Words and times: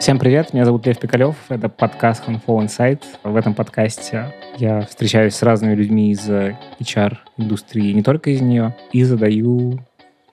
Всем 0.00 0.18
привет, 0.18 0.54
меня 0.54 0.64
зовут 0.64 0.86
Лев 0.86 0.98
Пикалев, 0.98 1.36
это 1.50 1.68
подкаст 1.68 2.26
Handful 2.26 2.64
Insight. 2.64 3.02
В 3.22 3.36
этом 3.36 3.54
подкасте 3.54 4.32
я 4.56 4.80
встречаюсь 4.80 5.34
с 5.34 5.42
разными 5.42 5.74
людьми 5.74 6.10
из 6.10 6.26
HR-индустрии, 6.26 7.92
не 7.92 8.02
только 8.02 8.30
из 8.30 8.40
нее, 8.40 8.74
и 8.92 9.04
задаю 9.04 9.78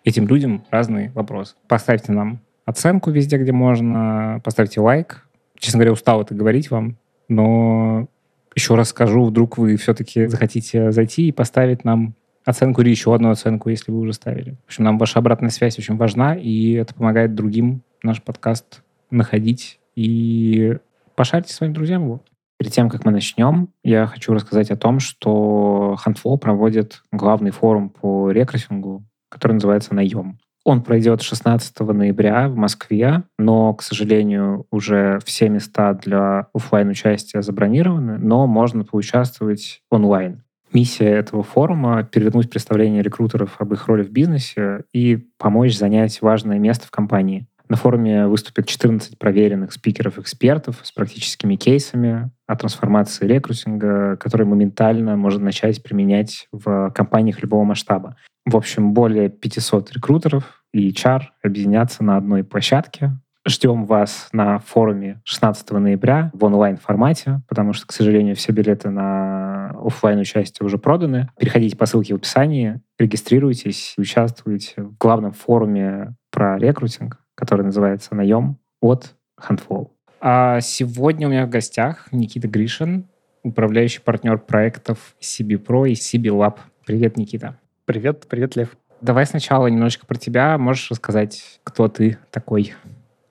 этим 0.05 0.25
людям 0.25 0.63
разные 0.71 1.11
вопросы. 1.13 1.55
Поставьте 1.67 2.13
нам 2.13 2.39
оценку 2.63 3.11
везде, 3.11 3.37
где 3.37 3.51
можно, 3.51 4.39
поставьте 4.41 4.79
лайк. 4.79 5.27
Честно 5.59 5.79
говоря, 5.79 5.91
устал 5.91 6.21
это 6.21 6.33
говорить 6.33 6.71
вам, 6.71 6.95
но 7.27 8.07
еще 8.55 8.75
раз 8.75 8.89
скажу, 8.89 9.25
вдруг 9.25 9.57
вы 9.57 9.75
все-таки 9.75 10.27
захотите 10.27 10.91
зайти 10.91 11.27
и 11.27 11.33
поставить 11.33 11.83
нам 11.83 12.15
оценку 12.45 12.83
или 12.83 12.89
еще 12.89 13.13
одну 13.13 13.31
оценку, 13.31 13.67
если 13.67 13.91
вы 13.91 13.99
уже 13.99 14.13
ставили. 14.13 14.51
В 14.63 14.67
общем, 14.67 14.85
нам 14.85 14.97
ваша 14.97 15.19
обратная 15.19 15.49
связь 15.49 15.77
очень 15.77 15.97
важна, 15.97 16.35
и 16.35 16.71
это 16.71 16.93
помогает 16.93 17.35
другим 17.35 17.81
наш 18.01 18.21
подкаст 18.21 18.81
находить 19.09 19.79
и 19.95 20.77
пошарьте 21.15 21.53
своим 21.53 21.73
друзьям 21.73 22.03
его. 22.03 22.21
Перед 22.59 22.73
тем, 22.73 22.89
как 22.89 23.05
мы 23.05 23.11
начнем, 23.11 23.69
я 23.83 24.07
хочу 24.07 24.33
рассказать 24.33 24.71
о 24.71 24.77
том, 24.77 24.99
что 24.99 25.95
Handflow 26.05 26.37
проводит 26.37 27.03
главный 27.11 27.51
форум 27.51 27.89
по 27.89 28.31
рекрутингу, 28.31 29.03
который 29.29 29.53
называется 29.53 29.93
«Наем». 29.93 30.39
Он 30.63 30.81
пройдет 30.81 31.21
16 31.21 31.79
ноября 31.79 32.49
в 32.49 32.57
Москве, 32.57 33.23
но, 33.37 33.73
к 33.73 33.81
сожалению, 33.81 34.65
уже 34.69 35.19
все 35.23 35.47
места 35.47 35.93
для 35.93 36.47
офлайн 36.53 36.89
участия 36.89 37.41
забронированы, 37.41 38.17
но 38.17 38.47
можно 38.47 38.83
поучаствовать 38.83 39.81
онлайн. 39.89 40.43
Миссия 40.73 41.07
этого 41.07 41.43
форума— 41.43 42.03
перевернуть 42.11 42.49
представление 42.49 43.01
рекрутеров 43.01 43.55
об 43.61 43.71
их 43.71 43.87
роли 43.87 44.03
в 44.03 44.11
бизнесе 44.11 44.83
и 44.91 45.15
помочь 45.37 45.77
занять 45.77 46.21
важное 46.21 46.59
место 46.59 46.85
в 46.87 46.91
компании. 46.91 47.47
На 47.69 47.75
форуме 47.75 48.27
выступят 48.27 48.67
14 48.67 49.19
проверенных 49.19 49.73
спикеров-экспертов 49.73 50.79
с 50.83 50.91
практическими 50.91 51.55
кейсами 51.55 52.31
о 52.45 52.55
трансформации 52.55 53.27
рекрутинга, 53.27 54.15
которые 54.17 54.47
моментально 54.47 55.17
можно 55.17 55.43
начать 55.43 55.83
применять 55.83 56.47
в 56.53 56.91
компаниях 56.91 57.41
любого 57.41 57.65
масштаба. 57.65 58.15
В 58.45 58.55
общем, 58.55 58.93
более 58.93 59.29
500 59.29 59.91
рекрутеров 59.91 60.63
и 60.73 60.89
HR 60.89 61.23
объединятся 61.43 62.03
на 62.05 62.15
одной 62.15 62.45
площадке. 62.45 63.11
Ждем 63.45 63.85
вас 63.85 64.29
на 64.31 64.59
форуме 64.59 65.21
16 65.25 65.71
ноября 65.71 66.31
в 66.33 66.43
онлайн-формате, 66.45 67.41
потому 67.47 67.73
что, 67.73 67.87
к 67.87 67.93
сожалению, 67.93 68.35
все 68.35 68.53
билеты 68.53 68.89
на 68.89 69.71
офлайн 69.71 70.19
участие 70.19 70.65
уже 70.65 70.77
проданы. 70.77 71.29
Переходите 71.37 71.75
по 71.75 71.85
ссылке 71.85 72.13
в 72.13 72.17
описании, 72.17 72.81
регистрируйтесь, 72.97 73.93
участвуйте 73.97 74.83
в 74.83 74.97
главном 74.97 75.33
форуме 75.33 76.15
про 76.31 76.57
рекрутинг 76.57 77.21
который 77.37 77.63
называется 77.63 78.15
«Наем» 78.15 78.57
от 78.81 79.15
Handful. 79.39 79.91
А 80.19 80.59
сегодня 80.59 81.27
у 81.27 81.29
меня 81.29 81.45
в 81.45 81.49
гостях 81.49 82.07
Никита 82.11 82.47
Гришин, 82.47 83.05
управляющий 83.43 84.01
партнер 84.01 84.39
проектов 84.39 85.15
CB 85.21 85.63
Pro 85.63 85.87
и 85.87 85.93
CB 85.93 86.35
Lab. 86.35 86.57
Привет, 86.85 87.15
Никита. 87.15 87.59
Привет, 87.85 88.25
привет, 88.27 88.55
Лев. 88.55 88.75
Давай 89.01 89.27
сначала 89.27 89.67
немножечко 89.67 90.07
про 90.07 90.17
тебя. 90.17 90.57
Можешь 90.57 90.89
рассказать, 90.89 91.59
кто 91.63 91.87
ты 91.87 92.17
такой, 92.31 92.73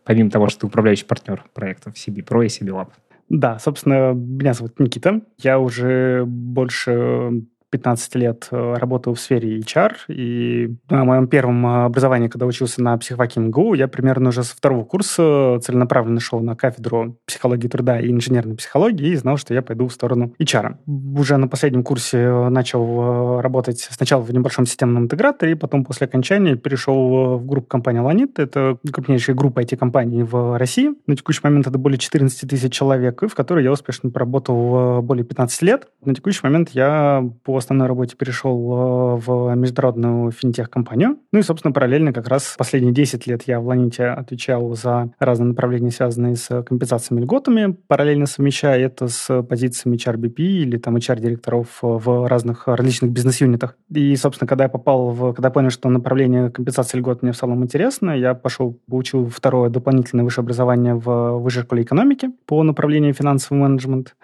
помимо 0.04 0.30
того, 0.30 0.48
что 0.48 0.60
ты 0.60 0.66
управляющий 0.68 1.04
партнер 1.04 1.44
проектов 1.52 1.94
CB 1.94 2.24
Pro 2.24 2.44
и 2.44 2.48
CB 2.48 2.68
Lab? 2.68 2.90
Да, 3.28 3.58
собственно, 3.58 4.12
меня 4.12 4.54
зовут 4.54 4.78
Никита. 4.78 5.20
Я 5.38 5.58
уже 5.58 6.24
больше 6.24 7.42
15 7.76 8.14
лет 8.14 8.48
э, 8.50 8.74
работаю 8.78 9.14
в 9.14 9.20
сфере 9.20 9.58
HR, 9.58 9.92
и 10.08 10.74
на 10.88 11.04
моем 11.04 11.28
первом 11.28 11.66
э, 11.66 11.84
образовании, 11.84 12.28
когда 12.28 12.46
учился 12.46 12.82
на 12.82 12.96
психфаке 12.96 13.40
МГУ, 13.40 13.74
я 13.74 13.86
примерно 13.86 14.30
уже 14.30 14.42
со 14.44 14.56
второго 14.56 14.84
курса 14.84 15.58
целенаправленно 15.62 16.20
шел 16.20 16.40
на 16.40 16.56
кафедру 16.56 17.18
психологии 17.26 17.68
труда 17.68 18.00
и 18.00 18.10
инженерной 18.10 18.56
психологии 18.56 19.10
и 19.10 19.16
знал, 19.16 19.36
что 19.36 19.52
я 19.52 19.60
пойду 19.60 19.88
в 19.88 19.92
сторону 19.92 20.34
HR. 20.40 20.76
Уже 21.18 21.36
на 21.36 21.48
последнем 21.48 21.82
курсе 21.82 22.18
э, 22.18 22.48
начал 22.48 23.40
работать 23.40 23.80
сначала 23.90 24.22
в 24.22 24.32
небольшом 24.32 24.64
системном 24.64 25.04
интеграторе, 25.04 25.52
и 25.52 25.54
потом 25.54 25.84
после 25.84 26.06
окончания 26.06 26.56
перешел 26.56 27.38
в 27.38 27.46
группу 27.46 27.66
компании 27.66 28.00
«Ланит». 28.00 28.38
Это 28.38 28.78
крупнейшая 28.90 29.36
группа 29.36 29.60
IT-компаний 29.60 30.22
в 30.22 30.58
России. 30.58 30.94
На 31.06 31.14
текущий 31.14 31.40
момент 31.42 31.66
это 31.66 31.76
более 31.76 31.98
14 31.98 32.48
тысяч 32.48 32.72
человек, 32.72 33.22
в 33.22 33.34
которой 33.34 33.64
я 33.64 33.72
успешно 33.72 34.10
поработал 34.10 35.02
более 35.02 35.24
15 35.24 35.62
лет. 35.62 35.88
На 36.04 36.14
текущий 36.14 36.40
момент 36.42 36.70
я 36.70 37.28
по 37.44 37.60
основной 37.66 37.88
работе 37.88 38.16
перешел 38.16 38.56
э, 38.56 39.20
в 39.26 39.54
международную 39.54 40.30
финтех-компанию. 40.30 41.18
Ну 41.32 41.38
и, 41.38 41.42
собственно, 41.42 41.72
параллельно 41.72 42.12
как 42.12 42.28
раз 42.28 42.54
последние 42.56 42.94
10 42.94 43.26
лет 43.26 43.42
я 43.46 43.60
в 43.60 43.66
Ланите 43.66 44.06
отвечал 44.06 44.74
за 44.74 45.10
разные 45.18 45.48
направления, 45.48 45.90
связанные 45.90 46.36
с 46.36 46.62
компенсациями 46.62 47.20
льготами, 47.20 47.76
параллельно 47.88 48.26
совмещая 48.26 48.78
это 48.78 49.08
с 49.08 49.42
позициями 49.42 49.96
HRBP 49.96 50.38
или 50.38 50.78
там 50.78 50.96
HR-директоров 50.96 51.78
в 51.82 52.28
разных 52.28 52.68
различных 52.68 53.10
бизнес-юнитах. 53.10 53.76
И, 53.90 54.14
собственно, 54.16 54.48
когда 54.48 54.64
я 54.64 54.70
попал 54.70 55.10
в... 55.10 55.32
Когда 55.32 55.50
понял, 55.50 55.70
что 55.70 55.88
направление 55.88 56.50
компенсации 56.50 56.98
льгот 56.98 57.22
мне 57.22 57.32
стало 57.32 57.54
интересно, 57.54 58.10
я 58.10 58.34
пошел, 58.34 58.78
получил 58.88 59.28
второе 59.28 59.70
дополнительное 59.70 60.24
высшее 60.24 60.44
образование 60.44 60.94
в 60.94 61.38
высшей 61.38 61.64
школе 61.64 61.82
экономики 61.82 62.30
по 62.46 62.62
направлению 62.62 63.12
финансовый 63.12 63.58
менеджмент. 63.58 64.14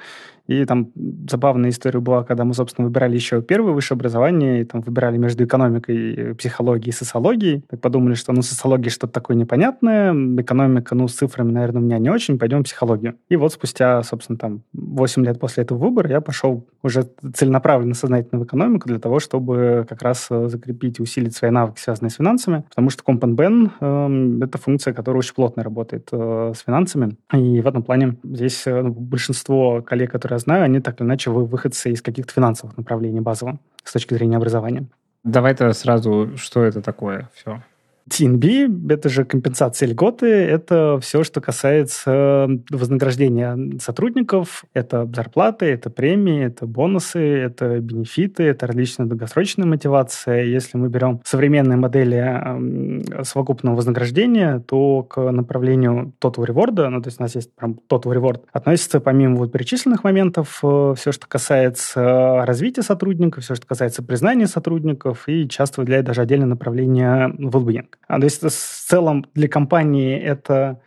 И 0.53 0.65
там 0.65 0.91
забавная 1.31 1.71
история 1.71 2.01
была, 2.01 2.25
когда 2.25 2.45
мы, 2.45 2.55
собственно, 2.55 2.87
выбирали 2.87 3.15
еще 3.15 3.41
первое 3.43 3.73
высшее 3.73 3.97
образование, 3.97 4.61
и 4.61 4.65
там 4.65 4.83
выбирали 4.83 5.17
между 5.17 5.45
экономикой, 5.45 6.35
психологией 6.35 6.91
и 6.91 6.93
социологией. 6.93 7.63
Так 7.71 7.81
подумали, 7.81 8.15
что, 8.15 8.33
ну, 8.33 8.43
социология 8.43 8.91
что-то 8.91 9.13
такое 9.13 9.37
непонятное, 9.37 10.13
экономика, 10.41 10.95
ну, 10.95 11.09
с 11.09 11.15
цифрами, 11.15 11.53
наверное, 11.53 11.81
у 11.81 11.85
меня 11.85 11.99
не 11.99 12.11
очень, 12.11 12.39
пойдем 12.39 12.61
в 12.61 12.65
психологию. 12.65 13.15
И 13.29 13.37
вот 13.37 13.53
спустя, 13.53 14.03
собственно, 14.03 14.39
там 14.39 14.63
8 14.73 15.25
лет 15.25 15.41
после 15.41 15.63
этого 15.63 15.79
выбора 15.79 16.11
я 16.11 16.21
пошел 16.21 16.67
уже 16.83 17.09
целенаправленно, 17.35 17.95
сознательно 17.95 18.41
в 18.41 18.45
экономику 18.45 18.89
для 18.89 18.99
того, 18.99 19.21
чтобы 19.21 19.87
как 19.89 20.03
раз 20.03 20.27
э, 20.31 20.49
закрепить 20.49 20.99
и 20.99 21.03
усилить 21.03 21.35
свои 21.35 21.51
навыки, 21.51 21.81
связанные 21.81 22.11
с 22.11 22.17
финансами, 22.17 22.65
потому 22.69 22.91
что 22.91 23.03
Компанбен 23.05 23.71
э,— 23.81 24.39
это 24.45 24.59
функция, 24.59 24.93
которая 24.93 25.19
очень 25.19 25.35
плотно 25.35 25.63
работает 25.63 26.09
э, 26.13 26.53
с 26.55 26.61
финансами. 26.61 27.17
И 27.33 27.61
в 27.61 27.67
этом 27.67 27.83
плане 27.83 28.17
здесь 28.23 28.67
э, 28.67 28.83
большинство 28.83 29.83
коллег, 29.83 30.13
которые 30.13 30.37
знаю, 30.43 30.65
они 30.65 30.81
так 30.81 31.01
или 31.01 31.07
иначе 31.07 31.31
выходцы 31.31 31.91
из 31.91 32.03
каких-то 32.03 32.33
финансовых 32.33 32.77
направлений 32.77 33.21
базово 33.21 33.59
с 33.85 33.93
точки 33.93 34.15
зрения 34.15 34.37
образования. 34.37 34.87
Давай-то 35.25 35.73
сразу, 35.73 36.33
что 36.37 36.63
это 36.63 36.83
такое 36.83 37.31
все? 37.35 37.63
TNB— 38.11 38.89
это 38.93 39.09
же 39.09 39.25
компенсация 39.25 39.89
льготы, 39.89 40.27
это 40.27 40.99
все, 41.01 41.25
что 41.25 41.41
касается 41.41 42.49
вознаграждения 42.71 43.79
сотрудников, 43.81 44.65
это 44.75 45.09
зарплаты, 45.15 45.67
это 45.67 45.91
премии, 45.91 46.45
это 46.45 46.67
бонусы, 46.67 47.21
это 47.21 47.79
бенефиты, 47.81 48.45
это 48.45 48.67
различная 48.67 49.07
долгосрочная 49.07 49.67
мотивация. 49.67 50.45
Если 50.45 50.77
мы 50.77 50.89
берем 50.89 51.21
современные 51.25 51.77
модели 51.77 53.23
совокупного 53.25 53.77
вознаграждения, 53.77 54.61
то 54.61 55.03
к 55.03 55.21
направлению 55.31 56.13
total 56.21 56.47
reward, 56.47 56.89
ну, 56.89 57.01
то 57.01 57.09
есть 57.09 57.21
у 57.21 57.23
нас 57.23 57.35
есть 57.35 57.55
прям 57.55 57.79
total 57.89 58.15
reward, 58.15 58.43
относится 58.53 59.01
помимо 59.01 59.37
вот 59.37 59.53
перечисленных 59.53 60.05
моментов 60.05 60.61
э, 60.63 60.95
все, 60.97 61.13
что 61.13 61.27
касается 61.27 62.45
развития 62.45 62.83
сотрудников, 62.83 63.45
все, 63.45 63.55
что 63.55 63.67
касается 63.67 64.03
признания 64.03 64.47
сотрудников, 64.47 65.29
и 65.29 65.49
часто 65.49 65.81
выделяет 65.81 66.07
даже 66.07 66.23
отдельное 66.23 66.47
направление 66.47 67.29
well-being. 67.39 67.89
А, 68.07 68.19
то 68.19 68.25
есть 68.25 68.43
в 68.43 68.51
целом 68.51 69.27
для 69.35 69.49
компании 69.49 70.19
это 70.19 70.81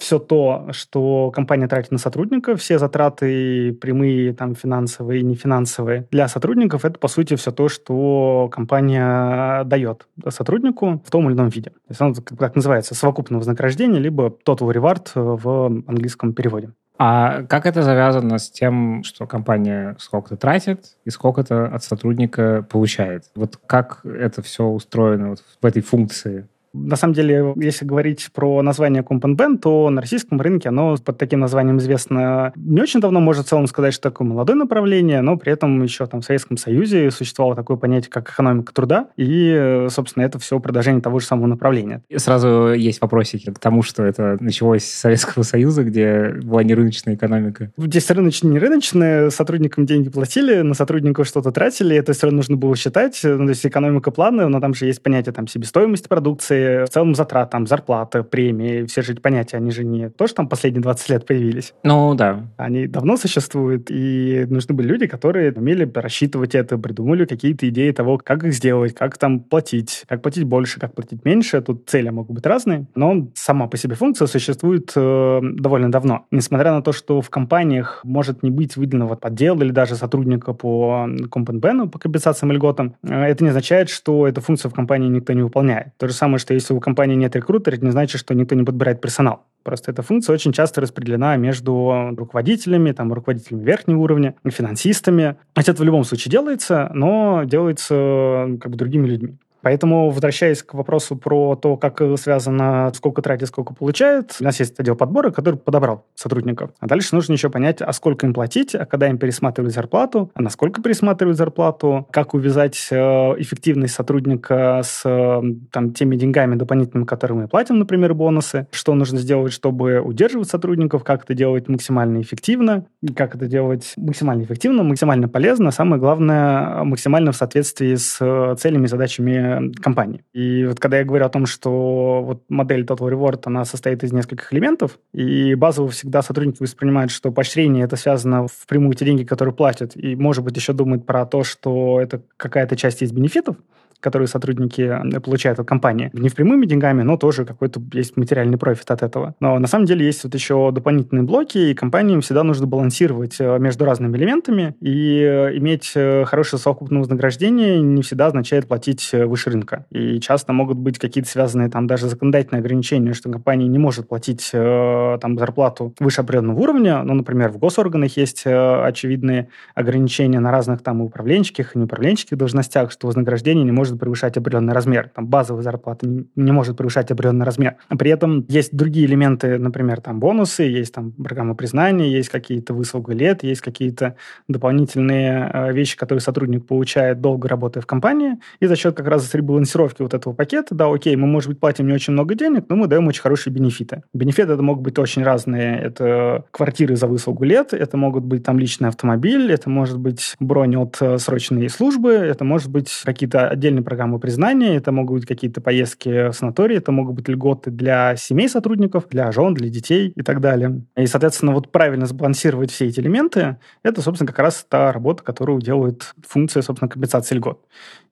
все 0.00 0.18
то, 0.18 0.68
что 0.72 1.30
компания 1.30 1.68
тратит 1.68 1.92
на 1.92 1.98
сотрудников, 1.98 2.60
все 2.60 2.78
затраты 2.78 3.74
прямые, 3.74 4.32
там, 4.32 4.54
финансовые 4.54 5.20
и 5.20 5.24
нефинансовые 5.24 6.08
для 6.10 6.26
сотрудников, 6.26 6.84
это, 6.84 6.98
по 6.98 7.06
сути, 7.06 7.36
все 7.36 7.52
то, 7.52 7.68
что 7.68 8.48
компания 8.50 9.64
дает 9.64 10.08
сотруднику 10.28 11.02
в 11.04 11.10
том 11.10 11.28
или 11.28 11.34
ином 11.36 11.48
виде. 11.48 11.70
То 11.70 11.90
есть 11.90 12.00
оно, 12.00 12.14
как 12.38 12.56
называется, 12.56 12.94
совокупное 12.94 13.38
вознаграждение, 13.38 14.00
либо 14.00 14.34
total 14.44 14.72
reward 14.72 15.10
в 15.14 15.66
английском 15.86 16.32
переводе. 16.32 16.72
А 17.02 17.44
как 17.44 17.64
это 17.64 17.82
завязано 17.82 18.36
с 18.38 18.50
тем, 18.50 19.04
что 19.04 19.26
компания 19.26 19.96
сколько-то 19.98 20.36
тратит 20.36 20.98
и 21.06 21.10
сколько-то 21.10 21.64
от 21.64 21.82
сотрудника 21.82 22.62
получает? 22.68 23.24
Вот 23.34 23.56
как 23.56 24.04
это 24.04 24.42
все 24.42 24.64
устроено 24.66 25.30
вот 25.30 25.42
в 25.62 25.64
этой 25.64 25.80
функции? 25.80 26.46
На 26.72 26.96
самом 26.96 27.14
деле, 27.14 27.52
если 27.56 27.84
говорить 27.84 28.30
про 28.32 28.62
название 28.62 29.02
Компанбен, 29.02 29.58
то 29.58 29.90
на 29.90 30.00
российском 30.00 30.40
рынке 30.40 30.68
оно 30.68 30.96
под 30.96 31.18
таким 31.18 31.40
названием 31.40 31.78
известно 31.78 32.52
не 32.54 32.80
очень 32.80 33.00
давно, 33.00 33.20
можно 33.20 33.42
в 33.42 33.46
целом 33.46 33.66
сказать, 33.66 33.92
что 33.92 34.10
такое 34.10 34.26
молодое 34.28 34.56
направление, 34.56 35.20
но 35.20 35.36
при 35.36 35.52
этом 35.52 35.82
еще 35.82 36.06
там 36.06 36.20
в 36.20 36.24
Советском 36.24 36.56
Союзе 36.56 37.10
существовало 37.10 37.56
такое 37.56 37.76
понятие, 37.76 38.10
как 38.10 38.30
экономика 38.30 38.72
труда, 38.72 39.08
и, 39.16 39.86
собственно, 39.88 40.24
это 40.24 40.38
все 40.38 40.60
продолжение 40.60 41.02
того 41.02 41.18
же 41.18 41.26
самого 41.26 41.46
направления. 41.46 42.02
И 42.08 42.18
сразу 42.18 42.72
есть 42.72 43.00
вопросики 43.00 43.50
к 43.50 43.58
тому, 43.58 43.82
что 43.82 44.04
это 44.04 44.36
началось 44.40 44.84
с 44.84 45.00
Советского 45.00 45.42
Союза, 45.42 45.82
где 45.82 46.34
была 46.42 46.62
не 46.62 46.74
рыночная 46.74 47.14
экономика. 47.14 47.72
Здесь 47.76 48.10
рыночная, 48.10 48.52
не 48.52 48.58
рыночная, 48.58 49.30
сотрудникам 49.30 49.86
деньги 49.86 50.08
платили, 50.08 50.60
на 50.60 50.74
сотрудников 50.74 51.26
что-то 51.26 51.50
тратили, 51.50 51.96
это 51.96 52.12
все 52.12 52.26
равно 52.26 52.38
нужно 52.38 52.56
было 52.56 52.76
считать, 52.76 53.18
ну, 53.24 53.44
то 53.44 53.50
есть 53.50 53.66
экономика 53.66 54.10
плана, 54.10 54.48
но 54.48 54.60
там 54.60 54.74
же 54.74 54.86
есть 54.86 55.02
понятие 55.02 55.32
там 55.32 55.48
себестоимости 55.48 56.06
продукции, 56.08 56.59
в 56.60 56.88
целом 56.88 57.14
затрат, 57.14 57.50
там, 57.50 57.66
зарплата, 57.66 58.22
премии, 58.22 58.84
все 58.84 59.02
же 59.02 59.12
эти 59.12 59.20
понятия, 59.20 59.56
они 59.56 59.70
же 59.70 59.84
не 59.84 60.08
то, 60.08 60.26
что 60.26 60.36
там 60.36 60.48
последние 60.48 60.82
20 60.82 61.10
лет 61.10 61.26
появились. 61.26 61.74
Ну, 61.82 62.14
да. 62.14 62.46
Они 62.56 62.86
давно 62.86 63.16
существуют, 63.16 63.90
и 63.90 64.46
нужны 64.48 64.74
были 64.74 64.88
люди, 64.88 65.06
которые 65.06 65.52
умели 65.52 65.90
рассчитывать 65.94 66.54
это, 66.54 66.78
придумали 66.78 67.24
какие-то 67.24 67.68
идеи 67.68 67.90
того, 67.92 68.18
как 68.18 68.44
их 68.44 68.52
сделать, 68.54 68.94
как 68.94 69.18
там 69.18 69.40
платить, 69.40 70.04
как 70.08 70.22
платить 70.22 70.44
больше, 70.44 70.80
как 70.80 70.94
платить 70.94 71.24
меньше. 71.24 71.60
Тут 71.60 71.88
цели 71.88 72.10
могут 72.10 72.34
быть 72.34 72.46
разные, 72.46 72.86
но 72.94 73.28
сама 73.34 73.66
по 73.66 73.76
себе 73.76 73.94
функция 73.94 74.26
существует 74.26 74.92
э, 74.96 75.40
довольно 75.42 75.90
давно. 75.90 76.26
Несмотря 76.30 76.72
на 76.72 76.82
то, 76.82 76.92
что 76.92 77.20
в 77.20 77.30
компаниях 77.30 78.00
может 78.04 78.42
не 78.42 78.50
быть 78.50 78.76
выделенного 78.76 79.16
поддела 79.16 79.62
или 79.62 79.70
даже 79.70 79.96
сотрудника 79.96 80.52
по 80.52 81.08
компенбену, 81.30 81.88
по 81.88 81.98
компенсациям 81.98 82.52
и 82.52 82.56
льготам, 82.56 82.94
э, 83.02 83.24
это 83.24 83.44
не 83.44 83.50
означает, 83.50 83.88
что 83.90 84.26
эту 84.26 84.40
функцию 84.40 84.70
в 84.70 84.74
компании 84.74 85.08
никто 85.08 85.32
не 85.32 85.42
выполняет. 85.42 85.88
То 85.98 86.08
же 86.08 86.14
самое, 86.14 86.38
что 86.38 86.49
если 86.54 86.74
у 86.74 86.80
компании 86.80 87.16
нет 87.16 87.34
рекрутера, 87.36 87.74
это 87.74 87.84
не 87.84 87.90
значит, 87.90 88.20
что 88.20 88.34
никто 88.34 88.54
не 88.54 88.64
подбирает 88.64 89.00
персонал. 89.00 89.44
Просто 89.62 89.90
эта 89.90 90.02
функция 90.02 90.34
очень 90.34 90.52
часто 90.52 90.80
распределена 90.80 91.36
между 91.36 92.14
руководителями, 92.16 92.92
там, 92.92 93.12
руководителями 93.12 93.62
верхнего 93.64 93.98
уровня, 93.98 94.34
финансистами. 94.48 95.36
Хотя 95.54 95.72
это 95.72 95.82
в 95.82 95.84
любом 95.84 96.04
случае 96.04 96.32
делается, 96.32 96.90
но 96.94 97.42
делается 97.44 98.58
как 98.60 98.72
бы 98.72 98.76
другими 98.76 99.06
людьми. 99.06 99.36
Поэтому, 99.62 100.10
возвращаясь 100.10 100.62
к 100.62 100.74
вопросу 100.74 101.16
про 101.16 101.56
то, 101.56 101.76
как 101.76 102.00
связано, 102.16 102.90
сколько 102.94 103.22
тратит, 103.22 103.48
сколько 103.48 103.74
получает, 103.74 104.36
у 104.40 104.44
нас 104.44 104.58
есть 104.60 104.78
отдел 104.78 104.96
подбора, 104.96 105.30
который 105.30 105.56
подобрал 105.56 106.06
сотрудников. 106.14 106.70
А 106.80 106.86
дальше 106.86 107.14
нужно 107.14 107.34
еще 107.34 107.50
понять, 107.50 107.82
а 107.82 107.92
сколько 107.92 108.26
им 108.26 108.34
платить, 108.34 108.74
а 108.74 108.86
когда 108.86 109.08
им 109.08 109.18
пересматривать 109.18 109.74
зарплату, 109.74 110.30
а 110.34 110.42
насколько 110.42 110.82
пересматривать 110.82 111.36
зарплату, 111.36 112.06
как 112.10 112.34
увязать 112.34 112.88
э, 112.90 112.96
эффективность 112.96 113.94
сотрудника 113.94 114.80
с 114.84 115.02
э, 115.04 115.42
там, 115.70 115.92
теми 115.92 116.16
деньгами 116.16 116.54
дополнительными, 116.54 117.06
которые 117.06 117.38
мы 117.38 117.48
платим, 117.48 117.78
например, 117.78 118.14
бонусы, 118.14 118.66
что 118.72 118.94
нужно 118.94 119.18
сделать, 119.18 119.52
чтобы 119.52 120.00
удерживать 120.00 120.48
сотрудников, 120.48 121.04
как 121.04 121.24
это 121.24 121.34
делать 121.34 121.68
максимально 121.68 122.20
эффективно, 122.20 122.86
как 123.14 123.34
это 123.34 123.46
делать 123.46 123.92
максимально 123.96 124.42
эффективно, 124.42 124.82
максимально 124.82 125.28
полезно, 125.28 125.70
самое 125.70 126.00
главное, 126.00 126.84
максимально 126.84 127.32
в 127.32 127.36
соответствии 127.36 127.94
с 127.94 128.18
э, 128.20 128.56
целями 128.58 128.84
и 128.84 128.88
задачами 128.88 129.49
компании. 129.82 130.24
И 130.32 130.64
вот 130.66 130.78
когда 130.80 130.98
я 130.98 131.04
говорю 131.04 131.26
о 131.26 131.28
том, 131.28 131.46
что 131.46 132.22
вот 132.22 132.44
модель 132.48 132.84
Total 132.84 133.10
Reward, 133.10 133.42
она 133.44 133.64
состоит 133.64 134.04
из 134.04 134.12
нескольких 134.12 134.52
элементов, 134.52 134.98
и 135.12 135.54
базово 135.54 135.90
всегда 135.90 136.22
сотрудники 136.22 136.62
воспринимают, 136.62 137.10
что 137.10 137.32
поощрение 137.32 137.84
это 137.84 137.96
связано 137.96 138.46
впрямую 138.46 138.94
те 138.94 139.04
деньги, 139.04 139.24
которые 139.24 139.54
платят, 139.54 139.96
и, 139.96 140.16
может 140.16 140.44
быть, 140.44 140.56
еще 140.56 140.72
думают 140.72 141.06
про 141.06 141.26
то, 141.26 141.44
что 141.44 142.00
это 142.00 142.22
какая-то 142.36 142.76
часть 142.76 143.02
из 143.02 143.12
бенефитов, 143.12 143.56
которые 144.00 144.28
сотрудники 144.28 144.80
э, 144.80 145.20
получают 145.20 145.60
от 145.60 145.68
компании. 145.68 146.10
Не 146.12 146.28
впрямыми 146.28 146.66
деньгами, 146.66 147.02
но 147.02 147.16
тоже 147.16 147.44
какой-то 147.44 147.80
есть 147.92 148.16
материальный 148.16 148.58
профит 148.58 148.90
от 148.90 149.02
этого. 149.02 149.34
Но 149.40 149.58
на 149.58 149.66
самом 149.66 149.86
деле 149.86 150.04
есть 150.04 150.24
вот 150.24 150.34
еще 150.34 150.70
дополнительные 150.72 151.22
блоки, 151.22 151.58
и 151.58 151.74
компаниям 151.74 152.20
всегда 152.20 152.42
нужно 152.42 152.66
балансировать 152.66 153.36
э, 153.38 153.58
между 153.58 153.84
разными 153.84 154.16
элементами, 154.16 154.74
и 154.80 155.20
э, 155.22 155.56
иметь 155.58 155.92
хорошее 155.92 156.60
совокупное 156.60 157.00
вознаграждение 157.00 157.80
не 157.80 158.02
всегда 158.02 158.26
означает 158.26 158.66
платить 158.66 159.10
выше 159.12 159.50
рынка. 159.50 159.86
И 159.90 160.18
часто 160.20 160.52
могут 160.52 160.78
быть 160.78 160.98
какие-то 160.98 161.28
связанные 161.28 161.68
там 161.68 161.86
даже 161.86 162.08
законодательные 162.08 162.60
ограничения, 162.60 163.12
что 163.12 163.30
компания 163.30 163.66
не 163.68 163.78
может 163.78 164.08
платить 164.08 164.50
там 164.52 165.38
зарплату 165.38 165.94
выше 165.98 166.22
определенного 166.22 166.58
уровня. 166.58 167.02
Ну, 167.02 167.14
например, 167.14 167.50
в 167.50 167.58
госорганах 167.58 168.16
есть 168.16 168.44
очевидные 168.46 169.48
ограничения 169.74 170.40
на 170.40 170.50
разных 170.50 170.82
там 170.82 171.00
управленческих 171.00 171.74
и 171.74 171.78
неуправленческих 171.78 172.36
должностях, 172.36 172.90
что 172.90 173.06
вознаграждение 173.06 173.64
не 173.64 173.72
может 173.72 173.89
может 173.90 174.00
превышать 174.00 174.36
определенный 174.36 174.72
размер. 174.72 175.10
Там 175.14 175.26
базовая 175.26 175.62
зарплата 175.62 176.06
не, 176.06 176.52
может 176.52 176.76
превышать 176.76 177.10
определенный 177.10 177.44
размер. 177.44 177.76
При 177.98 178.10
этом 178.10 178.44
есть 178.48 178.74
другие 178.74 179.06
элементы, 179.06 179.58
например, 179.58 180.00
там 180.00 180.20
бонусы, 180.20 180.62
есть 180.62 180.94
там 180.94 181.12
программа 181.12 181.54
признания, 181.54 182.10
есть 182.10 182.28
какие-то 182.28 182.74
выслуги 182.74 183.12
лет, 183.12 183.42
есть 183.42 183.60
какие-то 183.60 184.16
дополнительные 184.48 185.50
э, 185.52 185.72
вещи, 185.72 185.96
которые 185.96 186.20
сотрудник 186.20 186.66
получает 186.66 187.20
долго 187.20 187.48
работая 187.48 187.80
в 187.80 187.86
компании. 187.86 188.38
И 188.60 188.66
за 188.66 188.76
счет 188.76 188.96
как 188.96 189.06
раз 189.08 189.34
ребалансировки 189.34 190.02
вот 190.02 190.14
этого 190.14 190.32
пакета, 190.32 190.74
да, 190.74 190.86
окей, 190.92 191.16
мы, 191.16 191.26
может 191.26 191.48
быть, 191.48 191.60
платим 191.60 191.86
не 191.86 191.92
очень 191.92 192.12
много 192.12 192.34
денег, 192.34 192.64
но 192.68 192.76
мы 192.76 192.86
даем 192.86 193.06
очень 193.08 193.22
хорошие 193.22 193.52
бенефиты. 193.52 194.02
Бенефиты 194.14 194.52
это 194.52 194.62
могут 194.62 194.82
быть 194.82 194.98
очень 194.98 195.22
разные. 195.22 195.78
Это 195.78 196.44
квартиры 196.50 196.96
за 196.96 197.06
выслугу 197.06 197.44
лет, 197.44 197.72
это 197.72 197.96
могут 197.96 198.24
быть 198.24 198.44
там 198.44 198.58
личный 198.58 198.88
автомобиль, 198.88 199.50
это 199.52 199.68
может 199.70 199.98
быть 199.98 200.34
бронь 200.40 200.76
от 200.76 200.96
э, 201.00 201.18
срочной 201.18 201.68
службы, 201.68 202.12
это 202.12 202.44
может 202.44 202.70
быть 202.70 202.90
какие-то 203.04 203.48
отдельные 203.48 203.79
специальные 203.80 203.84
программы 203.84 204.18
признания, 204.18 204.76
это 204.76 204.92
могут 204.92 205.20
быть 205.20 205.26
какие-то 205.26 205.60
поездки 205.60 206.28
в 206.28 206.32
санатории, 206.32 206.76
это 206.76 206.92
могут 206.92 207.14
быть 207.14 207.28
льготы 207.28 207.70
для 207.70 208.16
семей 208.16 208.48
сотрудников, 208.48 209.08
для 209.08 209.32
жен, 209.32 209.54
для 209.54 209.68
детей 209.68 210.12
и 210.14 210.22
так 210.22 210.40
далее. 210.40 210.82
И, 210.96 211.06
соответственно, 211.06 211.52
вот 211.52 211.72
правильно 211.72 212.06
сбалансировать 212.06 212.70
все 212.70 212.86
эти 212.86 213.00
элементы, 213.00 213.56
это, 213.82 214.02
собственно, 214.02 214.28
как 214.28 214.38
раз 214.38 214.64
та 214.68 214.92
работа, 214.92 215.22
которую 215.22 215.60
делает 215.60 216.14
функция, 216.26 216.62
собственно, 216.62 216.88
компенсации 216.88 217.36
льгот. 217.36 217.60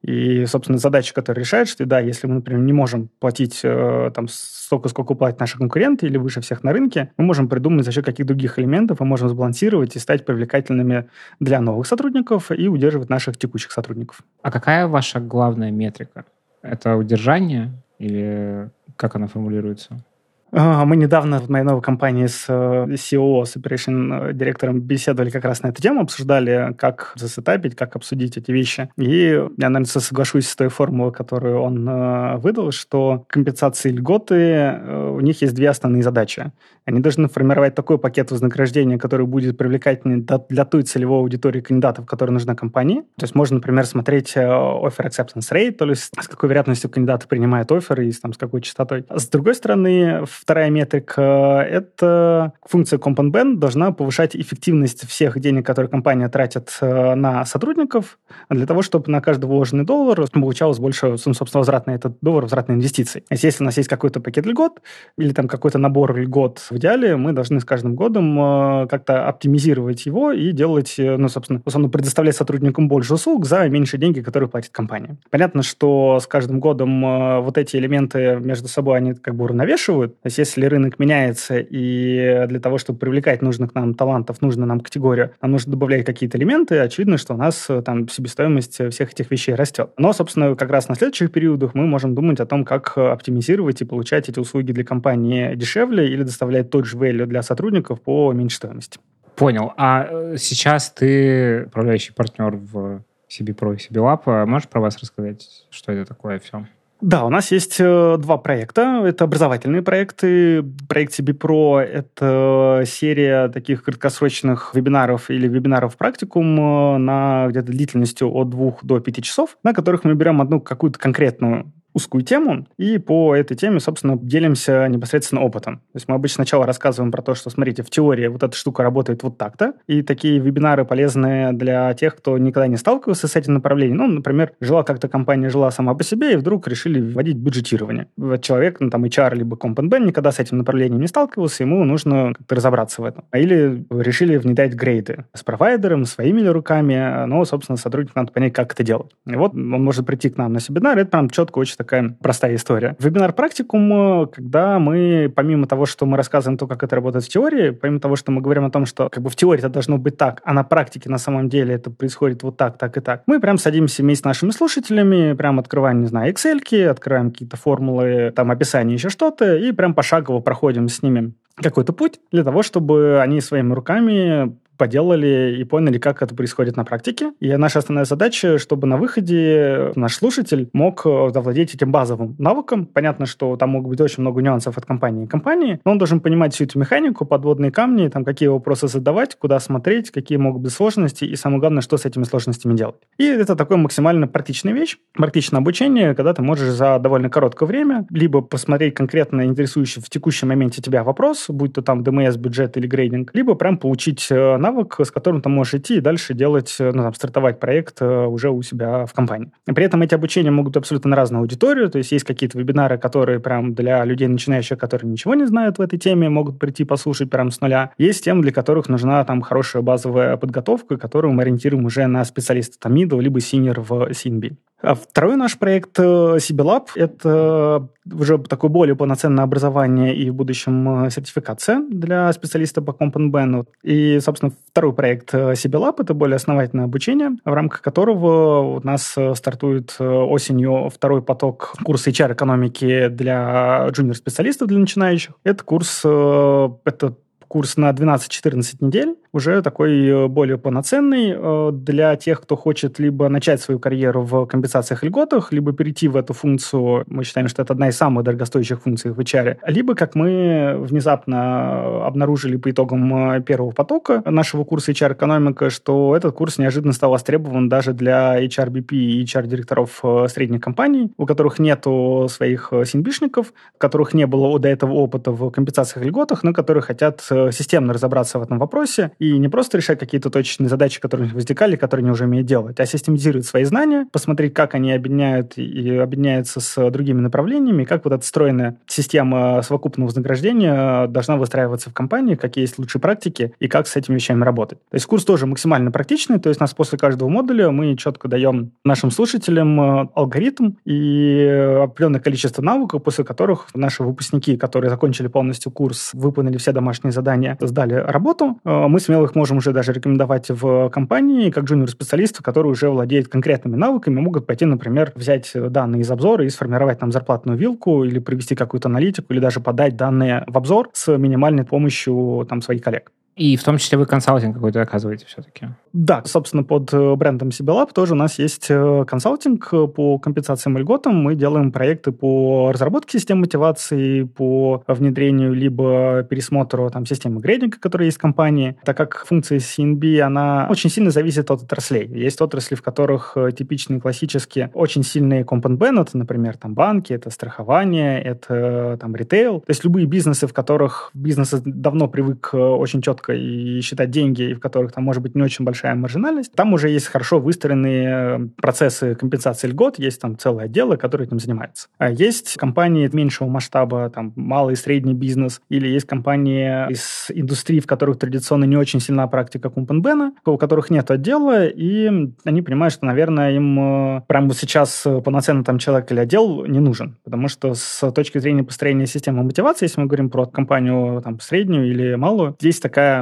И, 0.02 0.46
собственно, 0.46 0.78
задача, 0.78 1.12
которая 1.12 1.44
решает, 1.44 1.68
что, 1.68 1.84
да, 1.84 1.98
если 1.98 2.26
мы, 2.28 2.34
например, 2.34 2.62
не 2.62 2.72
можем 2.72 3.10
платить 3.18 3.60
э, 3.64 4.10
там 4.14 4.28
столько, 4.28 4.88
сколько 4.88 5.14
платят 5.14 5.40
наши 5.40 5.58
конкуренты 5.58 6.06
или 6.06 6.16
выше 6.18 6.40
всех 6.40 6.62
на 6.62 6.72
рынке, 6.72 7.10
мы 7.16 7.24
можем 7.24 7.48
придумать 7.48 7.84
за 7.84 7.90
счет 7.90 8.04
каких 8.04 8.24
других 8.24 8.58
элементов, 8.58 9.00
мы 9.00 9.06
можем 9.06 9.28
сбалансировать 9.28 9.96
и 9.96 9.98
стать 9.98 10.24
привлекательными 10.24 11.08
для 11.40 11.60
новых 11.60 11.86
сотрудников 11.86 12.52
и 12.52 12.68
удерживать 12.68 13.08
наших 13.08 13.36
текущих 13.36 13.72
сотрудников. 13.72 14.22
А 14.42 14.52
какая 14.52 14.86
ваша 14.86 15.18
главная 15.18 15.72
метрика? 15.72 16.24
Это 16.62 16.96
удержание 16.96 17.72
или 17.98 18.70
как 18.96 19.16
она 19.16 19.26
формулируется? 19.26 20.04
Мы 20.50 20.96
недавно 20.96 21.40
в 21.40 21.50
моей 21.50 21.64
новой 21.64 21.82
компании 21.82 22.26
с 22.26 22.46
э, 22.48 22.52
CEO, 22.94 23.44
с 23.44 23.56
operation 23.56 24.32
директором 24.32 24.80
беседовали 24.80 25.28
как 25.28 25.44
раз 25.44 25.62
на 25.62 25.68
эту 25.68 25.82
тему, 25.82 26.00
обсуждали, 26.00 26.74
как 26.78 27.12
засетапить, 27.16 27.76
как 27.76 27.96
обсудить 27.96 28.38
эти 28.38 28.50
вещи. 28.50 28.88
И 28.96 29.42
я, 29.58 29.68
наверное, 29.68 29.84
соглашусь 29.84 30.48
с 30.48 30.56
той 30.56 30.68
формулой, 30.68 31.12
которую 31.12 31.60
он 31.60 31.86
э, 31.86 32.36
выдал, 32.38 32.72
что 32.72 33.26
компенсации 33.28 33.90
льготы, 33.90 34.34
э, 34.34 35.10
у 35.14 35.20
них 35.20 35.42
есть 35.42 35.54
две 35.54 35.68
основные 35.68 36.02
задачи. 36.02 36.50
Они 36.86 37.00
должны 37.00 37.28
формировать 37.28 37.74
такой 37.74 37.98
пакет 37.98 38.30
вознаграждения, 38.30 38.98
который 38.98 39.26
будет 39.26 39.58
привлекательный 39.58 40.24
для 40.48 40.64
той 40.64 40.82
целевой 40.82 41.18
аудитории 41.18 41.60
кандидатов, 41.60 42.06
которая 42.06 42.32
нужна 42.32 42.54
компании. 42.54 43.02
То 43.18 43.24
есть 43.24 43.34
можно, 43.34 43.56
например, 43.56 43.84
смотреть 43.84 44.34
offer 44.34 45.06
acceptance 45.06 45.52
rate, 45.52 45.72
то 45.72 45.84
есть 45.84 46.10
с 46.18 46.28
какой 46.28 46.48
вероятностью 46.48 46.88
кандидаты 46.88 47.28
принимают 47.28 47.70
офер 47.70 48.00
и 48.00 48.10
там, 48.12 48.32
с 48.32 48.38
какой 48.38 48.62
частотой. 48.62 49.04
С 49.10 49.28
другой 49.28 49.54
стороны, 49.54 50.24
Вторая 50.40 50.70
метрика– 50.70 51.66
это 51.70 52.52
функция 52.64 52.98
Compound 52.98 53.56
должна 53.56 53.90
повышать 53.90 54.36
эффективность 54.36 55.06
всех 55.06 55.38
денег, 55.40 55.66
которые 55.66 55.90
компания 55.90 56.28
тратит 56.28 56.78
э, 56.80 57.14
на 57.16 57.44
сотрудников, 57.44 58.18
для 58.48 58.64
того, 58.64 58.82
чтобы 58.82 59.10
на 59.10 59.20
каждый 59.20 59.46
вложенный 59.46 59.84
доллар 59.84 60.26
получалось 60.32 60.78
больше, 60.78 61.18
собственно, 61.18 61.60
возврат 61.60 61.86
на 61.88 61.90
этот 61.90 62.18
доллар, 62.20 62.44
возврат 62.44 62.68
на 62.68 62.74
инвестиции. 62.74 63.24
Если 63.30 63.62
у 63.62 63.66
нас 63.66 63.76
есть 63.76 63.88
какой-то 63.88 64.20
пакет 64.20 64.46
льгот 64.46 64.80
или 65.16 65.32
там 65.32 65.48
какой-то 65.48 65.78
набор 65.78 66.16
льгот, 66.16 66.60
в 66.70 66.76
идеале 66.76 67.16
мы 67.16 67.32
должны 67.32 67.58
с 67.58 67.64
каждым 67.64 67.96
годом 67.96 68.38
э, 68.40 68.86
как-то 68.86 69.26
оптимизировать 69.26 70.06
его 70.06 70.30
и 70.30 70.52
делать, 70.52 70.94
э, 70.98 71.16
ну, 71.16 71.28
собственно, 71.28 71.62
условно 71.64 71.88
предоставлять 71.88 72.36
сотрудникам 72.36 72.86
больше 72.86 73.14
услуг 73.14 73.44
за 73.44 73.68
меньшие 73.68 73.98
деньги, 73.98 74.20
которые 74.20 74.48
платит 74.48 74.70
компания. 74.70 75.16
Понятно, 75.30 75.64
что 75.64 76.20
с 76.20 76.28
каждым 76.28 76.60
годом 76.60 77.42
вот 77.42 77.58
эти 77.58 77.76
элементы 77.76 78.38
между 78.40 78.68
собой, 78.68 78.98
они 78.98 79.14
как 79.14 79.34
бы 79.34 79.44
уравновешивают, 79.44 80.16
есть 80.28 80.38
если 80.38 80.64
рынок 80.66 80.98
меняется, 80.98 81.58
и 81.58 82.46
для 82.46 82.60
того, 82.60 82.78
чтобы 82.78 82.98
привлекать 82.98 83.42
нужных 83.42 83.74
нам 83.74 83.94
талантов, 83.94 84.40
нужную 84.40 84.66
нам 84.66 84.80
категорию, 84.80 85.32
нам 85.42 85.52
нужно 85.52 85.72
добавлять 85.72 86.04
какие-то 86.04 86.38
элементы, 86.38 86.78
очевидно, 86.78 87.18
что 87.18 87.34
у 87.34 87.36
нас 87.36 87.66
э, 87.68 87.82
там 87.82 88.08
себестоимость 88.08 88.90
всех 88.90 89.12
этих 89.12 89.30
вещей 89.30 89.54
растет. 89.54 89.90
Но, 89.96 90.12
собственно, 90.12 90.54
как 90.54 90.70
раз 90.70 90.88
на 90.88 90.94
следующих 90.94 91.32
периодах 91.32 91.74
мы 91.74 91.86
можем 91.86 92.14
думать 92.14 92.40
о 92.40 92.46
том, 92.46 92.64
как 92.64 92.96
оптимизировать 92.96 93.80
и 93.80 93.84
получать 93.84 94.28
эти 94.28 94.38
услуги 94.38 94.72
для 94.72 94.84
компании 94.84 95.54
дешевле 95.54 96.08
или 96.08 96.22
доставлять 96.22 96.70
тот 96.70 96.86
же 96.86 96.96
value 96.96 97.26
для 97.26 97.42
сотрудников 97.42 98.00
по 98.00 98.32
меньшей 98.32 98.56
стоимости. 98.56 98.98
Понял. 99.36 99.72
А 99.76 100.06
э, 100.10 100.36
сейчас 100.36 100.90
ты 100.90 101.64
управляющий 101.66 102.12
партнер 102.12 102.56
в 102.56 103.02
CB 103.28 103.54
Pro 103.54 103.74
и 103.74 103.76
CB 103.76 103.94
Lab. 103.94 104.46
Можешь 104.46 104.68
про 104.68 104.80
вас 104.80 104.98
рассказать, 104.98 105.66
что 105.70 105.92
это 105.92 106.06
такое 106.06 106.38
все? 106.38 106.66
Да, 107.00 107.24
у 107.24 107.28
нас 107.28 107.52
есть 107.52 107.76
э, 107.78 108.16
два 108.18 108.38
проекта. 108.38 109.02
Это 109.04 109.24
образовательные 109.24 109.82
проекты. 109.82 110.64
Проект 110.88 111.18
CB 111.18 111.38
Pro— 111.38 111.78
это 111.80 112.82
серия 112.86 113.48
таких 113.48 113.84
краткосрочных 113.84 114.74
вебинаров 114.74 115.30
или 115.30 115.46
вебинаров 115.46 115.96
практикум 115.96 116.58
э, 116.58 116.98
на 116.98 117.46
где-то 117.48 117.70
длительностью 117.70 118.34
от 118.34 118.50
двух 118.50 118.84
до 118.84 118.98
пяти 118.98 119.22
часов, 119.22 119.58
на 119.62 119.74
которых 119.74 120.02
мы 120.02 120.14
берем 120.14 120.40
одну 120.40 120.60
какую-то 120.60 120.98
конкретную 120.98 121.72
узкую 121.98 122.22
тему, 122.22 122.66
и 122.78 122.98
по 122.98 123.34
этой 123.34 123.56
теме, 123.56 123.80
собственно, 123.80 124.16
делимся 124.16 124.86
непосредственно 124.88 125.42
опытом. 125.42 125.78
То 125.78 125.96
есть 125.96 126.08
мы 126.08 126.14
обычно 126.14 126.44
сначала 126.44 126.64
рассказываем 126.64 127.10
про 127.10 127.22
то, 127.22 127.34
что, 127.34 127.50
смотрите, 127.50 127.82
в 127.82 127.90
теории 127.90 128.28
вот 128.28 128.42
эта 128.42 128.56
штука 128.56 128.84
работает 128.84 129.24
вот 129.24 129.36
так-то, 129.36 129.74
и 129.88 130.02
такие 130.02 130.38
вебинары 130.38 130.84
полезны 130.84 131.52
для 131.52 131.92
тех, 131.94 132.16
кто 132.16 132.38
никогда 132.38 132.68
не 132.68 132.76
сталкивался 132.76 133.26
с 133.26 133.34
этим 133.34 133.54
направлением. 133.54 133.96
Ну, 133.98 134.06
например, 134.06 134.52
жила 134.60 134.84
как-то 134.84 135.08
компания, 135.08 135.50
жила 135.50 135.70
сама 135.70 135.94
по 135.94 136.04
себе, 136.04 136.34
и 136.34 136.36
вдруг 136.36 136.68
решили 136.68 137.00
вводить 137.00 137.36
бюджетирование. 137.36 138.06
Человек, 138.40 138.78
ну, 138.80 138.90
там, 138.90 139.04
HR 139.04 139.34
либо 139.34 139.56
компанбен 139.56 140.06
никогда 140.06 140.30
с 140.30 140.38
этим 140.38 140.58
направлением 140.58 141.00
не 141.00 141.08
сталкивался, 141.08 141.64
ему 141.64 141.84
нужно 141.84 142.34
как-то 142.36 142.54
разобраться 142.54 143.02
в 143.02 143.04
этом. 143.04 143.24
Или 143.34 143.84
решили 143.90 144.36
внедрять 144.36 144.74
грейды 144.74 145.24
с 145.34 145.42
провайдером, 145.42 146.04
своими 146.04 146.40
ли 146.40 146.48
руками, 146.48 147.26
но, 147.26 147.44
собственно, 147.44 147.76
сотруднику 147.76 148.12
надо 148.16 148.32
понять, 148.32 148.52
как 148.52 148.72
это 148.72 148.84
делать. 148.84 149.10
И 149.26 149.34
вот 149.34 149.54
он 149.54 149.82
может 149.82 150.06
прийти 150.06 150.30
к 150.30 150.36
нам 150.36 150.52
на 150.52 150.60
семинар, 150.60 150.98
это 150.98 151.10
прям 151.10 151.30
четко 151.30 151.58
очень 151.58 151.74
такая 151.88 152.16
простая 152.20 152.54
история. 152.54 152.96
Вебинар-практикум, 152.98 154.28
когда 154.28 154.78
мы, 154.78 155.32
помимо 155.34 155.66
того, 155.66 155.86
что 155.86 156.04
мы 156.04 156.18
рассказываем 156.18 156.58
то, 156.58 156.66
как 156.66 156.82
это 156.82 156.94
работает 156.96 157.24
в 157.24 157.28
теории, 157.28 157.70
помимо 157.70 157.98
того, 157.98 158.14
что 158.14 158.30
мы 158.30 158.42
говорим 158.42 158.66
о 158.66 158.70
том, 158.70 158.84
что 158.84 159.08
как 159.08 159.22
бы 159.22 159.30
в 159.30 159.36
теории 159.36 159.60
это 159.60 159.70
должно 159.70 159.96
быть 159.96 160.18
так, 160.18 160.42
а 160.44 160.52
на 160.52 160.64
практике 160.64 161.08
на 161.08 161.18
самом 161.18 161.48
деле 161.48 161.74
это 161.74 161.90
происходит 161.90 162.42
вот 162.42 162.58
так, 162.58 162.76
так 162.76 162.96
и 162.98 163.00
так, 163.00 163.22
мы 163.26 163.40
прям 163.40 163.56
садимся 163.56 164.02
вместе 164.02 164.22
с 164.22 164.24
нашими 164.24 164.50
слушателями, 164.50 165.32
прям 165.32 165.58
открываем, 165.58 166.02
не 166.02 166.06
знаю, 166.06 166.32
Excel, 166.32 166.86
открываем 166.86 167.30
какие-то 167.30 167.56
формулы, 167.56 168.32
там 168.36 168.50
описание, 168.50 168.94
еще 168.94 169.08
что-то, 169.08 169.56
и 169.56 169.72
прям 169.72 169.94
пошагово 169.94 170.40
проходим 170.40 170.88
с 170.88 171.02
ними 171.02 171.32
какой-то 171.56 171.92
путь 171.92 172.20
для 172.30 172.44
того, 172.44 172.62
чтобы 172.62 173.20
они 173.20 173.40
своими 173.40 173.72
руками 173.72 174.56
поделали 174.78 175.56
и 175.58 175.64
поняли, 175.64 175.98
как 175.98 176.22
это 176.22 176.34
происходит 176.34 176.76
на 176.76 176.84
практике. 176.84 177.32
И 177.40 177.54
наша 177.56 177.80
основная 177.80 178.04
задача, 178.04 178.58
чтобы 178.58 178.86
на 178.86 178.96
выходе 178.96 179.92
наш 179.94 180.14
слушатель 180.14 180.70
мог 180.72 181.02
э, 181.04 181.30
завладеть 181.34 181.74
этим 181.74 181.92
базовым 181.92 182.36
навыком. 182.38 182.86
Понятно, 182.86 183.26
что 183.26 183.56
там 183.56 183.70
могут 183.70 183.90
быть 183.90 184.00
очень 184.00 184.22
много 184.22 184.40
нюансов 184.40 184.78
от 184.78 184.86
компании 184.86 185.26
к 185.26 185.30
компании, 185.30 185.80
но 185.84 185.92
он 185.92 185.98
должен 185.98 186.20
понимать 186.20 186.54
всю 186.54 186.64
эту 186.64 186.78
механику, 186.78 187.26
подводные 187.26 187.70
камни, 187.70 188.08
там, 188.08 188.24
какие 188.24 188.48
вопросы 188.48 188.88
задавать, 188.88 189.36
куда 189.36 189.60
смотреть, 189.60 190.10
какие 190.10 190.38
могут 190.38 190.62
быть 190.62 190.72
сложности, 190.72 191.24
и 191.24 191.36
самое 191.36 191.60
главное, 191.60 191.82
что 191.82 191.96
с 191.96 192.04
этими 192.04 192.24
сложностями 192.24 192.76
делать. 192.76 192.96
И 193.18 193.24
это 193.24 193.56
такой 193.56 193.76
максимально 193.76 194.26
практичная 194.26 194.72
вещь, 194.72 194.98
практичное 195.14 195.60
обучение, 195.60 196.14
когда 196.14 196.32
ты 196.32 196.42
можешь 196.42 196.70
за 196.70 196.98
довольно 196.98 197.28
короткое 197.30 197.66
время 197.66 198.06
либо 198.10 198.40
посмотреть 198.40 198.94
конкретно 198.94 199.42
интересующий 199.42 200.02
в 200.02 200.08
текущем 200.10 200.48
моменте 200.48 200.82
тебя 200.82 201.04
вопрос, 201.04 201.46
будь 201.48 201.72
то 201.72 201.82
там 201.82 202.02
ДМС, 202.02 202.36
бюджет 202.36 202.76
или 202.76 202.86
грейдинг, 202.86 203.34
либо 203.34 203.54
прям 203.54 203.78
получить 203.78 204.26
э, 204.30 204.56
навык, 204.68 205.00
с 205.00 205.10
которым 205.10 205.40
ты 205.40 205.48
можешь 205.48 205.74
идти 205.74 205.96
и 205.96 206.00
дальше 206.00 206.34
делать, 206.34 206.76
э, 206.78 206.92
ну, 206.92 207.02
там, 207.02 207.14
стартовать 207.14 207.58
проект 207.58 208.02
э, 208.02 208.26
уже 208.26 208.50
у 208.50 208.62
себя 208.62 209.06
в 209.06 209.12
компании. 209.12 209.50
При 209.64 209.84
этом 209.84 210.02
эти 210.02 210.14
обучения 210.14 210.50
могут 210.50 210.76
абсолютно 210.76 211.10
на 211.10 211.16
разную 211.16 211.40
аудиторию, 211.40 211.90
то 211.90 211.98
есть 211.98 212.12
есть 212.12 212.24
какие-то 212.24 212.58
вебинары, 212.58 212.98
которые 212.98 213.40
прям 213.40 213.74
для 213.74 214.04
людей 214.04 214.28
начинающих, 214.28 214.78
которые 214.78 215.10
ничего 215.10 215.34
не 215.34 215.46
знают 215.46 215.78
в 215.78 215.80
этой 215.80 215.98
теме, 215.98 216.28
могут 216.28 216.58
прийти 216.58 216.84
послушать 216.84 217.30
прям 217.30 217.50
с 217.50 217.60
нуля. 217.60 217.92
Есть 217.98 218.24
темы, 218.24 218.42
для 218.42 218.52
которых 218.52 218.88
нужна 218.88 219.24
там 219.24 219.40
хорошая 219.42 219.82
базовая 219.82 220.36
подготовка, 220.36 220.96
которую 220.96 221.32
мы 221.32 221.42
ориентируем 221.42 221.84
уже 221.84 222.06
на 222.06 222.24
специалиста 222.24 222.78
там 222.78 222.94
middle 222.94 223.20
либо 223.20 223.38
senior 223.38 223.80
в 223.80 224.10
CNB. 224.10 224.56
А 224.80 224.94
второй 224.94 225.36
наш 225.36 225.58
проект 225.58 225.98
CBLab– 225.98 226.88
это 226.94 227.88
уже 228.12 228.38
такое 228.38 228.70
более 228.70 228.96
полноценное 228.96 229.44
образование 229.44 230.14
и 230.14 230.30
в 230.30 230.34
будущем 230.34 231.04
э, 231.04 231.10
сертификация 231.10 231.82
для 231.88 232.32
специалиста 232.32 232.82
по 232.82 232.90
Component 232.90 233.66
И, 233.82 234.18
собственно, 234.20 234.52
второй 234.70 234.92
проект 234.92 235.34
CBLab– 235.34 235.96
это 235.98 236.14
более 236.14 236.36
основательное 236.36 236.84
обучение, 236.84 237.30
в 237.44 237.52
рамках 237.52 237.82
которого 237.82 238.76
у 238.76 238.80
нас 238.86 239.14
э, 239.16 239.34
стартует 239.34 239.96
э, 239.98 240.04
осенью 240.04 240.90
второй 240.90 241.22
поток 241.22 241.74
курса 241.84 242.10
HR-экономики 242.10 243.08
для 243.08 243.88
джуниор-специалистов, 243.90 244.68
для 244.68 244.78
начинающих. 244.78 245.34
Это 245.44 245.64
курс, 245.64 245.98
это 246.00 247.14
курс 247.48 247.76
на 247.76 247.90
12-14 247.90 248.76
недель, 248.80 249.16
уже 249.32 249.62
такой 249.62 250.06
э, 250.06 250.28
более 250.28 250.58
полноценный 250.58 251.34
э, 251.34 251.70
для 251.72 252.16
тех, 252.16 252.40
кто 252.40 252.56
хочет 252.56 252.98
либо 252.98 253.28
начать 253.28 253.60
свою 253.60 253.78
карьеру 253.80 254.22
в 254.22 254.46
компенсациях 254.46 255.02
и 255.02 255.06
льготах, 255.06 255.52
либо 255.52 255.72
перейти 255.72 256.08
в 256.08 256.16
эту 256.16 256.34
функцию, 256.34 257.04
мы 257.06 257.24
считаем, 257.24 257.48
что 257.48 257.62
это 257.62 257.72
одна 257.72 257.88
из 257.88 257.96
самых 257.96 258.24
дорогостоящих 258.24 258.82
функций 258.82 259.10
в 259.10 259.18
HR, 259.18 259.58
либо, 259.66 259.94
как 259.94 260.14
мы 260.14 260.76
внезапно 260.78 262.06
обнаружили 262.06 262.56
по 262.56 262.70
итогам 262.70 263.34
э, 263.34 263.42
первого 263.42 263.70
потока 263.70 264.22
нашего 264.24 264.64
курса 264.64 264.92
HR-экономика, 264.92 265.70
что 265.70 266.16
этот 266.16 266.34
курс 266.34 266.58
неожиданно 266.58 266.92
стал 266.92 267.10
востребован 267.10 267.68
даже 267.68 267.92
для 267.92 268.42
HRBP 268.44 268.92
и 268.92 269.24
HR-директоров 269.24 270.02
средних 270.28 270.60
компаний, 270.60 271.12
у 271.16 271.26
которых 271.26 271.58
нет 271.58 271.84
своих 272.28 272.72
синбишников, 272.84 273.52
у 273.74 273.78
которых 273.78 274.14
не 274.14 274.26
было 274.26 274.58
до 274.58 274.68
этого 274.68 274.92
опыта 274.92 275.32
в 275.32 275.50
компенсациях 275.50 276.04
и 276.04 276.08
льготах, 276.08 276.42
но 276.42 276.52
которые 276.52 276.82
хотят 276.82 277.20
системно 277.52 277.92
разобраться 277.92 278.38
в 278.38 278.42
этом 278.42 278.58
вопросе 278.58 279.12
и 279.18 279.38
не 279.38 279.48
просто 279.48 279.78
решать 279.78 279.98
какие-то 279.98 280.30
точечные 280.30 280.68
задачи, 280.68 281.00
которые 281.00 281.32
возникали, 281.32 281.76
которые 281.76 282.04
они 282.04 282.10
уже 282.10 282.24
умеют 282.24 282.46
делать, 282.46 282.78
а 282.80 282.86
систематизировать 282.86 283.46
свои 283.46 283.64
знания, 283.64 284.06
посмотреть, 284.12 284.54
как 284.54 284.74
они 284.74 284.92
объединяют 284.92 285.56
и 285.56 285.96
объединяются 285.96 286.60
с 286.60 286.90
другими 286.90 287.20
направлениями, 287.20 287.84
как 287.84 288.04
вот 288.04 288.14
эта 288.14 288.24
стройная 288.24 288.78
система 288.86 289.62
совокупного 289.62 290.08
вознаграждения 290.08 291.06
должна 291.06 291.36
выстраиваться 291.36 291.90
в 291.90 291.94
компании, 291.94 292.34
какие 292.34 292.62
есть 292.64 292.78
лучшие 292.78 293.00
практики 293.00 293.52
и 293.58 293.68
как 293.68 293.86
с 293.86 293.96
этими 293.96 294.16
вещами 294.16 294.44
работать. 294.44 294.78
То 294.90 294.94
есть 294.94 295.06
курс 295.06 295.24
тоже 295.24 295.46
максимально 295.46 295.90
практичный, 295.90 296.38
то 296.38 296.48
есть 296.48 296.60
нас 296.60 296.74
после 296.74 296.98
каждого 296.98 297.28
модуля 297.28 297.70
мы 297.70 297.96
четко 297.96 298.28
даем 298.28 298.72
нашим 298.84 299.10
слушателям 299.10 299.80
э, 299.80 300.08
алгоритм 300.14 300.72
и 300.84 301.46
определенное 301.82 302.20
количество 302.20 302.62
навыков, 302.62 303.02
после 303.02 303.24
которых 303.24 303.66
наши 303.74 304.02
выпускники, 304.02 304.56
которые 304.56 304.90
закончили 304.90 305.28
полностью 305.28 305.72
курс, 305.72 306.10
выполнили 306.12 306.56
все 306.58 306.72
домашние 306.72 307.12
задания, 307.28 307.56
сдали 307.60 307.94
работу, 307.94 308.58
э, 308.64 308.86
мы 308.88 309.00
смело 309.00 309.24
их 309.24 309.34
можем 309.34 309.58
уже 309.58 309.72
даже 309.72 309.92
рекомендовать 309.92 310.48
в 310.48 310.88
компании, 310.88 311.50
как 311.50 311.64
джуниор-специалисты, 311.64 312.42
которые 312.42 312.72
уже 312.72 312.88
владеют 312.88 313.28
конкретными 313.28 313.76
навыками, 313.76 314.20
могут 314.20 314.46
пойти, 314.46 314.64
например, 314.64 315.12
взять 315.14 315.52
данные 315.54 316.02
из 316.02 316.10
обзора 316.10 316.44
и 316.44 316.48
сформировать 316.48 316.98
там 316.98 317.12
зарплатную 317.12 317.58
вилку 317.58 318.04
или 318.04 318.18
провести 318.18 318.54
какую-то 318.54 318.88
аналитику, 318.88 319.32
или 319.32 319.40
даже 319.40 319.60
подать 319.60 319.96
данные 319.96 320.44
в 320.46 320.56
обзор 320.56 320.88
с 320.92 321.16
минимальной 321.18 321.64
помощью 321.64 322.46
там 322.48 322.62
своих 322.62 322.82
коллег. 322.82 323.12
И 323.38 323.56
в 323.56 323.62
том 323.62 323.78
числе 323.78 323.96
вы 323.96 324.06
консалтинг 324.06 324.54
какой-то 324.54 324.82
оказываете 324.82 325.24
все-таки? 325.26 325.68
Да, 325.92 326.22
собственно, 326.24 326.64
под 326.64 326.92
э, 326.92 327.14
брендом 327.14 327.48
CBLab 327.48 327.92
тоже 327.94 328.12
у 328.14 328.16
нас 328.16 328.38
есть 328.38 328.66
э, 328.68 329.04
консалтинг 329.06 329.68
э, 329.72 329.86
по 329.86 330.18
компенсациям 330.18 330.76
и 330.76 330.80
льготам. 330.80 331.14
Мы 331.14 331.36
делаем 331.36 331.70
проекты 331.70 332.10
по 332.10 332.72
разработке 332.72 333.18
систем 333.18 333.38
мотивации, 333.40 334.24
по 334.24 334.82
внедрению 334.88 335.54
либо 335.54 336.26
пересмотру 336.28 336.90
там, 336.90 337.06
системы 337.06 337.40
грейдинга, 337.40 337.78
которая 337.78 338.06
есть 338.06 338.18
в 338.18 338.20
компании. 338.20 338.76
Так 338.84 338.96
как 338.96 339.24
функция 339.24 339.58
CNB, 339.58 340.18
она 340.20 340.66
очень 340.68 340.90
сильно 340.90 341.10
зависит 341.10 341.50
от 341.50 341.62
отраслей. 341.62 342.08
Есть 342.08 342.40
отрасли, 342.40 342.74
в 342.74 342.82
которых 342.82 343.36
типичные 343.56 344.00
классические 344.00 344.70
очень 344.74 345.04
сильные 345.04 345.44
компонент 345.44 345.68
например, 346.14 346.56
там 346.56 346.74
банки, 346.74 347.12
это 347.12 347.30
страхование, 347.30 348.20
это 348.20 348.96
там 349.00 349.14
ритейл. 349.14 349.60
То 349.60 349.70
есть 349.70 349.84
любые 349.84 350.06
бизнесы, 350.06 350.46
в 350.46 350.52
которых 350.52 351.10
бизнес 351.14 351.50
давно 351.64 352.08
привык 352.08 352.50
очень 352.52 353.02
четко 353.02 353.27
четко 353.28 353.34
и 353.34 353.80
считать 353.80 354.10
деньги, 354.10 354.42
и 354.42 354.54
в 354.54 354.60
которых 354.60 354.92
там 354.92 355.04
может 355.04 355.22
быть 355.22 355.34
не 355.34 355.42
очень 355.42 355.64
большая 355.64 355.94
маржинальность, 355.94 356.52
там 356.54 356.72
уже 356.72 356.88
есть 356.88 357.06
хорошо 357.06 357.38
выстроенные 357.38 358.08
э, 358.08 358.48
процессы 358.60 359.14
компенсации 359.14 359.68
льгот, 359.68 359.98
есть 359.98 360.20
там 360.20 360.36
целое 360.38 360.64
отделы, 360.64 360.96
которые 360.96 361.26
этим 361.26 361.38
занимаются. 361.38 361.88
А 361.98 362.10
есть 362.10 362.56
компании 362.56 363.08
меньшего 363.12 363.48
масштаба, 363.48 364.10
там 364.10 364.32
малый 364.36 364.74
и 364.74 364.76
средний 364.76 365.14
бизнес, 365.14 365.60
или 365.68 365.88
есть 365.88 366.06
компании 366.06 366.90
из 366.90 367.26
индустрии, 367.30 367.80
в 367.80 367.86
которых 367.86 368.18
традиционно 368.18 368.64
не 368.64 368.76
очень 368.76 369.00
сильна 369.00 369.26
практика 369.26 369.70
Кумпенбена, 369.70 370.32
у 370.44 370.56
которых 370.56 370.90
нет 370.90 371.10
отдела, 371.10 371.66
и 371.66 372.10
они 372.44 372.62
понимают, 372.62 372.94
что, 372.94 373.06
наверное, 373.06 373.52
им 373.52 373.78
э, 374.18 374.22
прямо 374.26 374.54
сейчас 374.54 375.06
полноценный 375.24 375.64
там 375.64 375.78
человек 375.78 376.10
или 376.12 376.20
отдел 376.20 376.64
не 376.66 376.80
нужен, 376.80 377.16
потому 377.24 377.48
что 377.48 377.74
с 377.74 378.10
точки 378.12 378.38
зрения 378.38 378.62
построения 378.62 379.06
системы 379.06 379.42
мотивации, 379.42 379.86
если 379.86 380.00
мы 380.00 380.06
говорим 380.06 380.30
про 380.30 380.46
компанию 380.46 381.20
там 381.22 381.38
среднюю 381.40 381.88
или 381.90 382.14
малую, 382.14 382.56
здесь 382.60 382.80
такая 382.80 383.17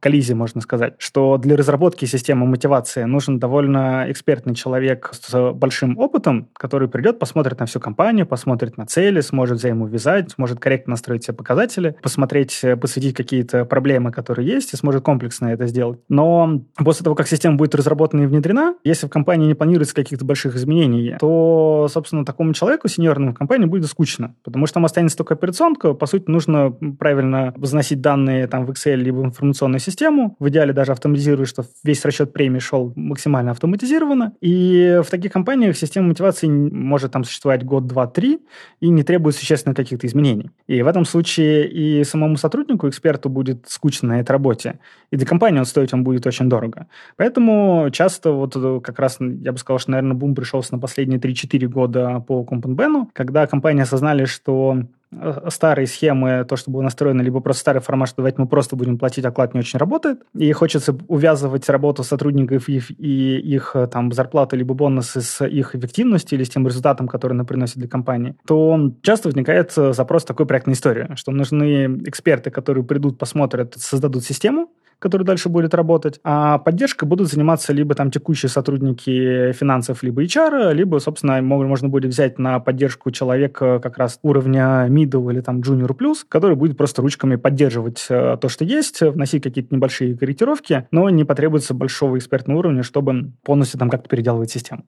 коллизия, 0.00 0.36
можно 0.36 0.60
сказать, 0.60 0.94
что 0.98 1.38
для 1.38 1.56
разработки 1.56 2.04
системы 2.04 2.46
мотивации 2.46 3.04
нужен 3.04 3.38
довольно 3.38 4.06
экспертный 4.08 4.54
человек 4.54 5.10
с 5.12 5.52
большим 5.52 5.98
опытом, 5.98 6.48
который 6.54 6.88
придет, 6.88 7.18
посмотрит 7.18 7.60
на 7.60 7.66
всю 7.66 7.80
компанию, 7.80 8.26
посмотрит 8.26 8.76
на 8.76 8.86
цели, 8.86 9.20
сможет 9.20 9.58
взаимоувязать, 9.58 10.32
сможет 10.32 10.60
корректно 10.60 10.92
настроить 10.92 11.24
все 11.24 11.32
показатели, 11.32 11.96
посмотреть, 12.02 12.64
посвятить 12.80 13.14
какие-то 13.14 13.64
проблемы, 13.64 14.12
которые 14.12 14.48
есть, 14.48 14.72
и 14.72 14.76
сможет 14.76 15.04
комплексно 15.04 15.48
это 15.48 15.66
сделать. 15.66 16.00
Но 16.08 16.62
после 16.76 17.04
того, 17.04 17.14
как 17.16 17.28
система 17.28 17.56
будет 17.56 17.74
разработана 17.74 18.22
и 18.22 18.26
внедрена, 18.26 18.76
если 18.84 19.06
в 19.06 19.10
компании 19.10 19.46
не 19.46 19.54
планируется 19.54 19.94
каких-то 19.94 20.24
больших 20.24 20.56
изменений, 20.56 21.16
то, 21.20 21.88
собственно, 21.90 22.24
такому 22.24 22.52
человеку, 22.54 22.88
сеньорному 22.88 23.32
в 23.32 23.34
компании, 23.34 23.66
будет 23.66 23.86
скучно, 23.86 24.34
потому 24.44 24.66
что 24.66 24.74
там 24.74 24.84
останется 24.84 25.16
только 25.16 25.34
операционка, 25.34 25.92
по 25.92 26.06
сути, 26.06 26.24
нужно 26.28 26.70
правильно 26.98 27.52
возносить 27.56 28.00
данные 28.00 28.46
там 28.46 28.66
в 28.66 28.70
Excel 28.70 28.96
либо 28.96 29.15
в 29.16 29.24
информационную 29.24 29.80
систему, 29.80 30.36
в 30.38 30.48
идеале 30.48 30.72
даже 30.72 30.92
автоматизируя, 30.92 31.46
что 31.46 31.64
весь 31.84 32.04
расчет 32.04 32.32
премии 32.32 32.58
шел 32.58 32.92
максимально 32.96 33.50
автоматизированно. 33.52 34.32
И 34.40 35.00
в 35.04 35.10
таких 35.10 35.32
компаниях 35.32 35.76
система 35.76 36.08
мотивации 36.08 36.48
может 36.48 37.12
там 37.12 37.24
существовать 37.24 37.64
год, 37.64 37.86
два, 37.86 38.06
три, 38.06 38.40
и 38.80 38.88
не 38.88 39.02
требует 39.02 39.36
существенно 39.36 39.74
каких-то 39.74 40.06
изменений. 40.06 40.50
И 40.66 40.82
в 40.82 40.86
этом 40.86 41.04
случае 41.04 41.68
и 41.68 42.04
самому 42.04 42.36
сотруднику, 42.36 42.88
эксперту 42.88 43.28
будет 43.28 43.66
скучно 43.68 44.08
на 44.08 44.20
этой 44.20 44.32
работе, 44.32 44.78
и 45.10 45.16
для 45.16 45.26
компании 45.26 45.58
он 45.58 45.64
стоить 45.64 45.92
он 45.92 46.04
будет 46.04 46.26
очень 46.26 46.48
дорого. 46.48 46.86
Поэтому 47.16 47.88
часто 47.92 48.32
вот 48.32 48.54
как 48.82 48.98
раз, 48.98 49.18
я 49.20 49.52
бы 49.52 49.58
сказал, 49.58 49.78
что, 49.78 49.90
наверное, 49.92 50.14
бум 50.14 50.34
пришелся 50.34 50.74
на 50.74 50.80
последние 50.80 51.18
3-4 51.18 51.66
года 51.66 52.20
по 52.20 52.44
Компенбену, 52.44 53.10
когда 53.12 53.46
компании 53.46 53.82
осознали, 53.82 54.24
что 54.24 54.82
Э, 55.05 55.05
старые 55.48 55.86
схемы, 55.86 56.44
то, 56.48 56.56
что 56.56 56.70
было 56.70 56.82
настроено, 56.82 57.22
либо 57.22 57.40
просто 57.40 57.60
старый 57.60 57.82
формат, 57.82 58.08
что 58.08 58.16
давайте 58.18 58.40
мы 58.40 58.48
просто 58.48 58.76
будем 58.76 58.98
платить 58.98 59.24
оклад, 59.24 59.54
не 59.54 59.60
очень 59.60 59.78
работает. 59.78 60.20
И 60.34 60.50
хочется 60.52 60.96
увязывать 61.08 61.68
работу 61.68 62.02
сотрудников 62.02 62.68
и, 62.68 62.80
и 62.98 63.38
их 63.38 63.72
э, 63.74 63.86
там 63.86 64.12
зарплаты, 64.12 64.56
либо 64.56 64.74
бонусы 64.74 65.20
с 65.20 65.44
их 65.46 65.74
эффективностью 65.74 66.38
или 66.38 66.44
с 66.44 66.50
тем 66.50 66.66
результатом, 66.66 67.08
который 67.08 67.32
она 67.32 67.44
приносит 67.44 67.76
для 67.76 67.88
компании, 67.88 68.36
то 68.46 68.92
часто 69.02 69.28
возникает 69.28 69.72
э, 69.76 69.92
запрос 69.92 70.24
такой 70.24 70.46
проектной 70.46 70.74
истории, 70.74 71.08
что 71.16 71.32
нужны 71.32 72.00
эксперты, 72.06 72.50
которые 72.50 72.84
придут, 72.84 73.18
посмотрят, 73.18 73.74
создадут 73.76 74.24
систему, 74.24 74.70
который 74.98 75.24
дальше 75.24 75.48
будет 75.48 75.74
работать. 75.74 76.20
А 76.24 76.58
поддержкой 76.58 77.06
будут 77.06 77.28
заниматься 77.28 77.72
либо 77.72 77.94
там 77.94 78.10
текущие 78.10 78.48
сотрудники 78.48 79.52
финансов, 79.52 80.02
либо 80.02 80.22
HR, 80.22 80.74
либо, 80.74 80.98
собственно, 80.98 81.40
можно 81.42 81.88
будет 81.88 82.12
взять 82.12 82.38
на 82.38 82.58
поддержку 82.60 83.10
человека 83.10 83.80
как 83.82 83.98
раз 83.98 84.18
уровня 84.22 84.86
middle 84.88 85.32
или 85.32 85.40
там 85.40 85.60
junior 85.60 85.96
plus, 85.96 86.18
который 86.28 86.56
будет 86.56 86.76
просто 86.76 87.02
ручками 87.02 87.36
поддерживать 87.36 88.06
э, 88.08 88.36
то, 88.40 88.48
что 88.48 88.64
есть, 88.64 89.00
вносить 89.00 89.42
какие-то 89.42 89.74
небольшие 89.74 90.16
корректировки, 90.16 90.86
но 90.90 91.10
не 91.10 91.24
потребуется 91.24 91.74
большого 91.74 92.18
экспертного 92.18 92.58
уровня, 92.58 92.82
чтобы 92.82 93.32
полностью 93.42 93.78
там 93.78 93.90
как-то 93.90 94.08
переделывать 94.08 94.50
систему. 94.50 94.84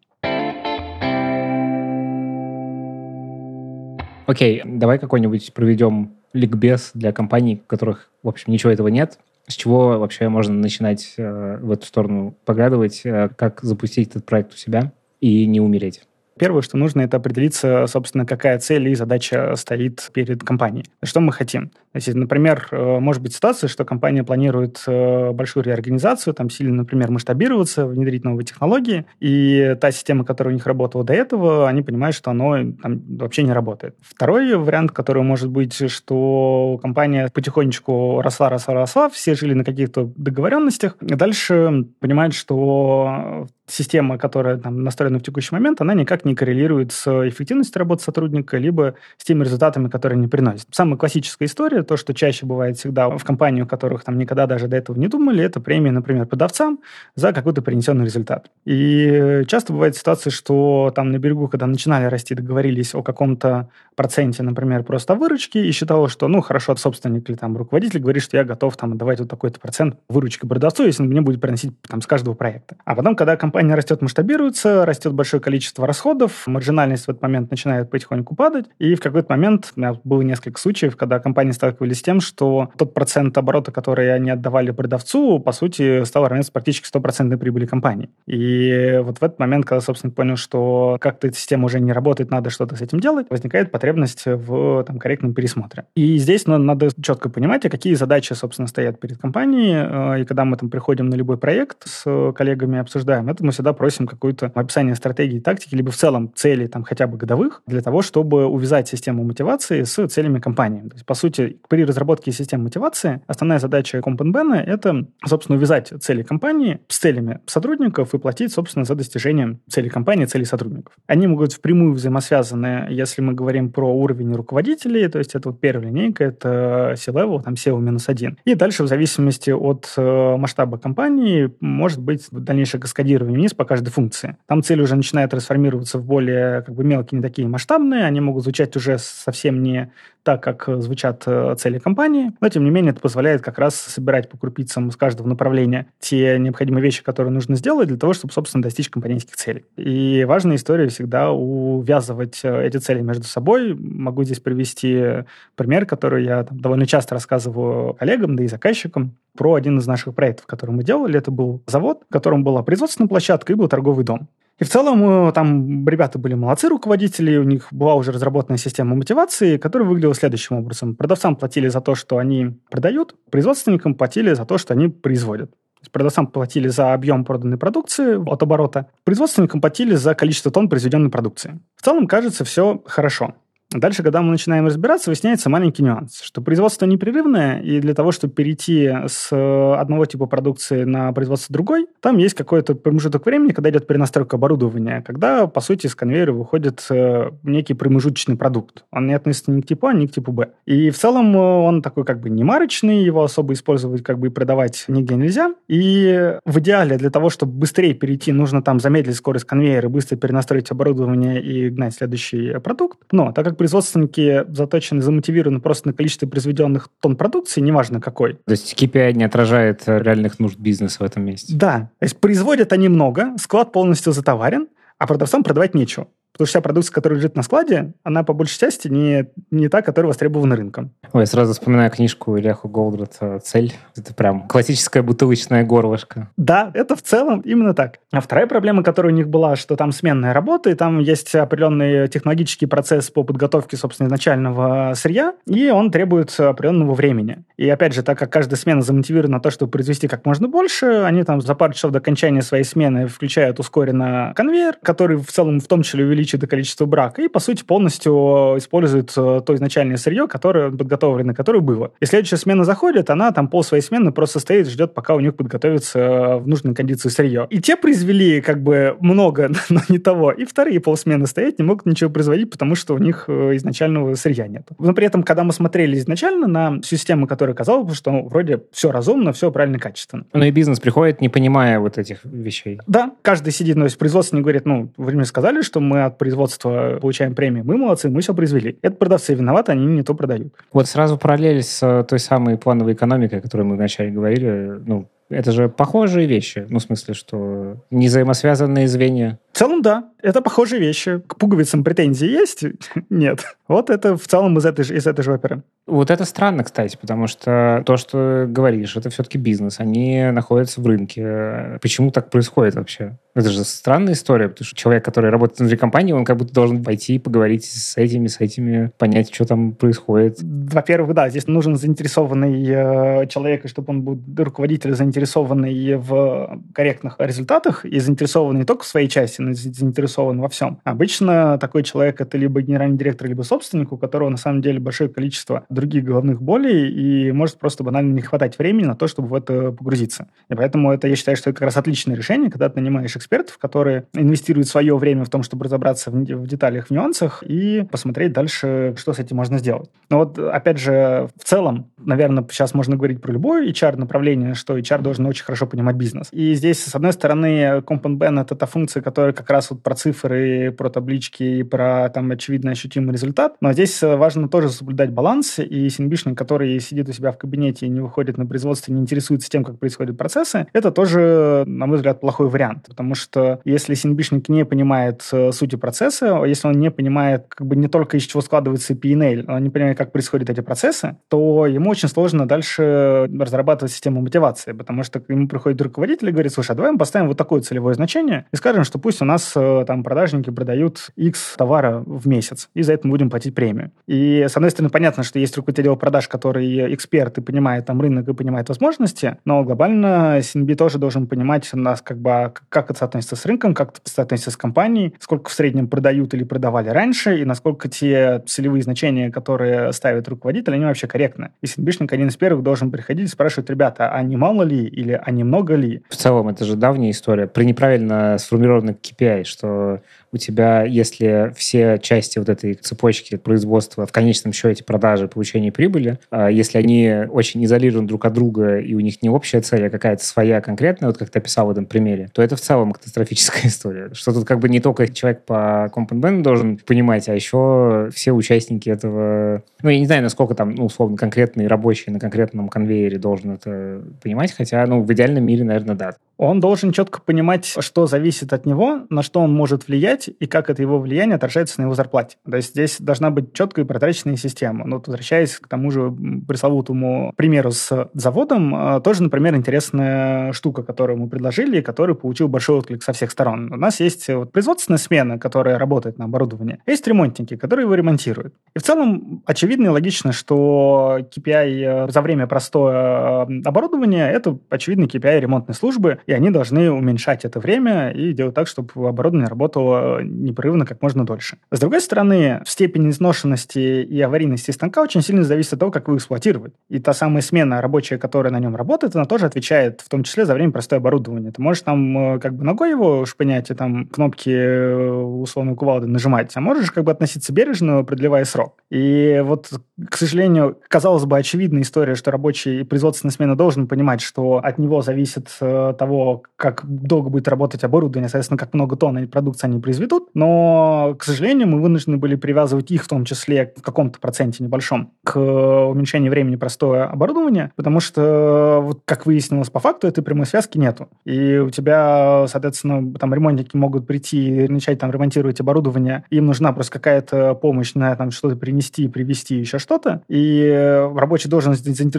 Окей, 4.29 4.61
okay, 4.61 4.79
давай 4.79 4.99
какой-нибудь 4.99 5.55
проведем 5.55 6.13
ликбез 6.35 6.91
для 6.93 7.13
компаний, 7.13 7.63
у 7.65 7.67
которых, 7.67 8.11
в 8.23 8.29
общем, 8.29 8.53
ничего 8.53 8.71
этого 8.71 8.89
нет, 8.89 9.19
с 9.49 9.55
чего 9.55 9.99
вообще 9.99 10.29
можно 10.29 10.55
начинать 10.55 11.15
э, 11.17 11.59
в 11.61 11.71
эту 11.73 11.87
сторону 11.87 12.37
поглядывать, 12.45 13.01
э, 13.05 13.31
как 13.37 13.61
запустить 13.63 14.11
этот 14.11 14.27
проект 14.27 14.53
у 14.53 14.57
себя 14.57 14.93
и 15.21 15.47
не 15.47 15.61
умереть? 15.61 16.03
Первое, 16.39 16.63
что 16.63 16.77
нужно, 16.77 17.03
это 17.03 17.17
определиться, 17.17 17.87
собственно, 17.87 18.25
какая 18.25 18.59
цель 18.59 18.89
и 18.89 18.95
задача 18.95 19.55
стоит 19.57 20.11
перед 20.13 20.43
компанией. 20.43 20.87
Что 21.03 21.21
мы 21.21 21.33
хотим? 21.33 21.69
То 21.69 21.97
есть, 21.97 22.15
например, 22.15 22.69
э, 22.71 22.99
может 23.01 23.23
быть 23.23 23.35
ситуация, 23.35 23.69
что 23.69 23.85
компания 23.85 24.23
планирует 24.23 24.83
э, 24.87 25.33
большую 25.33 25.65
реорганизацию, 25.65 26.35
там 26.35 26.51
сильно, 26.51 26.75
например, 26.75 27.11
масштабироваться, 27.11 27.87
внедрить 27.87 28.25
новые 28.25 28.45
технологии, 28.45 29.05
и 29.21 29.77
та 29.81 29.91
система, 29.91 30.25
которая 30.25 30.53
у 30.53 30.57
них 30.57 30.67
работала 30.67 31.05
до 31.05 31.13
этого, 31.13 31.69
они 31.69 31.83
понимают, 31.83 32.15
что 32.15 32.31
оно 32.31 32.73
там, 32.83 33.03
вообще 33.17 33.43
не 33.43 33.53
работает. 33.53 33.97
Второй 34.01 34.55
вариант, 34.57 34.93
который 34.93 35.23
может 35.23 35.49
быть, 35.51 35.91
что 35.91 36.79
компания 36.83 37.31
потихонечку 37.33 38.21
росла, 38.23 38.49
росла, 38.49 38.75
росла, 38.75 39.09
все 39.09 39.35
жили 39.35 39.55
на 39.55 39.65
каких-то 39.65 40.13
договоренностях, 40.17 40.97
дальше 41.01 41.87
понимают, 42.01 42.35
что 42.35 43.47
система, 43.67 44.19
которая 44.19 44.57
там 44.57 44.83
настроена 44.83 45.19
в 45.19 45.23
текущий 45.23 45.55
момент, 45.55 45.81
она 45.81 45.95
никак 45.95 46.25
не 46.25 46.28
коррелирует 46.35 46.93
с 46.93 47.07
эффективностью 47.29 47.79
работы 47.79 48.03
сотрудника, 48.03 48.59
либо 48.59 48.95
с 49.17 49.25
теми 49.25 49.45
результатами, 49.45 49.89
которые 49.89 50.17
они 50.17 50.29
приносят. 50.29 50.67
Самая 50.71 50.97
классическая 50.97 51.47
история, 51.47 51.83
то, 51.83 51.97
что 51.97 52.15
чаще 52.15 52.47
бывает 52.47 52.79
всегда 52.79 53.09
в 53.11 53.25
компании, 53.25 53.63
у 53.63 53.67
которых 53.67 54.05
там 54.05 54.19
никогда 54.19 54.47
даже 54.47 54.69
до 54.69 54.77
этого 54.77 54.97
не 54.99 55.09
думали, 55.09 55.43
это 55.43 55.61
премия, 55.61 55.93
например, 55.93 56.27
продавцам 56.27 56.81
за 57.15 57.33
какой-то 57.33 57.63
принесенный 57.63 58.05
результат. 58.05 58.51
И 58.65 59.45
часто 59.47 59.73
бывает 59.73 59.97
ситуация, 59.97 60.31
что 60.31 60.93
там 60.95 61.11
на 61.11 61.19
берегу, 61.19 61.49
когда 61.49 61.67
начинали 61.67 62.05
расти, 62.07 62.35
договорились 62.35 62.95
о 62.95 63.03
каком-то 63.03 63.69
проценте, 63.97 64.43
например, 64.43 64.85
просто 64.85 65.15
выручки, 65.15 65.59
и 65.59 65.73
считалось, 65.73 66.13
что, 66.13 66.29
ну, 66.29 66.41
хорошо, 66.41 66.77
собственник 66.77 67.29
или 67.29 67.37
там 67.37 67.57
руководитель 67.57 68.01
говорит, 68.01 68.23
что 68.23 68.37
я 68.37 68.45
готов 68.45 68.77
там 68.77 68.93
отдавать 68.93 69.21
вот 69.21 69.29
такой-то 69.29 69.59
процент 69.61 69.97
выручки 70.09 70.47
продавцу, 70.47 70.85
если 70.85 71.03
он 71.03 71.09
мне 71.09 71.21
будет 71.21 71.41
приносить 71.41 71.73
там 71.83 72.01
с 72.03 72.07
каждого 72.07 72.35
проекта. 72.35 72.77
А 72.85 72.95
потом, 72.95 73.17
когда 73.17 73.37
компания 73.37 73.75
растет, 73.75 74.03
масштабируется, 74.03 74.87
растет 74.87 75.13
большое 75.13 75.41
количество 75.41 75.87
расходов, 75.87 76.09
маржинальность 76.47 77.07
в 77.07 77.09
этот 77.11 77.23
момент 77.23 77.51
начинает 77.51 77.91
потихоньку 77.91 78.35
падать, 78.35 78.67
и 78.79 78.95
в 78.95 79.01
какой-то 79.01 79.31
момент, 79.31 79.73
у 79.77 79.81
меня 79.81 79.95
было 80.05 80.23
несколько 80.23 80.61
случаев, 80.61 80.97
когда 80.97 81.19
компании 81.19 81.53
сталкивались 81.53 81.99
с 81.99 82.03
тем, 82.03 82.21
что 82.21 82.71
тот 82.77 82.95
процент 82.95 83.37
оборота, 83.39 83.73
который 83.73 84.15
они 84.15 84.31
отдавали 84.31 84.71
продавцу, 84.71 85.39
по 85.39 85.53
сути, 85.53 86.05
стал 86.05 86.27
равняться 86.27 86.53
практически 86.53 86.87
стопроцентной 86.87 87.39
прибыли 87.39 87.67
компании. 87.67 88.11
И 88.27 89.01
вот 89.03 89.19
в 89.19 89.23
этот 89.23 89.39
момент, 89.39 89.65
когда, 89.65 89.81
собственно, 89.81 90.13
понял, 90.13 90.37
что 90.37 90.99
как-то 91.01 91.29
эта 91.29 91.37
система 91.37 91.67
уже 91.67 91.81
не 91.81 91.93
работает, 91.93 92.31
надо 92.31 92.51
что-то 92.51 92.77
с 92.77 92.81
этим 92.81 93.01
делать, 93.01 93.27
возникает 93.31 93.71
потребность 93.71 94.23
в 94.27 94.85
там, 94.85 94.99
корректном 94.99 95.35
пересмотре. 95.35 95.85
И 95.95 96.17
здесь 96.19 96.47
ну, 96.47 96.59
надо 96.59 96.89
четко 97.01 97.29
понимать, 97.29 97.65
а 97.67 97.71
какие 97.71 97.95
задачи, 97.95 98.33
собственно, 98.33 98.69
стоят 98.69 99.01
перед 99.01 99.19
компанией, 99.19 100.19
э, 100.19 100.23
и 100.23 100.25
когда 100.25 100.45
мы 100.45 100.57
там 100.57 100.71
приходим 100.71 101.09
на 101.09 101.15
любой 101.15 101.39
проект 101.39 101.87
с 101.87 102.33
коллегами, 102.33 102.79
обсуждаем 102.79 103.29
это, 103.29 103.45
мы 103.45 103.53
всегда 103.53 103.73
просим 103.73 104.07
какое-то 104.07 104.51
описание 104.55 104.95
стратегии, 104.95 105.41
тактики, 105.41 105.75
либо 105.75 105.91
в 105.91 105.97
целом 105.97 106.08
цели 106.35 106.67
там 106.67 106.85
хотя 106.85 107.07
бы 107.07 107.17
годовых, 107.17 107.63
для 107.67 107.81
того, 107.81 108.03
чтобы 108.03 108.47
увязать 108.47 108.89
систему 108.89 109.25
мотивации 109.25 109.83
с 109.83 110.07
целями 110.09 110.39
компании. 110.39 110.83
То 110.83 110.95
есть, 110.95 111.07
по 111.07 111.15
сути, 111.15 111.59
при 111.69 111.85
разработке 111.85 112.33
системы 112.33 112.65
мотивации 112.65 113.23
основная 113.27 113.59
задача 113.59 114.01
Компенбена— 114.03 114.55
это, 114.67 115.07
собственно, 115.25 115.59
увязать 115.59 115.93
цели 116.01 116.23
компании 116.23 116.81
с 116.89 116.99
целями 116.99 117.41
сотрудников 117.47 118.15
и 118.15 118.19
платить, 118.19 118.53
собственно, 118.53 118.85
за 118.85 118.95
достижение 118.95 119.59
цели 119.69 119.89
компании, 119.89 120.27
цели 120.27 120.45
сотрудников. 120.45 120.95
Они 121.07 121.27
могут 121.27 121.53
впрямую 121.53 121.93
взаимосвязаны, 121.95 122.87
если 122.91 123.23
мы 123.23 123.33
говорим 123.33 123.73
про 123.73 123.93
уровень 123.95 124.35
руководителей, 124.35 125.09
то 125.09 125.19
есть 125.19 125.35
это 125.35 125.51
вот 125.51 125.61
первая 125.61 125.89
линейка, 125.89 126.25
это 126.25 126.95
C-level, 126.97 127.43
там 127.43 127.55
SEO 127.55 127.81
минус 127.81 128.09
один. 128.09 128.39
И 128.45 128.55
дальше, 128.55 128.83
в 128.83 128.89
зависимости 128.89 129.51
от 129.51 129.93
э, 129.97 130.37
масштаба 130.37 130.79
компании, 130.79 131.51
может 131.61 132.01
быть 132.01 132.27
дальнейшее 132.31 132.81
каскадирование 132.81 133.39
вниз 133.39 133.55
по 133.55 133.65
каждой 133.65 133.91
функции. 133.91 134.37
Там 134.47 134.63
цели 134.63 134.83
уже 134.83 134.97
начинают 134.97 135.31
трансформироваться 135.31 135.88
в 135.97 136.05
более 136.05 136.61
как 136.61 136.75
бы 136.75 136.85
мелкие, 136.85 137.19
не 137.19 137.23
такие 137.23 137.49
масштабные, 137.49 138.05
они 138.05 138.21
могут 138.21 138.43
звучать 138.43 138.77
уже 138.77 138.99
совсем 138.99 139.63
не 139.63 139.91
так, 140.29 140.43
как 140.43 140.69
звучат 140.83 141.23
э, 141.25 141.55
цели 141.57 141.79
компании, 141.79 142.33
но 142.43 142.51
тем 142.51 142.63
не 142.65 142.71
менее 142.71 142.93
это 142.93 143.01
позволяет 143.01 143.41
как 143.41 143.59
раз 143.59 143.77
собирать 143.77 144.29
по 144.29 144.37
крупицам 144.37 144.91
с 144.91 144.97
каждого 144.97 145.27
направления 145.27 145.87
те 146.01 146.39
необходимые 146.39 146.83
вещи, 146.83 147.03
которые 147.03 147.33
нужно 147.33 147.57
сделать 147.57 147.89
для 147.89 147.97
того, 147.97 148.13
чтобы, 148.13 148.35
собственно, 148.35 148.63
достичь 148.63 148.91
компанейских 148.91 149.37
целей. 149.37 149.65
И 149.79 150.27
важная 150.29 150.57
история 150.57 150.89
всегда 150.89 151.31
увязывать 151.31 152.41
э, 152.43 152.67
эти 152.67 152.77
цели 152.77 153.01
между 153.01 153.25
собой. 153.25 153.73
Могу 153.73 154.23
здесь 154.25 154.41
привести 154.41 155.25
пример, 155.55 155.87
который 155.87 156.25
я 156.25 156.45
там, 156.45 156.61
довольно 156.61 156.87
часто 156.87 157.15
рассказываю 157.15 157.95
коллегам, 157.95 158.37
да 158.37 158.45
и 158.45 158.49
заказчикам 158.49 159.17
про 159.35 159.55
один 159.55 159.79
из 159.79 159.87
наших 159.87 160.15
проектов, 160.15 160.47
который 160.47 160.73
мы 160.73 160.85
делали. 160.85 161.17
Это 161.17 161.31
был 161.31 161.63
завод, 161.67 162.03
в 162.07 162.13
котором 162.13 162.45
была 162.45 162.63
производственная 162.63 163.09
площадка 163.09 163.53
и 163.53 163.57
был 163.57 163.69
торговый 163.69 164.05
дом. 164.05 164.29
И 164.59 164.65
в 164.65 164.69
целом 164.69 165.29
э, 165.29 165.33
там 165.33 165.87
ребята 165.89 166.19
были 166.19 166.35
молодцы, 166.35 166.69
руководители, 166.69 167.37
у 167.37 167.45
них 167.45 167.69
была 167.71 167.95
уже 167.95 168.11
разработанная 168.11 168.59
система 168.59 168.97
мотивации, 168.97 169.57
которая 169.57 169.89
выглядела 169.89 170.15
следующим 170.15 170.57
образом. 170.57 170.97
Продавцам 170.97 171.37
платили 171.37 171.69
за 171.69 171.81
то, 171.81 171.95
что 171.95 172.19
они 172.19 172.59
продают, 172.71 173.15
производственникам 173.31 173.95
платили 173.95 174.35
за 174.35 174.45
то, 174.45 174.59
что 174.59 174.75
они 174.75 174.89
производят. 174.89 175.53
Продавцам 175.93 176.27
платили 176.27 176.69
за 176.69 176.93
объем 176.93 177.25
проданной 177.25 177.57
продукции 177.57 178.17
от 178.17 178.43
оборота, 178.43 178.89
производственникам 179.05 179.61
платили 179.61 179.95
за 179.95 180.15
количество 180.15 180.51
тонн 180.51 180.69
произведенной 180.69 181.09
продукции. 181.09 181.61
В 181.77 181.83
целом, 181.83 182.07
кажется, 182.09 182.45
все 182.45 182.83
хорошо. 182.85 183.35
Дальше, 183.71 184.03
когда 184.03 184.23
мы 184.23 184.31
начинаем 184.31 184.65
разбираться, 184.67 185.11
выясняется 185.11 185.51
маленький 185.51 185.83
нюанс, 185.83 186.23
что 186.23 186.41
производство 186.41 186.87
непрерывное, 186.87 187.61
и 187.61 187.81
для 187.81 187.93
того, 187.93 188.13
чтобы 188.13 188.33
перейти 188.33 188.91
с 189.07 189.29
одного 189.31 190.07
типа 190.07 190.25
продукции 190.25 190.85
на 190.85 191.13
производство 191.13 191.53
другой, 191.53 191.87
там 192.01 192.17
есть 192.17 192.35
какой-то 192.35 192.75
промежуток 192.75 193.27
времени, 193.27 193.53
когда 193.53 193.69
идет 193.69 193.87
перенастройка 193.87 194.37
оборудования, 194.37 195.03
когда, 195.07 195.47
по 195.47 195.61
сути, 195.61 195.87
с 195.87 195.95
конвейера 195.95 196.33
выходит 196.33 196.87
э, 196.89 197.31
некий 197.43 197.75
промежуточный 197.75 198.37
продукт. 198.37 198.85
Он 198.91 199.07
не 199.07 199.13
относится 199.13 199.51
ни 199.51 199.61
к 199.61 199.67
типу 199.67 199.89
А, 199.89 199.93
ни 199.93 200.07
к 200.07 200.13
типу 200.13 200.33
Б. 200.33 200.49
И 200.65 200.89
в 200.89 200.97
целом 200.97 201.37
э, 201.37 201.39
он 201.39 201.83
такой 201.83 202.05
как 202.05 202.21
бы 202.21 202.31
не 202.31 202.45
марочный, 202.45 203.03
его 203.05 203.23
особо 203.23 203.53
использовать 203.53 204.03
как 204.03 204.19
бы 204.19 204.29
и 204.29 204.31
продавать 204.31 204.87
нигде 204.89 205.15
нельзя. 205.17 205.55
И 205.69 206.39
в 206.47 206.59
идеале 206.61 206.97
для 206.97 207.11
того, 207.11 207.29
чтобы 207.29 207.53
быстрее 207.53 207.93
перейти, 207.93 208.33
нужно 208.33 208.63
там 208.63 208.81
замедлить 208.81 209.17
скорость 209.17 209.45
конвейера, 209.45 209.91
быстро 209.91 210.17
перенастроить 210.17 210.71
оборудование 210.71 211.43
и 211.43 211.69
гнать 211.69 211.95
следующий 211.95 212.59
продукт. 212.61 212.99
Но 213.13 213.33
так 213.33 213.45
как 213.45 213.58
производственники 213.59 214.45
заточены, 214.49 215.03
замотивированы 215.03 215.61
просто 215.61 215.89
на 215.89 215.95
количество 215.95 216.27
произведенных 216.27 216.89
тонн 217.01 217.17
продукции, 217.17 217.61
неважно 217.61 218.01
какой. 218.01 218.35
То 218.35 218.53
есть 218.53 218.81
KPI 218.81 219.13
не 219.13 219.25
отражает 219.25 219.83
реальных 219.87 220.39
нужд 220.39 220.59
бизнеса 220.59 220.99
в 221.01 221.03
этом 221.03 221.25
месте? 221.25 221.55
Да. 221.55 221.91
То 221.99 222.05
есть 222.05 222.19
производят 222.19 222.73
они 222.73 222.89
много, 222.89 223.37
склад 223.39 223.73
полностью 223.73 224.13
затоварен, 224.13 224.69
а 224.99 225.07
продавцам 225.07 225.45
продавать 225.45 225.75
нечего. 225.75 226.09
Потому 226.39 226.47
что 226.47 226.53
вся 226.53 226.61
продукция, 226.61 226.95
которая 226.95 227.19
лежит 227.19 227.35
на 227.35 227.43
складе, 227.43 227.95
она 228.05 228.23
по 228.23 228.33
большей 228.33 228.61
части 228.61 228.87
не, 228.87 229.27
не 229.51 229.69
та, 229.69 229.83
которая 229.83 230.07
востребована 230.07 230.55
рынком. 230.55 230.93
Ой, 231.13 231.23
я 231.23 231.27
сразу 231.27 231.53
вспоминаю 231.53 231.91
книжку 231.91 232.39
Ильяху 232.39 232.69
Голдрата 232.69 233.41
«Цель». 233.41 233.73
Это 233.97 234.15
прям 234.15 234.47
классическая 234.47 235.03
бутылочная 235.03 235.65
горлышко. 235.65 236.31
Да, 236.37 236.71
это 236.75 236.95
в 236.95 237.03
целом 237.03 237.41
именно 237.41 237.75
так. 237.75 237.99
А 238.13 238.21
вторая 238.21 238.47
проблема, 238.47 238.85
которая 238.85 239.13
у 239.13 239.17
них 239.17 239.29
была, 239.29 239.57
что 239.57 239.75
там 239.75 239.91
сменная 239.91 240.33
работа, 240.33 240.71
и 240.71 240.75
там 240.75 241.01
есть 241.01 241.35
определенный 241.35 242.07
технологический 242.07 242.67
процесс 242.67 243.11
по 243.11 243.25
подготовке, 243.25 243.77
собственно, 243.77 244.07
изначального 244.07 244.93
сырья, 244.95 245.35
и 245.45 245.71
он 245.71 245.91
требует 245.91 246.39
определенного 246.39 246.95
времени. 246.95 247.43
И 247.57 247.69
опять 247.69 247.95
же, 247.95 248.05
так 248.05 248.17
как 248.17 248.31
каждая 248.31 248.59
смена 248.59 248.83
замотивирована 248.83 249.39
на 249.39 249.41
то, 249.41 249.51
чтобы 249.51 249.73
произвести 249.73 250.07
как 250.07 250.25
можно 250.25 250.47
больше, 250.47 251.03
они 251.05 251.25
там 251.25 251.41
за 251.41 251.57
пару 251.57 251.73
часов 251.73 251.91
до 251.91 251.99
окончания 251.99 252.43
своей 252.43 252.63
смены 252.63 253.09
включают 253.09 253.59
ускоренно 253.59 254.33
конвейер, 254.37 254.77
который 254.85 255.17
в 255.17 255.33
целом 255.33 255.59
в 255.59 255.67
том 255.67 255.83
числе 255.83 256.05
увеличивает 256.05 256.28
количество 256.37 256.87
брака, 256.87 257.23
и, 257.23 257.29
по 257.29 257.41
сути, 257.41 257.65
полностью 257.65 258.55
использует 258.57 259.13
э, 259.17 259.41
то 259.45 259.55
изначальное 259.55 259.97
сырье, 259.97 260.27
которое 260.29 260.71
подготовлено, 260.71 261.35
которое 261.35 261.61
было. 261.61 261.93
И 262.01 262.07
следующая 262.07 262.37
смена 262.37 262.65
заходит, 262.65 263.11
она 263.11 263.31
там 263.31 263.49
пол 263.49 263.63
своей 263.63 263.83
смены 263.83 264.13
просто 264.13 264.41
стоит, 264.41 264.69
ждет, 264.69 264.95
пока 264.95 265.15
у 265.15 265.21
них 265.21 265.37
подготовится 265.37 265.99
э, 265.99 266.37
в 266.39 266.49
нужной 266.49 266.75
кондиции 266.75 267.09
сырье. 267.09 267.47
И 267.51 267.61
те 267.61 267.77
произвели 267.77 268.41
как 268.41 268.63
бы 268.63 268.97
много, 269.01 269.51
но 269.69 269.81
не 269.89 269.99
того. 269.99 270.33
И 270.33 270.45
вторые 270.45 270.81
полсмены 270.81 271.27
стоят, 271.27 271.59
не 271.59 271.65
могут 271.65 271.87
ничего 271.87 272.11
производить, 272.11 272.51
потому 272.51 272.75
что 272.75 272.95
у 272.95 272.99
них 272.99 273.25
э, 273.29 273.57
изначального 273.57 274.15
сырья 274.15 274.47
нет. 274.47 274.69
Но 274.79 274.93
при 274.93 275.07
этом, 275.07 275.23
когда 275.23 275.45
мы 275.45 275.53
смотрели 275.53 275.99
изначально 275.99 276.47
на 276.47 276.83
систему, 276.83 277.27
которая 277.27 277.55
казалось 277.55 277.89
бы, 277.89 277.95
что 277.95 278.11
ну, 278.11 278.29
вроде 278.29 278.63
все 278.73 278.91
разумно, 278.91 279.33
все 279.33 279.51
правильно, 279.51 279.79
качественно. 279.79 280.27
Ну 280.33 280.45
и 280.45 280.51
бизнес 280.51 280.81
приходит, 280.81 281.21
не 281.21 281.29
понимая 281.29 281.81
вот 281.81 281.99
этих 281.99 282.25
вещей. 282.25 282.81
Да, 282.87 283.13
каждый 283.23 283.53
сидит, 283.53 283.77
ну, 283.77 283.85
есть 283.85 283.99
производство 283.99 284.37
не 284.37 284.43
говорит, 284.43 284.67
ну, 284.67 284.93
вы 284.97 285.13
мне 285.13 285.25
сказали, 285.25 285.63
что 285.63 285.81
мы 285.81 286.05
от 286.05 286.18
производства 286.19 286.99
получаем 287.01 287.35
премии, 287.35 287.63
мы 287.63 287.77
молодцы, 287.77 288.11
мы 288.11 288.21
все 288.21 288.35
произвели. 288.35 288.79
Это 288.83 288.97
продавцы 288.97 289.35
виноваты, 289.35 289.73
они 289.73 289.87
не 289.87 290.03
то 290.03 290.15
продают. 290.15 290.53
Вот 290.73 290.87
сразу 290.87 291.17
параллель 291.17 291.63
с 291.63 291.83
э, 291.83 292.05
той 292.05 292.19
самой 292.19 292.59
плановой 292.59 292.93
экономикой, 292.93 293.39
о 293.39 293.43
которой 293.43 293.63
мы 293.63 293.77
вначале 293.77 294.11
говорили, 294.11 294.81
ну, 294.85 295.09
это 295.31 295.53
же 295.53 295.69
похожие 295.69 296.27
вещи. 296.27 296.67
Ну, 296.69 296.79
в 296.79 296.83
смысле, 296.83 297.15
что 297.15 297.77
не 297.91 298.09
взаимосвязанные 298.09 298.89
звенья. 298.89 299.39
В 299.53 299.59
целом, 299.59 299.83
да. 299.83 300.11
Это 300.23 300.41
похожие 300.41 300.81
вещи. 300.81 301.21
К 301.27 301.37
пуговицам 301.37 301.85
претензии 301.85 302.29
есть? 302.29 302.65
Нет. 303.11 303.45
Вот 303.69 303.91
это 303.91 304.17
в 304.17 304.27
целом 304.27 304.57
из 304.59 304.65
этой, 304.65 304.85
из 304.85 305.07
этой 305.07 305.23
же 305.23 305.33
оперы. 305.33 305.63
Вот 305.87 306.11
это 306.11 306.25
странно, 306.25 306.65
кстати, 306.65 306.99
потому 307.01 307.27
что 307.27 307.83
то, 307.87 307.97
что 307.97 308.47
говоришь, 308.49 308.97
это 308.97 309.11
все-таки 309.11 309.39
бизнес. 309.39 309.81
Они 309.81 310.31
находятся 310.33 310.81
в 310.81 310.87
рынке. 310.87 311.79
Почему 311.81 312.11
так 312.11 312.31
происходит 312.31 312.75
вообще? 312.75 313.19
Это 313.35 313.51
же 313.51 313.65
странная 313.65 314.15
история, 314.15 314.49
потому 314.49 314.67
что 314.67 314.77
человек, 314.77 315.05
который 315.05 315.31
работает 315.31 315.61
внутри 315.61 315.77
компании, 315.77 316.13
он 316.13 316.25
как 316.25 316.37
будто 316.37 316.53
должен 316.53 316.83
пойти 316.83 317.15
и 317.15 317.19
поговорить 317.19 317.65
с 317.65 317.97
этими, 317.97 318.27
с 318.27 318.41
этими, 318.41 318.91
понять, 318.99 319.33
что 319.33 319.45
там 319.45 319.73
происходит. 319.73 320.39
Во-первых, 320.43 321.15
да, 321.15 321.31
здесь 321.31 321.47
нужен 321.47 321.77
заинтересованный 321.77 322.65
э, 322.65 323.27
человек, 323.29 323.65
и 323.65 323.69
чтобы 323.69 323.93
он 323.93 324.03
был 324.03 324.21
руководитель, 324.37 324.95
заинтересованный 325.19 325.97
в 325.97 326.61
корректных 326.73 327.17
результатах 327.19 327.85
и 327.85 327.99
заинтересован 327.99 328.57
не 328.59 328.65
только 328.65 328.85
в 328.85 328.87
своей 328.87 329.09
части, 329.09 329.41
но 329.41 329.51
и 329.51 329.55
заинтересован 329.55 330.41
во 330.41 330.49
всем. 330.49 330.81
Обычно 330.85 331.59
такой 331.59 331.83
человек 331.83 332.21
это 332.21 332.39
либо 332.39 332.61
генеральный 332.63 332.97
директор, 332.97 333.29
либо 333.29 333.43
собственник, 333.43 333.93
у 333.93 333.97
которого 333.97 334.29
на 334.29 334.37
самом 334.37 334.63
деле 334.63 334.79
большое 334.79 335.11
количество 335.11 335.65
других 335.69 336.05
головных 336.05 336.41
болей, 336.41 336.91
и 336.91 337.33
может 337.33 337.59
просто 337.59 337.85
банально 337.85 338.15
не 338.15 338.23
хватать 338.23 338.59
времени 338.59 338.87
на 338.87 338.95
то, 338.95 339.09
чтобы 339.09 339.29
в 339.29 339.35
это 339.35 339.73
погрузиться. 339.73 340.29
И 340.49 340.55
поэтому 340.55 340.93
это, 340.93 341.09
я 341.09 341.17
считаю, 341.17 341.37
что 341.37 341.51
это 341.51 341.59
как 341.59 341.67
раз 341.67 341.77
отличное 341.77 342.17
решение, 342.17 342.51
когда 342.51 342.69
ты 342.69 342.81
нанимаешь 342.81 343.17
экспертов, 343.17 343.59
которые 343.59 344.07
инвестируют 344.15 344.69
свое 344.69 344.97
время 344.97 345.25
в 345.25 345.31
том, 345.31 345.43
чтобы 345.43 345.65
разобраться 345.65 346.11
в, 346.11 346.15
в 346.15 346.47
деталях, 346.47 346.87
в 346.87 346.91
нюансах 346.91 347.43
и 347.47 347.87
посмотреть 347.91 348.33
дальше, 348.33 348.95
что 348.97 349.13
с 349.13 349.19
этим 349.19 349.37
можно 349.37 349.59
сделать. 349.59 349.91
Но 350.11 350.19
вот, 350.19 350.39
опять 350.39 350.79
же, 350.79 351.29
в 351.37 351.45
целом, 351.45 351.91
наверное, 351.99 352.47
сейчас 352.51 352.75
можно 352.75 352.97
говорить 352.97 353.21
про 353.21 353.33
любое 353.33 353.69
HR-направление, 353.71 354.55
что 354.55 354.79
HR 354.79 355.03
должен 355.09 355.27
очень 355.27 355.45
хорошо 355.45 355.67
понимать 355.67 355.97
бизнес. 355.97 356.29
И 356.33 356.53
здесь, 356.55 356.85
с 356.85 356.95
одной 356.95 357.13
стороны, 357.15 357.81
Compound 357.81 358.41
это 358.43 358.55
та 358.55 358.67
функция, 358.67 359.03
которая 359.03 359.33
как 359.33 359.49
раз 359.49 359.71
вот 359.71 359.83
про 359.83 359.95
цифры, 359.95 360.71
про 360.77 360.91
таблички 360.91 361.43
и 361.43 361.63
про 361.63 362.11
там 362.11 362.31
очевидно 362.31 362.73
ощутимый 362.73 363.13
результат. 363.13 363.57
Но 363.61 363.73
здесь 363.73 364.03
важно 364.03 364.49
тоже 364.49 364.69
соблюдать 364.69 365.11
баланс, 365.11 365.59
и 365.59 365.89
синбишник, 365.89 366.37
который 366.37 366.79
сидит 366.81 367.09
у 367.09 367.13
себя 367.13 367.33
в 367.33 367.39
кабинете 367.39 367.87
и 367.87 367.89
не 367.89 368.01
выходит 368.01 368.37
на 368.37 368.45
производство, 368.45 368.93
не 368.93 369.01
интересуется 369.01 369.49
тем, 369.49 369.65
как 369.65 369.79
происходят 369.79 370.19
процессы, 370.19 370.67
это 370.75 370.91
тоже, 370.91 371.65
на 371.67 371.87
мой 371.87 371.97
взгляд, 371.97 372.21
плохой 372.21 372.49
вариант. 372.49 372.87
Потому 372.89 373.15
что 373.15 373.61
если 373.65 373.95
синбишник 373.95 374.49
не 374.51 374.65
понимает 374.65 375.27
э, 375.33 375.53
сути 375.53 375.77
процесса, 375.77 376.43
если 376.45 376.69
он 376.69 376.75
не 376.75 376.91
понимает 376.91 377.47
как 377.49 377.67
бы 377.67 377.77
не 377.77 377.89
только 377.89 378.19
из 378.19 378.25
чего 378.25 378.43
складывается 378.43 378.95
P&L, 378.95 379.45
он 379.49 379.63
не 379.63 379.71
понимает, 379.71 379.97
как 379.97 380.13
происходят 380.13 380.51
эти 380.51 380.61
процессы, 380.61 381.17
то 381.29 381.67
ему 381.67 381.91
очень 381.91 382.09
сложно 382.09 382.47
дальше 382.47 383.31
разрабатывать 383.39 383.93
систему 383.93 384.21
мотивации, 384.21 384.73
потому 384.73 384.98
что 385.05 385.21
к 385.21 385.29
нему 385.29 385.49
приходит 385.49 385.81
руководитель 385.81 386.29
и 386.29 386.33
говорит, 386.33 386.53
слушай, 386.53 386.73
а 386.73 386.75
давай 386.75 386.93
мы 386.93 386.99
поставим 386.99 387.29
вот 387.29 387.37
такое 387.37 387.61
целевое 387.61 387.95
значение 387.95 388.47
и 388.53 388.57
скажем, 388.57 388.85
что 388.85 388.99
пусть 388.99 389.23
у 389.23 389.25
нас 389.25 389.53
э, 389.57 389.85
там 389.87 390.03
продажники 390.03 390.51
продают 390.51 391.11
X 391.17 391.55
товара 391.57 392.03
в 392.05 392.27
месяц, 392.27 392.69
и 392.75 392.83
за 392.83 392.95
это 392.95 393.07
мы 393.07 393.13
будем 393.13 393.31
платить 393.31 393.55
премию. 393.55 393.91
И, 394.07 394.47
с 394.49 394.57
одной 394.57 394.71
стороны, 394.71 394.91
понятно, 394.91 395.23
что 395.23 395.39
есть 395.39 395.57
руководитель 395.57 395.95
продаж, 395.97 396.29
который 396.29 396.95
эксперт 396.95 397.39
и 397.39 397.41
понимает 397.41 397.87
там 397.87 398.01
рынок 398.01 398.29
и 398.29 398.35
понимает 398.35 398.69
возможности, 398.69 399.39
но 399.45 399.65
глобально 399.65 400.39
CNB 400.39 400.75
тоже 400.75 400.99
должен 400.99 401.27
понимать 401.27 401.69
у 401.73 401.77
нас 401.77 402.01
как 402.01 402.19
бы, 402.19 402.53
как 402.69 402.91
это 402.91 402.99
соотносится 402.99 403.37
с 403.37 403.47
рынком, 403.47 403.75
как 403.75 403.91
это 403.91 404.11
соотносится 404.11 404.51
с 404.51 404.57
компанией, 404.57 405.15
сколько 405.21 405.51
в 405.51 405.53
среднем 405.53 405.89
продают 405.89 406.35
или 406.35 406.45
продавали 406.45 406.89
раньше, 406.89 407.41
и 407.41 407.45
насколько 407.45 407.89
те 407.89 408.43
целевые 408.47 408.83
значения, 408.83 409.31
которые 409.31 409.93
ставит 409.93 410.29
руководитель, 410.29 410.75
они 410.75 410.85
вообще 410.85 411.07
корректны. 411.07 411.51
И 411.63 411.67
CNB 411.67 412.09
один 412.11 412.29
из 412.29 412.37
первых 412.37 412.63
должен 412.63 412.91
приходить 412.91 413.27
и 413.27 413.33
спрашивать, 413.33 413.71
ребята, 413.71 414.11
а 414.11 414.23
не 414.23 414.37
мало 414.37 414.63
ли 414.63 414.88
или 414.89 415.21
а 415.23 415.31
не 415.31 415.45
много 415.45 415.75
ли? 415.75 416.03
В 416.09 416.17
целом, 416.17 416.49
это 416.49 416.65
же 416.65 416.77
давняя 416.77 417.11
история. 417.11 417.47
При 417.47 417.65
неправильно 417.65 418.39
сформированном 418.39 418.97
KPI, 419.01 419.45
что 419.45 420.01
у 420.33 420.37
тебя, 420.37 420.85
если 420.85 421.53
все 421.57 421.99
части 421.99 422.39
вот 422.39 422.49
этой 422.49 422.75
цепочки 422.75 423.37
производства 423.37 424.07
в 424.07 424.13
конечном 424.13 424.53
счете 424.53 424.85
продажи, 424.85 425.29
получения 425.29 425.73
прибыли, 425.73 426.19
а 426.31 426.51
если 426.51 426.79
они 426.79 427.25
очень 427.31 427.65
изолированы 427.65 428.07
друг 428.07 428.25
от 428.25 428.35
друга 428.35 428.79
и 428.79 428.95
у 428.95 429.01
них 429.01 429.23
не 429.23 429.31
общая 429.31 429.61
цель, 429.61 429.87
а 429.87 429.91
какая-то 429.91 430.25
своя 430.25 430.61
конкретная, 430.61 431.09
вот 431.09 431.19
как 431.19 431.31
ты 431.31 431.39
описал 431.39 431.67
в 431.67 431.71
этом 431.71 431.87
примере, 431.87 432.29
то 432.33 432.43
это 432.43 432.57
в 432.57 432.61
целом 432.61 432.93
катастрофическая 432.93 433.63
история. 433.65 434.11
Что 434.13 434.33
тут 434.33 434.47
как 434.47 434.59
бы 434.59 434.69
не 434.69 434.81
только 434.81 435.09
человек 435.09 435.45
по 435.45 435.91
компоненту 435.93 436.43
должен 436.43 436.79
понимать, 436.79 437.29
а 437.29 437.35
еще 437.35 438.11
все 438.15 438.33
участники 438.33 438.91
этого... 438.91 439.63
Ну, 439.83 439.91
я 439.91 439.99
не 439.99 440.07
знаю, 440.07 440.23
насколько 440.23 440.55
там, 440.55 440.75
ну, 440.75 440.87
условно, 440.87 441.17
конкретный 441.17 441.67
рабочий 441.67 442.11
на 442.11 442.21
конкретном 442.21 442.69
конвейере 442.69 443.19
должен 443.19 443.53
это 443.53 444.03
понимать, 444.23 444.53
хотя, 444.53 444.68
ну, 444.73 445.03
в 445.03 445.13
идеальном 445.13 445.45
мире, 445.45 445.65
наверное, 445.65 445.95
да. 445.95 446.15
Он 446.39 446.61
должен 446.61 446.93
четко 446.93 447.21
понимать, 447.21 447.67
что 447.67 448.07
зависит 448.07 448.53
от 448.53 448.65
него, 448.65 449.01
на 449.11 449.23
что 449.23 449.41
он 449.41 449.53
может 449.53 449.89
влиять 449.89 450.31
и 450.39 450.47
как 450.47 450.71
это 450.71 450.81
его 450.81 451.01
влияние 451.01 451.35
отражается 451.35 451.81
на 451.81 451.87
его 451.87 451.95
зарплате. 451.95 452.37
То 452.49 452.57
есть 452.57 452.71
здесь 452.71 452.99
должна 453.01 453.31
быть 453.31 453.53
четкая 453.53 453.85
и 453.85 453.89
прозрачная 453.89 454.37
система. 454.37 454.87
Но 454.87 454.97
вот 454.97 455.09
возвращаясь 455.09 455.59
к 455.59 455.67
тому 455.67 455.91
же 455.91 456.15
пресловутому 456.47 457.33
примеру 457.37 457.73
с 457.73 458.09
заводом, 458.15 458.75
э, 458.75 459.01
тоже, 459.01 459.25
например, 459.25 459.57
интересная 459.57 460.53
штука, 460.53 460.85
которую 460.85 461.19
мы 461.19 461.29
предложили, 461.29 461.79
и 461.79 461.83
который 461.83 462.15
получил 462.15 462.47
большой 462.47 462.79
отклик 462.79 463.03
со 463.03 463.13
всех 463.13 463.33
сторон. 463.33 463.73
У 463.73 463.77
нас 463.77 463.99
есть 463.99 464.29
вот 464.29 464.53
производственная 464.53 464.99
смена, 464.99 465.41
которая 465.41 465.77
работает 465.77 466.19
на 466.19 466.27
оборудовании. 466.27 466.79
Есть 466.87 467.07
ремонтники, 467.09 467.57
которые 467.57 467.85
его 467.85 467.97
ремонтируют. 467.97 468.55
И 468.77 468.79
в 468.79 468.83
целом 468.85 469.43
очевидно 469.45 469.87
и 469.87 469.89
логично, 469.91 470.31
что 470.31 471.19
KPI 471.35 472.07
э, 472.07 472.11
за 472.13 472.23
время 472.23 472.47
простое 472.47 473.45
э, 473.45 473.63
оборудование– 473.65 474.31
это 474.67 474.77
очевидно 474.77 475.05
KPI 475.05 475.41
ремонтной 475.41 475.75
службы, 475.75 476.19
и 476.27 476.33
они 476.33 476.51
должны 476.51 476.91
уменьшать 476.91 477.45
это 477.45 477.61
время 477.61 478.11
и 478.11 478.33
делать 478.33 478.55
так, 478.55 478.69
чтобы 478.69 479.09
оборудование 479.09 479.49
работало 479.49 480.23
непрерывно 480.23 480.87
как 480.87 481.03
можно 481.03 481.25
дольше. 481.25 481.59
С 481.71 481.81
другой 481.81 482.01
стороны, 482.01 482.63
степень 482.67 483.11
изношенности 483.11 484.03
и 484.03 484.21
аварийности 484.21 484.71
станка 484.71 485.03
очень 485.03 485.23
сильно 485.23 485.45
зависит 485.45 485.75
от 485.75 485.81
того, 485.81 485.91
как 485.91 486.09
вы 486.09 486.17
эксплуатировать. 486.17 486.75
И 486.89 486.99
та 486.99 487.13
самая 487.13 487.43
смена 487.43 487.81
рабочая, 487.81 488.19
которая 488.19 488.53
на 488.53 488.61
нем 488.61 488.77
работает, 488.77 489.15
она 489.17 489.25
тоже 489.25 489.47
отвечает 489.47 490.01
в 490.01 490.09
том 490.09 490.23
числе 490.23 490.45
за 490.45 490.55
время 490.55 490.73
простое 490.73 490.99
оборудование. 490.99 491.53
Ты 491.53 491.63
можешь 491.63 491.83
там 491.83 492.35
э, 492.35 492.39
как 492.39 492.55
бы 492.55 492.65
ногой 492.65 492.91
его 492.91 493.25
шпынять 493.27 493.71
и 493.71 493.75
там 493.75 494.07
кнопки 494.07 494.51
э, 494.51 495.11
условно 495.11 495.75
кувалды 495.75 496.07
нажимать, 496.07 496.53
а 496.55 496.61
можешь 496.61 496.91
как 496.91 497.05
бы 497.05 497.13
относиться 497.13 497.53
бережно, 497.53 498.05
продлевая 498.05 498.45
срок. 498.45 498.83
И 498.91 499.43
вот 499.45 499.71
к 500.07 500.17
сожалению, 500.17 500.79
казалось 500.89 501.25
бы, 501.25 501.37
очевидная 501.39 501.83
история, 501.83 502.15
что 502.15 502.31
рабочий 502.31 502.85
производственная 502.85 503.33
смена 503.33 503.57
должен 503.57 503.89
понимать, 503.89 504.21
что 504.21 504.61
от 504.63 504.79
него 504.79 505.03
зависит 505.03 505.49
э, 505.61 505.95
того, 505.99 506.45
как 506.57 506.83
долго 506.85 507.31
будет 507.31 507.49
работать 507.49 507.83
оборудование, 507.83 508.29
соответственно, 508.29 508.59
как 508.59 508.75
много 508.75 508.97
тонн 508.97 509.27
продукции 509.27 509.67
они 509.67 509.81
произведут. 509.81 510.29
Но, 510.35 511.17
к 511.19 511.25
сожалению, 511.25 511.67
мы 511.69 511.81
вынуждены 511.81 512.17
были 512.17 512.37
привязывать 512.37 512.91
их 512.93 513.05
в 513.05 513.09
том 513.09 513.25
числе 513.25 513.73
в 513.77 513.83
каком-то 513.83 514.21
проценте 514.21 514.63
небольшом 514.63 515.13
к 515.25 515.37
уменьшению 515.37 516.31
времени 516.31 516.57
простое 516.57 517.07
оборудование, 517.07 517.73
потому 517.75 517.99
что, 517.99 518.81
вот 518.83 519.01
как 519.05 519.27
выяснилось 519.27 519.71
по 519.71 519.81
факту, 519.81 520.07
этой 520.07 520.23
прямой 520.23 520.47
связки 520.47 520.79
нету. 520.79 521.09
И 521.25 521.57
у 521.57 521.71
тебя, 521.71 522.47
соответственно, 522.47 523.15
там 523.19 523.35
ремонтники 523.35 523.77
могут 523.77 524.07
прийти 524.07 524.65
и 524.65 524.69
начать 524.69 525.01
там 525.01 525.11
ремонтировать 525.11 525.61
оборудование, 525.61 526.25
им 526.31 526.47
нужна 526.47 526.73
просто 526.73 526.93
какая-то 526.93 527.55
помощь 527.55 527.95
на 527.95 528.15
там 528.15 528.31
что-то 528.31 528.55
принести, 528.55 529.09
привезти, 529.09 529.57
еще 529.57 529.79
что-то, 529.89 530.23
и 530.29 531.09
рабочий 531.15 531.49
должен 531.49 531.75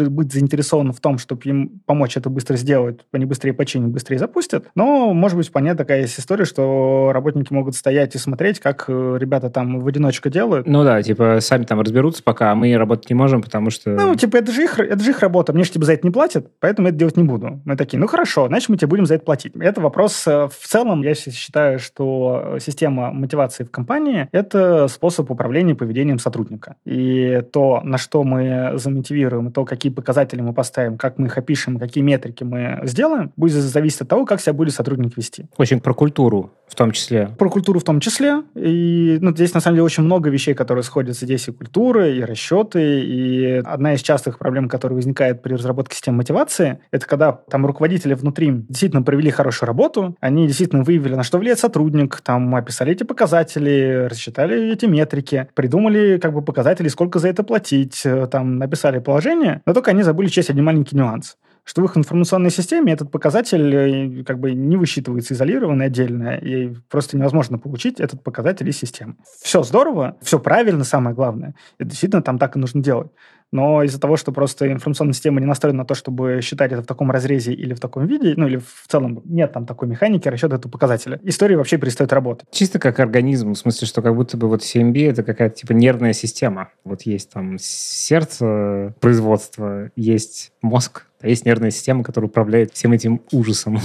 быть 0.10 0.34
заинтересован 0.34 0.92
в 0.92 1.00
том, 1.00 1.20
чтобы 1.20 1.42
им 1.44 1.82
помочь 1.86 2.18
это 2.18 2.30
быстро 2.30 2.58
сделать, 2.58 3.02
они 3.12 3.26
быстрее 3.26 3.54
починят, 3.54 3.92
быстрее 3.92 4.18
запустят. 4.18 4.66
Но, 4.74 5.14
может 5.14 5.38
быть, 5.38 5.52
понятно, 5.52 5.78
такая 5.78 6.02
есть 6.02 6.20
история, 6.20 6.46
что 6.46 7.12
работники 7.14 7.54
могут 7.54 7.76
стоять 7.76 8.16
и 8.16 8.18
смотреть, 8.18 8.60
как 8.60 8.86
э, 8.88 9.18
ребята 9.20 9.52
там 9.52 9.82
в 9.82 9.88
одиночку 9.88 10.30
делают. 10.30 10.68
Ну 10.68 10.84
да, 10.84 11.04
типа 11.04 11.38
сами 11.42 11.66
там 11.66 11.80
разберутся 11.80 12.24
пока, 12.24 12.52
а 12.52 12.56
мы 12.56 12.76
работать 12.76 13.08
не 13.10 13.16
можем, 13.16 13.44
потому 13.44 13.70
что... 13.70 13.92
Ну, 13.92 14.16
типа, 14.16 14.38
это 14.38 14.52
же 14.52 14.64
их, 14.64 14.80
это 14.80 15.04
же 15.04 15.12
их 15.12 15.20
работа, 15.20 15.54
мне 15.54 15.64
же 15.64 15.72
типа 15.72 15.86
за 15.86 15.94
это 15.94 16.08
не 16.08 16.12
платят, 16.12 16.48
поэтому 16.60 16.88
это 16.88 16.98
делать 16.98 17.18
не 17.18 17.24
буду. 17.24 17.62
Мы 17.66 17.76
такие, 17.76 18.00
ну 18.00 18.08
хорошо, 18.08 18.48
значит, 18.48 18.70
мы 18.70 18.78
тебе 18.78 18.88
будем 18.88 19.06
за 19.06 19.16
это 19.16 19.26
платить. 19.26 19.54
Это 19.60 19.80
вопрос 19.80 20.28
э, 20.28 20.48
в 20.48 20.68
целом, 20.68 21.04
я 21.04 21.14
считаю, 21.14 21.78
что 21.78 22.58
система 22.60 23.12
мотивации 23.12 23.64
в 23.64 23.70
компании– 23.70 24.28
это 24.32 24.88
способ 24.88 25.30
управления 25.30 25.76
поведением 25.76 26.18
сотрудника. 26.18 26.76
И 26.86 27.44
то, 27.52 27.59
на 27.84 27.98
что 27.98 28.24
мы 28.24 28.74
замотивируем, 28.76 29.52
то, 29.52 29.66
какие 29.66 29.92
показатели 29.92 30.42
мы 30.42 30.54
поставим, 30.54 30.98
как 30.98 31.18
мы 31.18 31.28
их 31.28 31.38
опишем, 31.38 31.80
какие 31.80 32.04
метрики 32.04 32.44
мы 32.44 32.80
сделаем, 32.84 33.32
будет 33.36 33.54
зависеть 33.54 34.02
от 34.02 34.08
того, 34.08 34.26
как 34.26 34.42
себя 34.42 34.54
будет 34.54 34.74
сотрудник 34.74 35.18
вести. 35.18 35.46
Очень 35.58 35.80
про 35.80 35.94
культуру 35.94 36.52
в 36.68 36.76
том 36.76 36.92
числе. 36.92 37.30
Про 37.38 37.50
культуру 37.50 37.80
в 37.80 37.84
том 37.84 38.00
числе. 38.00 38.44
И 38.56 39.18
ну, 39.22 39.32
здесь, 39.32 39.54
на 39.54 39.60
самом 39.60 39.76
деле, 39.76 39.86
очень 39.86 40.04
много 40.04 40.30
вещей, 40.30 40.54
которые 40.54 40.84
сходятся. 40.84 41.26
Здесь 41.26 41.48
и 41.48 41.52
культура, 41.52 42.10
и 42.10 42.22
расчеты. 42.22 43.02
И 43.02 43.62
одна 43.66 43.96
из 43.96 44.02
частых 44.02 44.38
проблем, 44.38 44.70
которая 44.70 44.96
возникает 44.96 45.42
при 45.42 45.54
разработке 45.54 45.96
системы 45.96 46.18
мотивации, 46.18 46.80
это 46.92 47.08
когда 47.08 47.32
там 47.32 47.66
руководители 47.66 48.14
внутри 48.14 48.52
действительно 48.70 49.02
провели 49.02 49.32
хорошую 49.32 49.68
работу, 49.68 50.16
они 50.20 50.48
действительно 50.48 50.84
выявили, 50.84 51.16
на 51.16 51.24
что 51.24 51.40
влияет 51.40 51.60
сотрудник, 51.60 52.22
там 52.22 52.54
описали 52.56 52.92
эти 52.92 53.04
показатели, 53.04 54.08
рассчитали 54.10 54.72
эти 54.72 54.86
метрики, 54.86 55.48
придумали 55.56 56.20
как 56.20 56.34
бы 56.34 56.42
показатели, 56.42 56.88
сколько 56.88 57.20
за 57.20 57.30
это 57.30 57.44
платить, 57.50 58.06
э, 58.06 58.28
там 58.28 58.60
написали 58.60 59.00
положение, 59.00 59.64
но 59.66 59.74
только 59.74 59.90
они 59.90 60.04
забыли 60.04 60.28
честь 60.28 60.52
один 60.52 60.64
маленький 60.64 60.96
нюанс 60.96 61.36
что 61.66 61.84
в 61.84 61.86
их 61.86 61.98
информационной 61.98 62.50
системе 62.50 62.94
этот 62.94 63.12
показатель 63.12 63.76
э, 63.76 64.24
как 64.24 64.40
бы 64.40 64.54
не 64.54 64.76
высчитывается 64.76 65.36
изолированно 65.36 65.84
отдельно, 65.84 66.36
и 66.36 66.74
просто 66.90 67.16
невозможно 67.16 67.60
получить 67.60 68.00
этот 68.00 68.24
показатель 68.24 68.68
из 68.68 68.78
системы. 68.80 69.18
Все 69.40 69.62
здорово, 69.62 70.18
все 70.22 70.40
правильно, 70.40 70.84
самое 70.84 71.16
главное. 71.16 71.54
И 71.78 71.84
действительно 71.84 72.24
там 72.24 72.40
так 72.40 72.56
и 72.56 72.60
нужно 72.60 72.82
делать 72.82 73.12
но 73.52 73.84
из-за 73.84 74.00
того, 74.00 74.18
что 74.18 74.32
просто 74.32 74.72
информационная 74.72 75.14
система 75.14 75.40
не 75.40 75.46
настроена 75.46 75.80
на 75.80 75.86
то, 75.86 75.96
чтобы 75.96 76.40
считать 76.42 76.72
это 76.72 76.82
в 76.82 76.86
таком 76.86 77.12
разрезе 77.12 77.54
или 77.54 77.74
в 77.74 77.80
таком 77.80 78.06
виде, 78.06 78.34
ну 78.36 78.48
или 78.48 78.58
в 78.58 78.86
целом 78.88 79.22
нет 79.26 79.54
там 79.54 79.66
такой 79.66 79.88
механики 79.88 80.28
расчета 80.28 80.56
этого 80.56 80.72
показателя, 80.72 81.20
история 81.24 81.58
вообще 81.58 81.78
перестает 81.78 82.14
работать. 82.14 82.48
Чисто 82.52 82.80
как 82.80 83.00
организм, 83.00 83.54
в 83.54 83.58
смысле, 83.58 83.88
что 83.88 84.02
как 84.02 84.16
будто 84.16 84.38
бы 84.38 84.48
вот 84.48 84.62
CMB 84.62 85.10
это 85.10 85.24
какая-то 85.24 85.56
типа 85.56 85.74
нервная 85.74 86.14
система. 86.14 86.70
Вот 86.84 87.04
есть 87.04 87.32
там 87.32 87.58
сердце 87.60 88.94
производства, 89.00 89.92
есть 89.96 90.52
мозг, 90.62 91.06
а 91.22 91.28
есть 91.28 91.46
нервная 91.46 91.72
система, 91.72 92.04
которая 92.04 92.30
управляет 92.30 92.74
всем 92.74 92.94
этим 92.94 93.22
ужасом. 93.32 93.80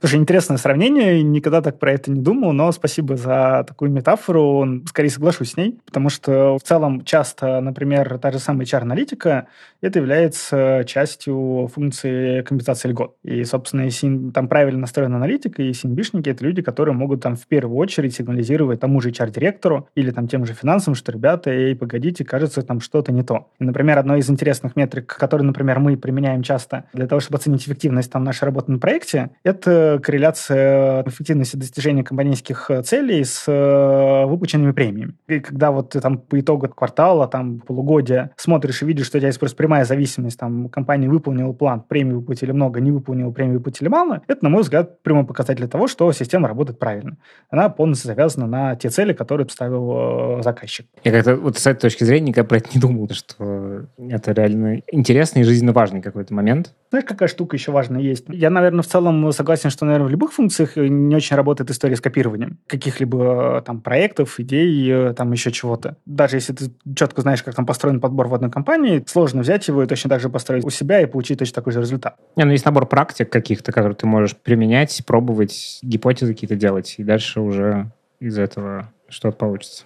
Слушай, 0.00 0.16
интересное 0.16 0.56
сравнение, 0.56 1.22
никогда 1.22 1.60
так 1.60 1.78
про 1.78 1.92
это 1.92 2.10
не 2.10 2.20
думал, 2.20 2.52
но 2.52 2.70
спасибо 2.72 3.16
за 3.16 3.64
такую 3.66 3.90
метафору, 3.90 4.82
скорее 4.86 5.10
соглашусь 5.10 5.52
с 5.52 5.56
ней, 5.56 5.78
потому 5.86 6.08
что 6.08 6.58
в 6.58 6.62
целом 6.62 7.04
часто, 7.04 7.60
например, 7.60 8.18
та 8.18 8.32
же 8.32 8.38
самая 8.38 8.66
HR-аналитика, 8.66 9.46
это 9.80 9.98
является 10.00 10.84
частью 10.86 11.70
функции 11.72 12.42
компенсации 12.42 12.88
льгот. 12.88 13.16
И, 13.22 13.44
собственно, 13.44 13.82
если 13.82 14.30
там 14.30 14.48
правильно 14.48 14.80
настроена 14.80 15.16
аналитика, 15.16 15.62
и 15.62 15.72
синбишники— 15.72 16.28
это 16.30 16.44
люди, 16.44 16.62
которые 16.62 16.94
могут 16.94 17.22
там 17.22 17.36
в 17.36 17.46
первую 17.46 17.76
очередь 17.76 18.14
сигнализировать 18.14 18.80
тому 18.80 19.00
же 19.00 19.10
HR-директору 19.10 19.88
или 19.94 20.10
там 20.10 20.26
тем 20.26 20.44
же 20.44 20.54
финансам, 20.54 20.94
что, 20.94 21.12
ребята, 21.12 21.50
эй, 21.50 21.76
погодите, 21.76 22.24
кажется, 22.24 22.62
там 22.62 22.80
что-то 22.80 23.12
не 23.12 23.22
то. 23.22 23.48
И, 23.60 23.64
например, 23.64 23.98
одной 23.98 24.18
из 24.20 24.30
интересных 24.30 24.74
метрик, 24.74 25.06
которые, 25.06 25.46
например, 25.46 25.78
мы 25.78 25.96
применяем 25.96 26.42
часто 26.42 26.84
для 26.92 27.06
того, 27.06 27.20
чтобы 27.20 27.38
оценить 27.38 27.62
эффективность 27.62 28.10
там 28.10 28.24
нашей 28.24 28.44
работы 28.44 28.72
на 28.72 28.78
проекте, 28.78 29.30
это 29.44 29.67
корреляция 30.02 31.02
эффективности 31.06 31.56
достижения 31.56 32.04
компанейских 32.04 32.70
целей 32.84 33.24
с 33.24 33.44
э, 33.46 34.26
выпущенными 34.26 34.72
премиями. 34.72 35.14
И 35.26 35.40
когда 35.40 35.70
вот 35.70 35.90
ты 35.90 36.00
там 36.00 36.18
по 36.18 36.38
итогу 36.38 36.68
квартала, 36.68 37.28
там 37.28 37.60
полугодия 37.60 38.30
смотришь 38.36 38.82
и 38.82 38.86
видишь, 38.86 39.06
что 39.06 39.18
у 39.18 39.20
тебя 39.20 39.28
есть 39.28 39.38
просто 39.38 39.56
прямая 39.56 39.84
зависимость, 39.84 40.38
там, 40.38 40.68
компания 40.68 41.08
выполнила 41.08 41.52
план, 41.52 41.82
премии 41.82 42.14
выплатили 42.14 42.52
много, 42.52 42.80
не 42.80 42.90
выполнила, 42.90 43.30
премии 43.30 43.56
выплатили 43.56 43.88
мало, 43.88 44.22
это, 44.26 44.44
на 44.44 44.50
мой 44.50 44.62
взгляд, 44.62 45.02
прямой 45.02 45.26
показатель 45.26 45.66
того, 45.68 45.88
что 45.88 46.10
система 46.12 46.48
работает 46.48 46.78
правильно. 46.78 47.16
Она 47.50 47.68
полностью 47.68 48.08
завязана 48.08 48.46
на 48.46 48.76
те 48.76 48.90
цели, 48.90 49.12
которые 49.12 49.46
поставил 49.46 50.38
э, 50.38 50.42
заказчик. 50.42 50.86
Я 51.04 51.12
как-то 51.12 51.36
вот 51.36 51.58
с 51.58 51.66
этой 51.66 51.80
точки 51.80 52.04
зрения 52.04 52.28
никогда 52.28 52.48
про 52.48 52.58
это 52.58 52.70
не 52.74 52.80
думал, 52.80 53.08
что 53.10 53.86
это 53.98 54.32
реально 54.32 54.82
интересный 54.92 55.42
и 55.42 55.44
жизненно 55.44 55.72
важный 55.72 56.02
какой-то 56.02 56.34
момент. 56.34 56.74
Знаешь, 56.90 57.04
какая 57.06 57.28
штука 57.28 57.56
еще 57.56 57.72
важная 57.72 58.00
есть? 58.00 58.24
Я, 58.28 58.50
наверное, 58.50 58.82
в 58.82 58.86
целом 58.86 59.30
согласен, 59.32 59.57
что, 59.58 59.84
наверное, 59.84 60.06
в 60.06 60.10
любых 60.10 60.32
функциях 60.32 60.76
не 60.76 61.14
очень 61.14 61.36
работает 61.36 61.70
история 61.70 61.96
с 61.96 62.00
копированием 62.00 62.58
каких-либо 62.66 63.58
э, 63.58 63.62
там 63.62 63.80
проектов, 63.80 64.38
идей, 64.38 64.90
э, 64.90 65.14
там 65.14 65.32
еще 65.32 65.50
чего-то. 65.50 65.96
Даже 66.06 66.36
если 66.36 66.52
ты 66.52 66.70
четко 66.94 67.22
знаешь, 67.22 67.42
как 67.42 67.54
там 67.54 67.66
построен 67.66 68.00
подбор 68.00 68.28
в 68.28 68.34
одной 68.34 68.50
компании, 68.50 69.04
сложно 69.06 69.42
взять 69.42 69.66
его 69.68 69.82
и 69.82 69.86
точно 69.86 70.10
так 70.10 70.20
же 70.20 70.28
построить 70.28 70.64
у 70.64 70.70
себя 70.70 71.00
и 71.00 71.06
получить 71.06 71.38
точно 71.38 71.54
такой 71.54 71.72
же 71.72 71.80
результат. 71.80 72.16
Не, 72.36 72.44
ну 72.44 72.52
есть 72.52 72.64
набор 72.64 72.86
практик 72.86 73.30
каких-то, 73.30 73.72
которые 73.72 73.96
ты 73.96 74.06
можешь 74.06 74.36
применять, 74.36 75.02
пробовать, 75.04 75.80
гипотезы 75.82 76.34
какие-то 76.34 76.56
делать, 76.56 76.94
и 76.98 77.04
дальше 77.04 77.40
уже 77.40 77.90
из 78.20 78.38
этого 78.38 78.92
что-то 79.08 79.36
получится. 79.36 79.84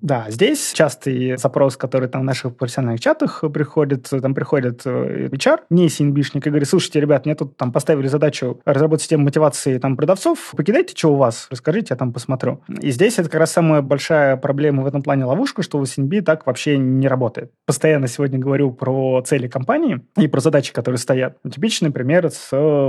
Да, 0.00 0.26
здесь 0.28 0.72
частый 0.74 1.36
запрос, 1.36 1.76
который 1.76 2.08
там 2.08 2.22
в 2.22 2.24
наших 2.24 2.56
профессиональных 2.56 3.00
чатах 3.00 3.42
приходит, 3.52 4.08
там 4.08 4.34
приходит 4.34 4.82
э, 4.84 5.28
HR, 5.28 5.60
не 5.70 5.88
синбишник, 5.88 6.46
и 6.46 6.50
говорит, 6.50 6.68
слушайте, 6.68 7.00
ребят, 7.00 7.26
мне 7.26 7.34
тут 7.34 7.56
там 7.56 7.72
поставили 7.72 8.06
задачу 8.06 8.60
разработать 8.64 9.02
систему 9.02 9.24
мотивации 9.24 9.78
там 9.78 9.96
продавцов, 9.96 10.52
покидайте, 10.56 10.94
что 10.96 11.12
у 11.14 11.16
вас, 11.16 11.48
расскажите, 11.50 11.88
я 11.90 11.96
там 11.96 12.12
посмотрю. 12.12 12.62
И 12.80 12.90
здесь 12.90 13.18
это 13.18 13.28
как 13.28 13.40
раз 13.40 13.52
самая 13.52 13.82
большая 13.82 14.36
проблема 14.36 14.84
в 14.84 14.86
этом 14.86 15.02
плане 15.02 15.24
ловушка, 15.24 15.62
что 15.62 15.78
у 15.78 15.82
CNB 15.82 16.22
так 16.22 16.46
вообще 16.46 16.78
не 16.78 17.08
работает. 17.08 17.52
Постоянно 17.68 18.06
сегодня 18.06 18.38
говорю 18.38 18.72
про 18.72 19.20
цели 19.26 19.46
компании 19.46 20.00
и 20.16 20.26
про 20.26 20.40
задачи, 20.40 20.72
которые 20.72 20.98
стоят. 20.98 21.36
Типичный 21.42 21.90
пример 21.90 22.30
с 22.30 22.48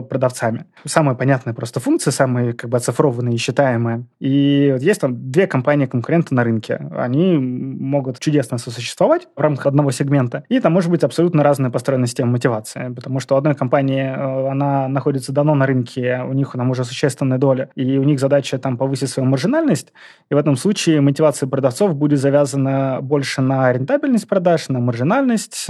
продавцами. 0.09 0.67
Самая 0.85 1.15
понятная 1.15 1.53
просто 1.53 1.81
функция, 1.81 2.11
самая 2.11 2.53
как 2.53 2.69
бы 2.69 2.77
оцифрованная 2.77 3.33
и 3.33 3.37
считаемая. 3.37 4.05
И 4.21 4.69
вот 4.71 4.81
есть 4.81 5.01
там 5.01 5.31
две 5.31 5.47
компании-конкуренты 5.47 6.33
на 6.33 6.45
рынке 6.45 6.79
они 6.95 7.37
могут 7.37 8.19
чудесно 8.19 8.57
сосуществовать 8.57 9.27
в 9.35 9.41
рамках 9.41 9.67
одного 9.67 9.91
сегмента. 9.91 10.45
И 10.47 10.61
там 10.61 10.71
может 10.71 10.89
быть 10.89 11.03
абсолютно 11.03 11.43
разная 11.43 11.71
построена 11.71 12.07
система 12.07 12.31
мотивации, 12.31 12.93
потому 12.93 13.19
что 13.19 13.35
у 13.35 13.37
одной 13.37 13.55
компании 13.55 14.03
э, 14.03 14.49
она 14.49 14.87
находится 14.87 15.33
давно 15.33 15.55
на 15.55 15.65
рынке, 15.65 16.21
у 16.25 16.31
них 16.31 16.53
там 16.53 16.71
уже 16.71 16.85
существенная 16.85 17.37
доля, 17.37 17.69
и 17.75 17.97
у 17.97 18.03
них 18.03 18.19
задача 18.21 18.57
там 18.59 18.77
повысить 18.77 19.09
свою 19.09 19.27
маржинальность, 19.27 19.91
и 20.29 20.33
в 20.33 20.37
этом 20.37 20.55
случае 20.55 21.01
мотивация 21.01 21.47
продавцов 21.47 21.95
будет 21.95 22.19
завязана 22.19 22.99
больше 23.01 23.41
на 23.41 23.71
рентабельность 23.73 24.27
продаж, 24.27 24.68
на 24.69 24.79
маржинальность, 24.79 25.67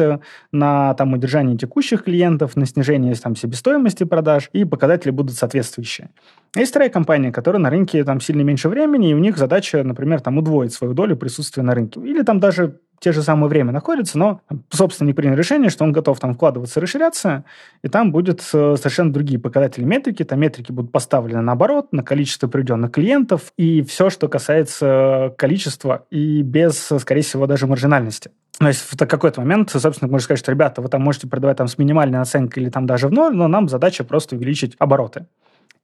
на 0.51 0.93
там 0.93 1.13
удержание 1.13 1.57
текущих 1.57 2.03
клиентов, 2.03 2.55
на 2.55 2.65
снижение 2.65 3.15
там 3.15 3.35
себестоимости 3.35 4.03
продаж, 4.03 4.49
и 4.53 4.65
показатели 4.65 5.11
будут 5.11 5.35
соответствующие. 5.35 6.09
Есть 6.55 6.71
вторая 6.71 6.89
компания, 6.89 7.31
которая 7.31 7.61
на 7.61 7.69
рынке 7.69 8.03
там 8.03 8.19
сильно 8.21 8.41
меньше 8.41 8.69
времени, 8.69 9.11
и 9.11 9.13
у 9.13 9.19
них 9.19 9.37
задача, 9.37 9.83
например, 9.83 10.21
там 10.21 10.37
удвоить 10.37 10.73
свою 10.73 10.93
долю 10.93 11.15
присутствия 11.15 11.63
на 11.63 11.73
рынке. 11.73 11.99
Или 12.01 12.23
там 12.23 12.39
даже 12.39 12.79
те 12.99 13.11
же 13.11 13.21
самое 13.21 13.49
время 13.49 13.71
находится, 13.71 14.17
но 14.17 14.41
собственник 14.69 15.15
принял 15.15 15.35
решение, 15.35 15.69
что 15.69 15.83
он 15.83 15.91
готов 15.91 16.19
там 16.19 16.33
вкладываться, 16.33 16.79
расширяться, 16.79 17.43
и 17.81 17.87
там 17.87 18.11
будет 18.11 18.41
э, 18.53 18.75
совершенно 18.77 19.13
другие 19.13 19.39
показатели 19.39 19.83
метрики. 19.83 20.23
Там 20.23 20.39
метрики 20.39 20.71
будут 20.71 20.91
поставлены 20.91 21.41
наоборот, 21.41 21.91
на 21.91 22.03
количество 22.03 22.47
приведенных 22.47 22.91
клиентов, 22.91 23.53
и 23.57 23.81
все, 23.83 24.09
что 24.09 24.27
касается 24.27 25.33
количества, 25.37 26.05
и 26.09 26.41
без, 26.41 26.91
скорее 26.99 27.21
всего, 27.21 27.47
даже 27.47 27.67
маржинальности. 27.67 28.31
То 28.59 28.67
есть 28.67 28.81
в 28.81 28.97
какой-то 28.97 29.39
момент, 29.39 29.71
собственно, 29.71 30.11
можно 30.11 30.23
сказать, 30.23 30.39
что, 30.39 30.51
ребята, 30.51 30.81
вы 30.81 30.89
там 30.89 31.01
можете 31.01 31.27
продавать 31.27 31.57
там 31.57 31.67
с 31.67 31.77
минимальной 31.77 32.19
оценкой 32.19 32.63
или 32.63 32.69
там 32.69 32.85
даже 32.85 33.07
в 33.07 33.11
ноль, 33.11 33.33
но 33.33 33.47
нам 33.47 33.69
задача 33.69 34.03
просто 34.03 34.35
увеличить 34.35 34.75
обороты. 34.79 35.27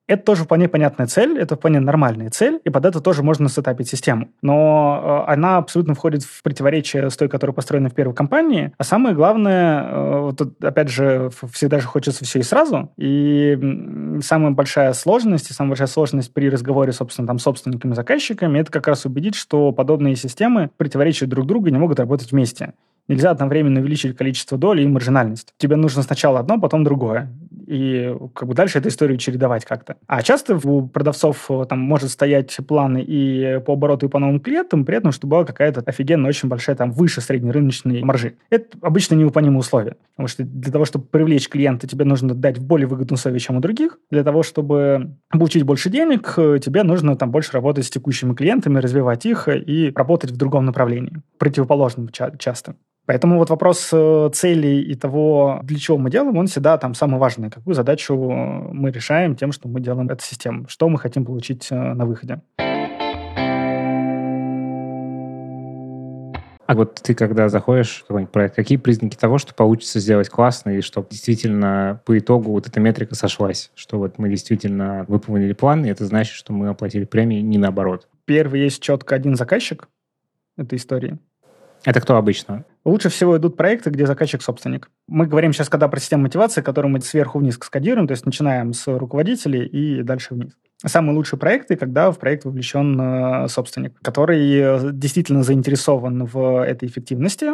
Это 0.07 0.23
тоже 0.23 0.43
вполне 0.43 0.67
понятная 0.67 1.07
цель, 1.07 1.39
это 1.39 1.55
вполне 1.55 1.79
нормальная 1.79 2.29
цель, 2.29 2.59
и 2.63 2.69
под 2.69 2.85
это 2.85 3.01
тоже 3.01 3.23
можно 3.23 3.49
сетапить 3.49 3.89
систему. 3.89 4.29
Но 4.43 5.25
э, 5.27 5.31
она 5.31 5.57
абсолютно 5.57 5.95
входит 5.95 6.23
в 6.23 6.43
противоречие 6.43 7.09
с 7.09 7.17
той, 7.17 7.27
которая 7.27 7.55
построена 7.55 7.89
в 7.89 7.95
первой 7.95 8.13
компании. 8.13 8.71
А 8.77 8.83
самое 8.83 9.15
главное, 9.15 9.83
э, 9.83 10.19
вот, 10.19 10.41
опять 10.63 10.89
же, 10.89 11.31
всегда 11.51 11.79
же 11.79 11.87
хочется 11.87 12.23
все 12.23 12.39
и 12.39 12.43
сразу. 12.43 12.91
И 12.97 13.57
самая 14.21 14.51
большая 14.51 14.93
сложность, 14.93 15.49
и 15.49 15.53
самая 15.53 15.71
большая 15.71 15.87
сложность 15.87 16.31
при 16.33 16.51
разговоре, 16.51 16.91
собственно, 16.91 17.27
там, 17.27 17.39
с 17.39 17.43
собственниками, 17.43 17.95
заказчиками, 17.95 18.59
это 18.59 18.71
как 18.71 18.87
раз 18.87 19.05
убедить, 19.05 19.35
что 19.35 19.71
подобные 19.71 20.15
системы 20.15 20.69
противоречат 20.77 21.29
друг 21.29 21.47
другу 21.47 21.67
и 21.67 21.71
не 21.71 21.79
могут 21.79 21.99
работать 21.99 22.31
вместе. 22.31 22.73
Нельзя 23.07 23.31
одновременно 23.31 23.81
увеличить 23.81 24.17
количество 24.17 24.57
доли 24.57 24.81
и 24.81 24.87
маржинальность. 24.87 25.53
Тебе 25.57 25.75
нужно 25.75 26.01
сначала 26.01 26.39
одно, 26.39 26.59
потом 26.59 26.83
другое. 26.83 27.31
И 27.67 28.15
как 28.33 28.47
бы 28.47 28.53
дальше 28.53 28.79
эту 28.79 28.89
историю 28.89 29.17
чередовать 29.17 29.65
как-то. 29.65 29.97
А 30.07 30.21
часто 30.21 30.59
у 30.63 30.87
продавцов 30.87 31.49
э, 31.49 31.65
там 31.67 31.79
может 31.79 32.09
стоять 32.09 32.55
планы 32.67 33.03
и 33.05 33.59
по 33.65 33.73
обороту, 33.73 34.05
и 34.05 34.09
по 34.09 34.19
новым 34.19 34.39
клиентам, 34.39 34.85
при 34.85 34.97
этом, 34.97 35.11
чтобы 35.11 35.31
была 35.31 35.45
какая-то 35.45 35.81
офигенно 35.85 36.27
очень 36.27 36.49
большая, 36.49 36.75
там, 36.75 36.91
выше 36.91 37.21
среднерыночной 37.21 38.03
маржи. 38.03 38.35
Это 38.49 38.77
обычно 38.81 39.15
невыполнимые 39.15 39.59
условия. 39.59 39.97
Потому 40.15 40.27
что 40.27 40.43
для 40.43 40.71
того, 40.71 40.85
чтобы 40.85 41.05
привлечь 41.05 41.49
клиента, 41.49 41.87
тебе 41.87 42.05
нужно 42.05 42.33
дать 42.33 42.59
более 42.59 42.87
выгодные 42.87 43.15
условия, 43.15 43.39
чем 43.39 43.57
у 43.57 43.59
других. 43.59 43.99
Для 44.11 44.23
того, 44.23 44.43
чтобы 44.43 45.17
получить 45.29 45.63
больше 45.63 45.89
денег, 45.89 46.33
э, 46.37 46.59
тебе 46.63 46.83
нужно 46.83 47.15
там 47.15 47.31
больше 47.31 47.51
работать 47.53 47.85
с 47.85 47.89
текущими 47.89 48.33
клиентами, 48.33 48.79
развивать 48.79 49.25
их 49.25 49.47
и 49.47 49.91
работать 49.95 50.31
в 50.31 50.37
другом 50.37 50.65
направлении, 50.65 51.21
противоположном 51.37 52.09
часто. 52.09 52.75
Поэтому 53.05 53.37
вот 53.37 53.49
вопрос 53.49 53.89
э, 53.93 54.29
целей 54.33 54.81
и 54.81 54.95
того, 54.95 55.59
для 55.63 55.77
чего 55.77 55.97
мы 55.97 56.09
делаем, 56.09 56.37
он 56.37 56.47
всегда 56.47 56.77
там 56.77 56.95
самый 56.95 57.19
важный. 57.19 57.51
Какую 57.51 57.75
задачу 57.75 58.15
мы 58.15 58.91
решаем 58.91 59.35
тем, 59.35 59.51
что 59.51 59.67
мы 59.67 59.79
делаем 59.79 60.09
эту 60.09 60.23
систему? 60.23 60.67
Что 60.67 60.89
мы 60.89 60.97
хотим 60.97 61.23
получить 61.23 61.67
э, 61.69 61.75
на 61.75 62.05
выходе? 62.05 62.41
А 66.67 66.73
вот 66.73 66.95
ты, 66.95 67.13
когда 67.13 67.47
заходишь 67.47 67.97
в 67.97 68.07
какой-нибудь 68.07 68.31
проект, 68.31 68.55
какие 68.55 68.79
признаки 68.79 69.15
того, 69.15 69.37
что 69.37 69.53
получится 69.53 69.99
сделать 69.99 70.29
классно, 70.29 70.71
и 70.71 70.81
что 70.81 71.05
действительно 71.07 72.01
по 72.05 72.17
итогу 72.17 72.51
вот 72.51 72.65
эта 72.65 72.79
метрика 72.79 73.13
сошлась, 73.13 73.71
что 73.75 73.99
вот 73.99 74.17
мы 74.17 74.29
действительно 74.29 75.05
выполнили 75.07 75.53
план, 75.53 75.85
и 75.85 75.89
это 75.89 76.05
значит, 76.05 76.33
что 76.33 76.53
мы 76.53 76.69
оплатили 76.69 77.05
премии, 77.05 77.41
не 77.41 77.59
наоборот? 77.59 78.07
Первый 78.25 78.61
есть 78.61 78.81
четко 78.81 79.13
один 79.13 79.35
заказчик 79.35 79.87
этой 80.57 80.79
истории. 80.79 81.19
Это 81.85 82.01
кто 82.01 82.17
обычно? 82.17 82.65
Лучше 82.83 83.09
всего 83.09 83.37
идут 83.37 83.57
проекты, 83.57 83.91
где 83.91 84.07
заказчик 84.07 84.41
собственник. 84.41 84.89
Мы 85.07 85.27
говорим 85.27 85.53
сейчас, 85.53 85.69
когда 85.69 85.87
про 85.87 85.99
систему 85.99 86.23
мотивации, 86.23 86.61
которую 86.61 86.91
мы 86.91 86.99
сверху 87.01 87.37
вниз 87.37 87.59
скодируем, 87.61 88.07
то 88.07 88.11
есть 88.11 88.25
начинаем 88.25 88.73
с 88.73 88.87
руководителей 88.87 89.65
и 89.65 90.01
дальше 90.01 90.33
вниз. 90.33 90.53
Самые 90.83 91.15
лучшие 91.15 91.39
проекты, 91.39 91.75
когда 91.75 92.11
в 92.11 92.17
проект 92.17 92.45
вовлечен 92.45 92.99
э, 92.99 93.47
собственник, 93.47 93.99
который 94.01 94.57
э, 94.57 94.91
действительно 94.91 95.43
заинтересован 95.43 96.25
в 96.25 96.63
этой 96.65 96.89
эффективности, 96.89 97.51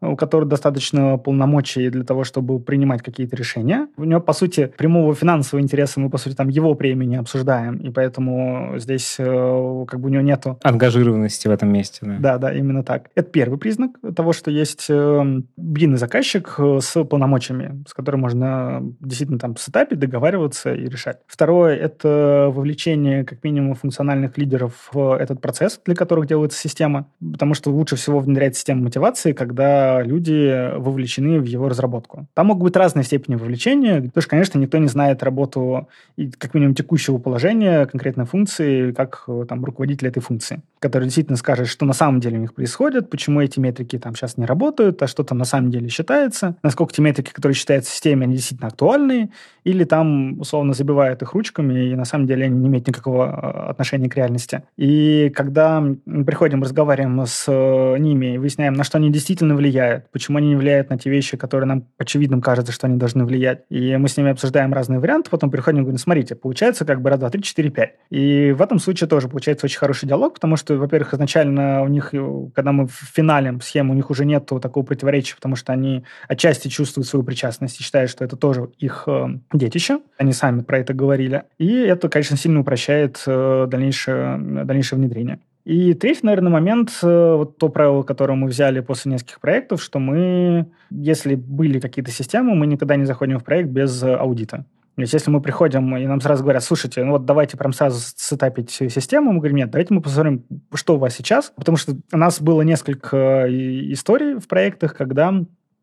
у 0.00 0.16
которого 0.16 0.48
достаточно 0.48 1.18
полномочий 1.18 1.90
для 1.90 2.04
того, 2.04 2.24
чтобы 2.24 2.60
принимать 2.60 3.02
какие-то 3.02 3.36
решения. 3.36 3.88
У 3.96 4.04
него, 4.04 4.20
по 4.20 4.32
сути, 4.32 4.72
прямого 4.76 5.14
финансового 5.14 5.62
интереса 5.62 6.00
мы, 6.00 6.10
по 6.10 6.18
сути, 6.18 6.34
там 6.34 6.48
его 6.48 6.74
премии 6.74 7.06
не 7.06 7.16
обсуждаем, 7.16 7.76
и 7.76 7.90
поэтому 7.90 8.74
здесь 8.78 9.16
э, 9.18 9.84
как 9.86 10.00
бы 10.00 10.08
у 10.08 10.12
него 10.12 10.22
нету... 10.22 10.58
Ангажированности 10.62 11.48
в 11.48 11.50
этом 11.50 11.70
месте, 11.70 12.00
да. 12.02 12.16
Да, 12.18 12.38
да, 12.38 12.54
именно 12.54 12.82
так. 12.82 13.10
Это 13.14 13.30
первый 13.30 13.58
признак 13.58 13.92
того, 14.16 14.32
что 14.32 14.50
есть 14.50 14.86
э, 14.88 15.40
длинный 15.56 15.98
заказчик 15.98 16.54
э, 16.58 16.78
с 16.80 17.04
полномочиями, 17.04 17.84
с 17.86 17.94
которым 17.94 18.20
можно 18.20 18.82
действительно 19.00 19.38
там 19.38 19.56
сетапить, 19.56 19.98
договариваться 19.98 20.74
и 20.74 20.88
решать. 20.88 21.18
Второе— 21.26 21.76
это 21.76 22.50
вовлечение 22.54 23.24
как 23.24 23.44
минимум 23.44 23.74
функциональных 23.74 24.38
лидеров 24.38 24.88
в 24.92 25.18
этот 25.18 25.40
процесс, 25.40 25.80
для 25.84 25.94
которых 25.94 26.26
делается 26.26 26.58
система, 26.58 27.06
потому 27.32 27.54
что 27.54 27.70
лучше 27.70 27.96
всего 27.96 28.20
внедрять 28.20 28.56
систему 28.56 28.84
мотивации, 28.84 29.32
когда 29.32 29.89
люди 30.02 30.76
вовлечены 30.76 31.40
в 31.40 31.44
его 31.44 31.68
разработку. 31.68 32.26
Там 32.34 32.46
могут 32.46 32.64
быть 32.64 32.76
разные 32.76 33.04
степени 33.04 33.34
вовлечения, 33.34 33.96
потому 33.96 34.22
что, 34.22 34.30
конечно, 34.30 34.58
никто 34.58 34.78
не 34.78 34.88
знает 34.88 35.22
работу 35.22 35.88
и 36.16 36.30
как 36.30 36.54
минимум 36.54 36.74
текущего 36.74 37.18
положения 37.18 37.86
конкретной 37.86 38.26
функции, 38.26 38.92
как 38.92 39.26
там 39.48 39.64
руководитель 39.64 40.08
этой 40.08 40.20
функции, 40.20 40.62
который 40.78 41.04
действительно 41.04 41.36
скажет, 41.36 41.68
что 41.68 41.86
на 41.86 41.92
самом 41.92 42.20
деле 42.20 42.38
у 42.38 42.40
них 42.40 42.54
происходит, 42.54 43.10
почему 43.10 43.40
эти 43.40 43.58
метрики 43.58 43.98
там 43.98 44.14
сейчас 44.14 44.36
не 44.36 44.46
работают, 44.46 45.02
а 45.02 45.06
что 45.06 45.24
там 45.24 45.38
на 45.38 45.44
самом 45.44 45.70
деле 45.70 45.88
считается, 45.88 46.56
насколько 46.62 46.92
те 46.92 47.02
метрики, 47.02 47.32
которые 47.32 47.54
считаются 47.54 47.90
в 47.90 47.94
системе, 47.94 48.24
они 48.24 48.36
действительно 48.36 48.68
актуальны, 48.68 49.30
или 49.64 49.84
там 49.84 50.40
условно 50.40 50.72
забивают 50.72 51.22
их 51.22 51.34
ручками, 51.34 51.90
и 51.90 51.94
на 51.94 52.04
самом 52.04 52.26
деле 52.26 52.46
они 52.46 52.58
не 52.58 52.68
имеют 52.68 52.86
никакого 52.86 53.30
а, 53.30 53.70
отношения 53.70 54.08
к 54.08 54.16
реальности. 54.16 54.62
И 54.76 55.30
когда 55.34 55.80
мы 55.80 56.24
приходим, 56.24 56.62
разговариваем 56.62 57.20
с 57.26 57.44
э, 57.48 57.98
ними 57.98 58.34
и 58.34 58.38
выясняем, 58.38 58.74
на 58.74 58.84
что 58.84 58.98
они 58.98 59.10
действительно 59.10 59.54
влияют, 59.54 59.79
влияют, 59.80 60.10
почему 60.10 60.38
они 60.38 60.48
не 60.48 60.56
влияют 60.56 60.90
на 60.90 60.98
те 60.98 61.10
вещи, 61.10 61.36
которые 61.36 61.66
нам 61.66 61.86
очевидным 61.98 62.40
кажется, 62.40 62.72
что 62.72 62.86
они 62.86 62.96
должны 62.96 63.24
влиять. 63.24 63.62
И 63.70 63.96
мы 63.96 64.08
с 64.08 64.16
ними 64.16 64.30
обсуждаем 64.30 64.72
разные 64.72 64.98
варианты, 65.00 65.30
потом 65.30 65.50
приходим 65.50 65.78
и 65.78 65.82
говорим, 65.82 65.98
смотрите, 65.98 66.34
получается 66.34 66.84
как 66.84 67.00
бы 67.00 67.10
раз, 67.10 67.18
два, 67.18 67.30
три, 67.30 67.42
четыре, 67.42 67.70
пять. 67.70 67.94
И 68.10 68.52
в 68.52 68.62
этом 68.62 68.78
случае 68.78 69.08
тоже 69.08 69.28
получается 69.28 69.66
очень 69.66 69.78
хороший 69.78 70.06
диалог, 70.06 70.34
потому 70.34 70.56
что, 70.56 70.76
во-первых, 70.76 71.14
изначально 71.14 71.82
у 71.82 71.88
них, 71.88 72.12
когда 72.54 72.72
мы 72.72 72.86
в 72.86 72.92
финале 72.92 73.58
схемы, 73.62 73.92
у 73.92 73.96
них 73.96 74.10
уже 74.10 74.24
нет 74.24 74.46
такого 74.46 74.84
противоречия, 74.84 75.34
потому 75.36 75.56
что 75.56 75.72
они 75.72 76.04
отчасти 76.28 76.68
чувствуют 76.68 77.06
свою 77.06 77.24
причастность 77.24 77.80
и 77.80 77.82
считают, 77.82 78.10
что 78.10 78.24
это 78.24 78.36
тоже 78.36 78.70
их 78.78 79.04
э, 79.06 79.26
детище. 79.52 80.00
Они 80.18 80.32
сами 80.32 80.62
про 80.62 80.78
это 80.78 80.92
говорили. 80.94 81.44
И 81.58 81.72
это, 81.72 82.08
конечно, 82.08 82.36
сильно 82.36 82.60
упрощает 82.60 83.22
э, 83.26 83.66
дальнейшее, 83.68 84.38
дальнейшее 84.64 84.98
внедрение. 84.98 85.38
И 85.64 85.94
третий, 85.94 86.20
наверное, 86.22 86.50
момент, 86.50 86.90
э, 87.02 87.34
вот 87.36 87.58
то 87.58 87.68
правило, 87.68 88.02
которое 88.02 88.34
мы 88.34 88.48
взяли 88.48 88.80
после 88.80 89.12
нескольких 89.12 89.40
проектов, 89.40 89.82
что 89.82 89.98
мы, 89.98 90.70
если 90.90 91.34
были 91.34 91.80
какие-то 91.80 92.10
системы, 92.10 92.54
мы 92.54 92.66
никогда 92.66 92.96
не 92.96 93.04
заходим 93.04 93.38
в 93.38 93.44
проект 93.44 93.68
без 93.68 94.02
аудита. 94.02 94.64
То 94.96 95.02
есть 95.02 95.12
если 95.14 95.30
мы 95.30 95.40
приходим 95.40 95.96
и 95.96 96.06
нам 96.06 96.20
сразу 96.20 96.42
говорят, 96.42 96.62
слушайте, 96.62 97.02
ну 97.04 97.12
вот 97.12 97.24
давайте 97.24 97.56
прям 97.56 97.72
сразу 97.72 97.98
сетапить 98.16 98.70
систему, 98.70 99.32
мы 99.32 99.38
говорим, 99.38 99.56
нет, 99.56 99.70
давайте 99.70 99.94
мы 99.94 100.02
посмотрим, 100.02 100.44
что 100.74 100.96
у 100.96 100.98
вас 100.98 101.14
сейчас. 101.14 101.52
Потому 101.56 101.76
что 101.76 101.96
у 102.12 102.16
нас 102.16 102.40
было 102.40 102.62
несколько 102.62 103.46
э, 103.46 103.92
историй 103.92 104.34
в 104.34 104.46
проектах, 104.48 104.94
когда 104.94 105.32